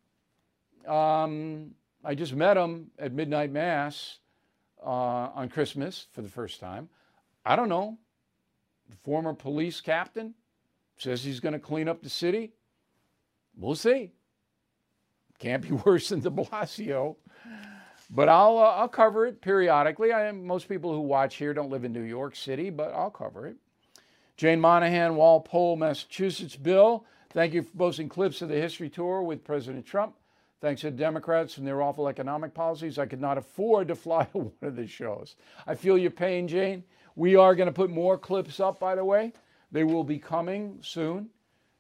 him. 0.85 0.93
Um, 0.93 1.71
I 2.05 2.15
just 2.15 2.35
met 2.35 2.59
him 2.59 2.91
at 2.99 3.15
midnight 3.15 3.51
mass 3.51 4.19
uh, 4.85 5.31
on 5.35 5.49
Christmas 5.49 6.07
for 6.13 6.21
the 6.21 6.29
first 6.29 6.61
time. 6.61 6.91
I 7.47 7.57
don't 7.57 7.71
know. 7.71 7.97
The 8.91 8.97
Former 8.97 9.33
police 9.33 9.81
captain 9.81 10.35
says 10.99 11.25
he's 11.25 11.41
going 11.41 11.55
to 11.55 11.59
clean 11.59 11.89
up 11.89 12.03
the 12.03 12.11
city. 12.11 12.53
We'll 13.57 13.75
see. 13.75 14.13
Can't 15.39 15.63
be 15.63 15.73
worse 15.87 16.11
than 16.11 16.21
De 16.21 16.29
Blasio. 16.29 17.17
But 18.13 18.29
I'll, 18.29 18.59
uh, 18.59 18.75
I'll 18.77 18.89
cover 18.89 19.27
it 19.27 19.41
periodically. 19.41 20.13
I, 20.13 20.33
most 20.33 20.69
people 20.69 20.93
who 20.93 21.01
watch 21.01 21.37
here 21.37 21.55
don't 21.55 21.71
live 21.71 21.85
in 21.85 21.93
New 21.93 22.03
York 22.03 22.35
City, 22.35 22.69
but 22.69 22.93
I'll 22.93 23.11
cover 23.11 23.47
it. 23.47 23.57
Jane 24.37 24.61
Monahan, 24.61 25.15
Walpole, 25.15 25.77
Massachusetts. 25.77 26.57
Bill, 26.57 27.05
thank 27.31 27.55
you 27.55 27.63
for 27.63 27.77
posting 27.77 28.09
clips 28.09 28.43
of 28.43 28.49
the 28.49 28.57
history 28.57 28.89
tour 28.89 29.23
with 29.23 29.45
President 29.45 29.87
Trump. 29.87 30.15
Thanks 30.61 30.81
to 30.81 30.91
the 30.91 30.97
Democrats 30.97 31.57
and 31.57 31.67
their 31.67 31.83
awful 31.83 32.09
economic 32.09 32.53
policies, 32.53 32.99
I 32.99 33.07
could 33.07 33.21
not 33.21 33.39
afford 33.39 33.89
to 33.89 33.95
fly 33.95 34.25
to 34.33 34.39
one 34.39 34.53
of 34.61 34.77
the 34.77 34.87
shows. 34.87 35.37
I 35.67 35.75
feel 35.75 35.97
your 35.97 36.11
pain, 36.11 36.49
Jane. 36.49 36.85
We 37.17 37.37
are 37.37 37.55
going 37.55 37.69
to 37.69 37.73
put 37.73 37.91
more 37.91 38.19
clips 38.19 38.61
up, 38.61 38.81
by 38.81 38.95
the 38.95 39.05
way. 39.05 39.33
They 39.73 39.85
will 39.85 40.05
be 40.05 40.19
coming 40.19 40.79
soon. 40.83 41.31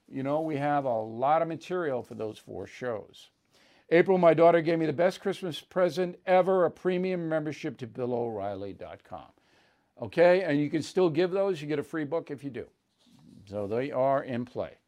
You 0.09 0.23
know, 0.23 0.41
we 0.41 0.57
have 0.57 0.85
a 0.85 1.01
lot 1.01 1.43
of 1.43 1.49
material 1.49 2.03
for 2.03 2.15
those 2.15 2.39
four 2.39 2.67
shows. 2.67 3.31
April, 3.91 4.19
my 4.19 4.35
daughter 4.35 4.61
gave 4.61 4.79
me 4.79 4.87
the 4.87 4.93
best 4.93 5.21
Christmas 5.21 5.61
present 5.61 6.19
ever 6.27 6.65
a 6.65 6.71
premium 6.71 7.29
membership 7.29 7.77
to 7.79 7.87
BillO'Reilly.com. 7.87 9.27
Okay, 10.01 10.43
and 10.43 10.61
you 10.61 10.71
can 10.71 10.83
still 10.83 11.11
give 11.11 11.31
those. 11.33 11.61
You 11.61 11.69
get 11.69 11.79
a 11.79 11.85
free 11.85 12.05
book 12.05 12.31
if 12.31 12.45
you 12.45 12.51
do. 12.51 12.67
So 13.49 13.67
they 13.67 13.91
are 13.91 14.23
in 14.23 14.45
play. 14.45 14.79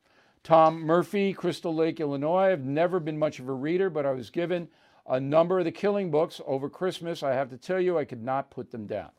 Tom 0.44 0.80
Murphy, 0.80 1.32
Crystal 1.32 1.74
Lake, 1.74 2.00
Illinois. 2.00 2.52
I've 2.52 2.64
never 2.64 3.00
been 3.00 3.18
much 3.18 3.38
of 3.38 3.48
a 3.48 3.52
reader, 3.52 3.90
but 3.90 4.06
I 4.06 4.12
was 4.12 4.30
given 4.30 4.68
a 5.06 5.18
number 5.20 5.58
of 5.58 5.64
the 5.64 5.72
killing 5.72 6.10
books 6.10 6.40
over 6.46 6.68
Christmas. 6.68 7.22
I 7.22 7.34
have 7.34 7.50
to 7.50 7.56
tell 7.56 7.80
you, 7.80 7.98
I 7.98 8.04
could 8.04 8.22
not 8.22 8.50
put 8.50 8.70
them 8.70 8.86
down. 8.86 9.10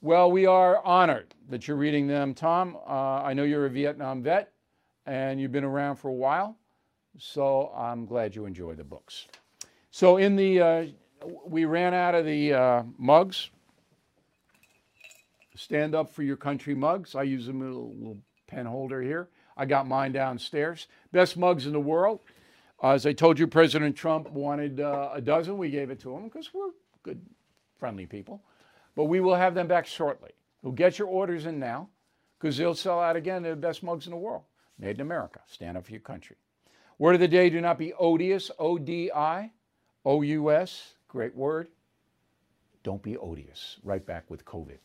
Well, 0.00 0.30
we 0.30 0.46
are 0.46 0.84
honored 0.84 1.34
that 1.48 1.66
you're 1.66 1.76
reading 1.76 2.06
them, 2.06 2.34
Tom. 2.34 2.76
Uh, 2.86 3.22
I 3.22 3.34
know 3.34 3.42
you're 3.42 3.66
a 3.66 3.70
Vietnam 3.70 4.22
vet 4.22 4.52
and 5.04 5.40
you've 5.40 5.52
been 5.52 5.64
around 5.64 5.96
for 5.96 6.08
a 6.08 6.14
while, 6.14 6.56
so 7.18 7.72
I'm 7.76 8.06
glad 8.06 8.34
you 8.34 8.46
enjoy 8.46 8.74
the 8.74 8.84
books. 8.84 9.26
So, 9.90 10.18
in 10.18 10.36
the, 10.36 10.60
uh, 10.60 10.86
we 11.46 11.64
ran 11.64 11.94
out 11.94 12.14
of 12.14 12.26
the 12.26 12.52
uh, 12.52 12.82
mugs. 12.98 13.50
Stand 15.54 15.94
up 15.94 16.10
for 16.10 16.22
your 16.22 16.36
country 16.36 16.74
mugs. 16.74 17.14
I 17.14 17.22
use 17.22 17.46
them 17.46 17.62
in 17.62 17.68
a 17.68 17.70
little, 17.70 17.94
little 17.94 18.18
pen 18.46 18.66
holder 18.66 19.00
here. 19.00 19.28
I 19.56 19.64
got 19.64 19.88
mine 19.88 20.12
downstairs. 20.12 20.86
Best 21.12 21.36
mugs 21.36 21.66
in 21.66 21.72
the 21.72 21.80
world. 21.80 22.20
Uh, 22.82 22.90
as 22.90 23.06
I 23.06 23.12
told 23.12 23.38
you, 23.38 23.46
President 23.46 23.96
Trump 23.96 24.30
wanted 24.30 24.80
uh, 24.80 25.10
a 25.14 25.20
dozen. 25.20 25.56
We 25.56 25.70
gave 25.70 25.90
it 25.90 26.00
to 26.00 26.14
him 26.14 26.24
because 26.24 26.52
we're 26.52 26.72
good, 27.02 27.24
friendly 27.78 28.04
people. 28.04 28.42
But 28.94 29.04
we 29.04 29.20
will 29.20 29.34
have 29.34 29.54
them 29.54 29.66
back 29.66 29.86
shortly. 29.86 30.32
We'll 30.62 30.74
get 30.74 30.98
your 30.98 31.08
orders 31.08 31.46
in 31.46 31.58
now 31.58 31.88
because 32.38 32.56
they'll 32.58 32.74
sell 32.74 33.00
out 33.00 33.16
again. 33.16 33.42
They're 33.42 33.54
the 33.54 33.60
best 33.60 33.82
mugs 33.82 34.06
in 34.06 34.10
the 34.10 34.18
world. 34.18 34.42
Made 34.78 34.96
in 34.96 35.00
America. 35.00 35.40
Stand 35.46 35.78
up 35.78 35.86
for 35.86 35.92
your 35.92 36.00
country. 36.00 36.36
Word 36.98 37.14
of 37.14 37.20
the 37.20 37.28
day 37.28 37.50
do 37.50 37.60
not 37.60 37.78
be 37.78 37.92
odious. 37.94 38.50
O 38.58 38.78
D 38.78 39.10
I 39.12 39.52
O 40.04 40.22
U 40.22 40.50
S. 40.50 40.94
Great 41.08 41.34
word. 41.34 41.68
Don't 42.82 43.02
be 43.02 43.16
odious. 43.16 43.76
Right 43.82 44.04
back 44.04 44.30
with 44.30 44.44
COVID. 44.44 44.78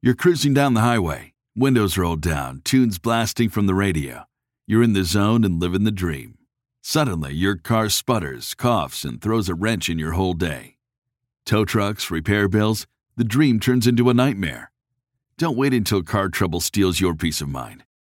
You're 0.00 0.14
cruising 0.14 0.54
down 0.54 0.74
the 0.74 0.82
highway, 0.82 1.32
windows 1.56 1.98
rolled 1.98 2.20
down, 2.20 2.60
tunes 2.64 2.98
blasting 2.98 3.48
from 3.48 3.66
the 3.66 3.74
radio. 3.74 4.26
You're 4.66 4.82
in 4.82 4.92
the 4.92 5.02
zone 5.02 5.44
and 5.44 5.58
living 5.58 5.82
the 5.82 5.90
dream. 5.90 6.38
Suddenly, 6.82 7.34
your 7.34 7.56
car 7.56 7.88
sputters, 7.88 8.54
coughs, 8.54 9.04
and 9.04 9.20
throws 9.20 9.48
a 9.48 9.54
wrench 9.54 9.88
in 9.88 9.98
your 9.98 10.12
whole 10.12 10.34
day. 10.34 10.76
Tow 11.44 11.64
trucks, 11.64 12.10
repair 12.10 12.46
bills, 12.48 12.86
the 13.16 13.24
dream 13.24 13.58
turns 13.58 13.86
into 13.86 14.08
a 14.08 14.14
nightmare. 14.14 14.70
Don't 15.36 15.56
wait 15.56 15.74
until 15.74 16.02
car 16.02 16.28
trouble 16.28 16.60
steals 16.60 17.00
your 17.00 17.14
peace 17.14 17.40
of 17.40 17.48
mind. 17.48 17.82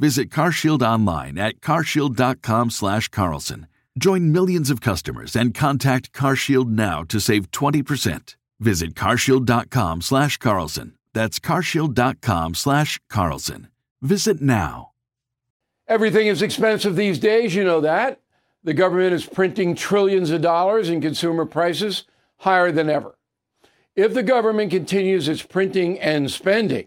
Visit 0.00 0.30
CarShield 0.30 0.80
online 0.80 1.38
at 1.38 1.60
carshield.com/carlson. 1.60 3.66
Join 3.98 4.32
millions 4.32 4.70
of 4.70 4.80
customers 4.80 5.36
and 5.36 5.54
contact 5.54 6.14
CarShield 6.14 6.70
now 6.70 7.04
to 7.04 7.20
save 7.20 7.50
20%. 7.50 8.36
Visit 8.58 8.94
carshield.com/carlson. 8.94 10.94
That's 11.12 11.38
carshield.com/carlson. 11.38 13.68
Visit 14.00 14.40
now. 14.40 14.92
Everything 15.86 16.28
is 16.28 16.40
expensive 16.40 16.96
these 16.96 17.18
days, 17.18 17.54
you 17.54 17.62
know 17.62 17.82
that. 17.82 18.22
The 18.64 18.72
government 18.72 19.12
is 19.12 19.26
printing 19.26 19.74
trillions 19.74 20.30
of 20.30 20.40
dollars 20.40 20.88
and 20.88 21.02
consumer 21.02 21.44
prices 21.44 22.04
higher 22.38 22.72
than 22.72 22.88
ever. 22.88 23.18
If 23.94 24.14
the 24.14 24.22
government 24.22 24.70
continues 24.70 25.28
its 25.28 25.42
printing 25.42 26.00
and 26.00 26.30
spending, 26.30 26.86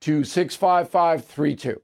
to 0.00 0.24
65532. 0.24 1.80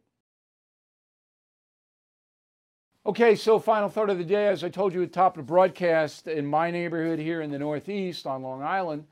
Okay, 3.07 3.37
so 3.37 3.59
final 3.59 3.91
thought 3.91 4.09
of 4.09 4.17
the 4.17 4.25
day, 4.25 4.49
as 4.49 4.65
I 4.65 4.71
told 4.71 4.95
you 4.95 5.03
at 5.03 5.11
the 5.11 5.15
top 5.15 5.37
of 5.37 5.45
the 5.45 5.53
broadcast, 5.53 6.27
in 6.27 6.47
my 6.47 6.71
neighborhood 6.71 7.19
here 7.19 7.43
in 7.43 7.51
the 7.51 7.59
Northeast 7.59 8.27
on 8.27 8.43
Long 8.43 8.63
Island, 8.63 9.05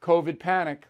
COVID 0.00 0.38
panic. 0.38 0.86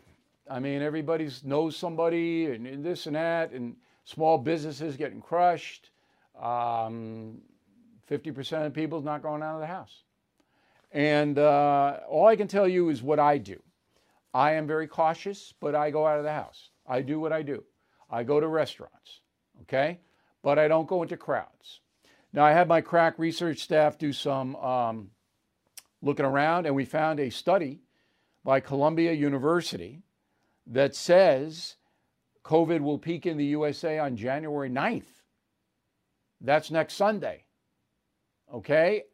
I 0.51 0.61
mean, 0.61 0.82
everybody 0.82 1.30
knows 1.44 1.76
somebody 1.76 2.47
and, 2.47 2.66
and, 2.66 2.84
this 2.84 3.07
and 3.07 3.16
that, 3.16 3.53
and 3.53 3.74
small 4.05 4.36
businesses 4.36 4.97
getting 4.97 5.20
crushed. 5.20 5.90
Um, 6.40 7.38
50% 8.11 8.66
of 8.66 8.74
people 8.74 9.01
not 9.01 9.22
going 9.22 9.42
out 9.42 9.55
of 9.55 9.61
the 9.61 9.66
house. 9.66 10.03
And 10.92 11.38
uh, 11.38 12.01
all 12.09 12.26
I 12.26 12.36
can 12.36 12.49
tell 12.49 12.68
you 12.68 12.90
is 12.90 13.03
what 13.03 13.18
I 13.18 13.38
do. 13.38 13.61
I 14.34 14.53
am 14.53 14.66
very 14.66 14.86
cautious, 14.86 15.55
but 15.61 15.74
I 15.74 15.90
go 15.90 16.07
out 16.07 16.18
of 16.18 16.24
the 16.24 16.32
house. 16.32 16.68
I 16.89 17.03
do 17.03 17.20
what 17.20 17.32
I 17.32 17.43
do. 17.43 17.64
I 18.11 18.22
go 18.22 18.41
to 18.41 18.47
restaurants, 18.47 19.20
okay? 19.62 20.01
But 20.43 20.59
I 20.59 20.68
don't 20.68 20.89
go 20.89 21.03
into 21.03 21.16
crowds. 21.16 21.80
Now, 22.32 22.45
I 22.45 22.53
had 22.53 22.68
my 22.68 22.80
crack 22.80 23.18
research 23.18 23.61
staff 23.61 23.99
do 23.99 24.12
some 24.12 24.57
um, 24.57 25.11
looking 26.03 26.26
around, 26.26 26.66
and 26.66 26.74
we 26.74 26.84
found 26.84 27.18
a 27.18 27.30
study 27.30 27.80
by 28.45 28.61
Columbia 28.61 29.12
University 29.12 30.03
that 30.66 30.95
says 30.95 31.76
COVID 32.45 32.80
will 32.80 32.99
peak 32.99 33.26
in 33.26 33.37
the 33.37 33.45
USA 33.47 33.99
on 33.99 34.16
January 34.16 34.70
9th. 34.70 35.22
That's 36.41 36.70
next 36.70 36.95
Sunday. 36.95 37.45
Okay? 38.53 39.05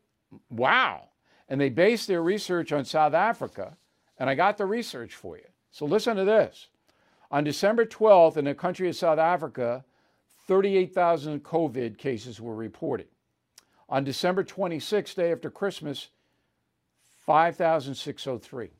Wow. 0.50 1.08
And 1.48 1.60
they 1.60 1.70
based 1.70 2.08
their 2.08 2.22
research 2.22 2.72
on 2.72 2.84
South 2.84 3.14
Africa, 3.14 3.76
and 4.18 4.28
I 4.28 4.34
got 4.34 4.58
the 4.58 4.66
research 4.66 5.14
for 5.14 5.36
you. 5.36 5.46
So 5.70 5.86
listen 5.86 6.16
to 6.16 6.24
this. 6.24 6.68
On 7.32 7.42
December 7.42 7.86
12th, 7.86 8.36
in 8.36 8.44
the 8.44 8.54
country 8.54 8.90
of 8.90 8.94
South 8.94 9.18
Africa, 9.18 9.84
38,000 10.46 11.42
COVID 11.42 11.96
cases 11.96 12.40
were 12.40 12.54
reported. 12.54 13.08
On 13.88 14.04
December 14.04 14.44
26th, 14.44 15.14
day 15.14 15.32
after 15.32 15.50
Christmas, 15.50 16.08
5,603. 17.26 18.70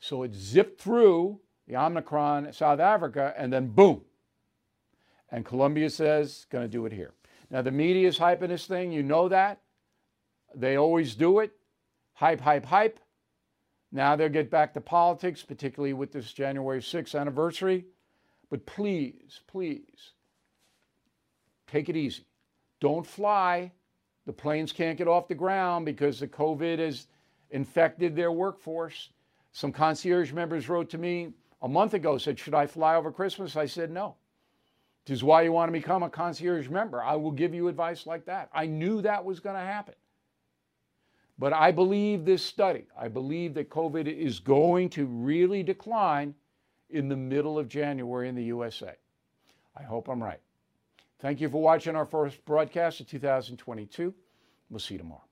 So 0.00 0.24
it 0.24 0.34
zipped 0.34 0.80
through 0.80 1.40
the 1.68 1.76
Omicron 1.76 2.52
South 2.52 2.80
Africa 2.80 3.32
and 3.36 3.52
then 3.52 3.68
boom. 3.68 4.02
And 5.30 5.44
Columbia 5.44 5.90
says, 5.90 6.46
going 6.50 6.64
to 6.64 6.68
do 6.68 6.86
it 6.86 6.92
here. 6.92 7.14
Now, 7.50 7.62
the 7.62 7.70
media 7.70 8.08
is 8.08 8.18
hyping 8.18 8.48
this 8.48 8.66
thing. 8.66 8.90
You 8.90 9.02
know 9.02 9.28
that. 9.28 9.60
They 10.54 10.76
always 10.76 11.14
do 11.14 11.38
it. 11.38 11.52
Hype, 12.14 12.40
hype, 12.40 12.64
hype. 12.64 12.98
Now 13.92 14.16
they'll 14.16 14.28
get 14.28 14.50
back 14.50 14.74
to 14.74 14.80
politics, 14.80 15.42
particularly 15.42 15.92
with 15.92 16.12
this 16.12 16.32
January 16.32 16.80
6th 16.80 17.18
anniversary. 17.18 17.86
But 18.50 18.66
please, 18.66 19.40
please, 19.46 20.12
take 21.66 21.88
it 21.88 21.96
easy. 21.96 22.26
Don't 22.80 23.06
fly. 23.06 23.72
The 24.26 24.32
planes 24.32 24.72
can't 24.72 24.98
get 24.98 25.08
off 25.08 25.28
the 25.28 25.34
ground 25.34 25.86
because 25.86 26.20
the 26.20 26.28
COVID 26.28 26.78
has 26.78 27.06
infected 27.50 28.16
their 28.16 28.32
workforce. 28.32 29.10
Some 29.52 29.72
concierge 29.72 30.32
members 30.32 30.68
wrote 30.68 30.90
to 30.90 30.98
me 30.98 31.32
a 31.62 31.68
month 31.68 31.94
ago, 31.94 32.18
said, 32.18 32.38
Should 32.38 32.54
I 32.54 32.66
fly 32.66 32.96
over 32.96 33.10
Christmas? 33.10 33.56
I 33.56 33.66
said, 33.66 33.90
No. 33.90 34.16
This 35.06 35.18
is 35.18 35.24
why 35.24 35.42
you 35.42 35.52
want 35.52 35.68
to 35.68 35.72
become 35.72 36.02
a 36.02 36.10
concierge 36.10 36.68
member. 36.68 37.00
I 37.02 37.14
will 37.14 37.30
give 37.30 37.54
you 37.54 37.68
advice 37.68 38.06
like 38.06 38.26
that. 38.26 38.50
I 38.52 38.66
knew 38.66 39.00
that 39.02 39.24
was 39.24 39.38
going 39.38 39.54
to 39.54 39.62
happen. 39.62 39.94
But 41.38 41.52
I 41.52 41.70
believe 41.70 42.24
this 42.24 42.42
study, 42.42 42.86
I 42.98 43.08
believe 43.08 43.54
that 43.54 43.68
COVID 43.68 44.06
is 44.06 44.40
going 44.40 44.88
to 44.90 45.04
really 45.06 45.62
decline 45.62 46.34
in 46.90 47.08
the 47.08 47.16
middle 47.16 47.58
of 47.58 47.68
January 47.68 48.28
in 48.28 48.34
the 48.34 48.44
USA. 48.44 48.94
I 49.76 49.82
hope 49.82 50.08
I'm 50.08 50.22
right. 50.22 50.40
Thank 51.18 51.40
you 51.40 51.48
for 51.48 51.60
watching 51.60 51.94
our 51.94 52.06
first 52.06 52.42
broadcast 52.44 53.00
of 53.00 53.08
2022. 53.08 54.14
We'll 54.70 54.80
see 54.80 54.94
you 54.94 54.98
tomorrow. 54.98 55.25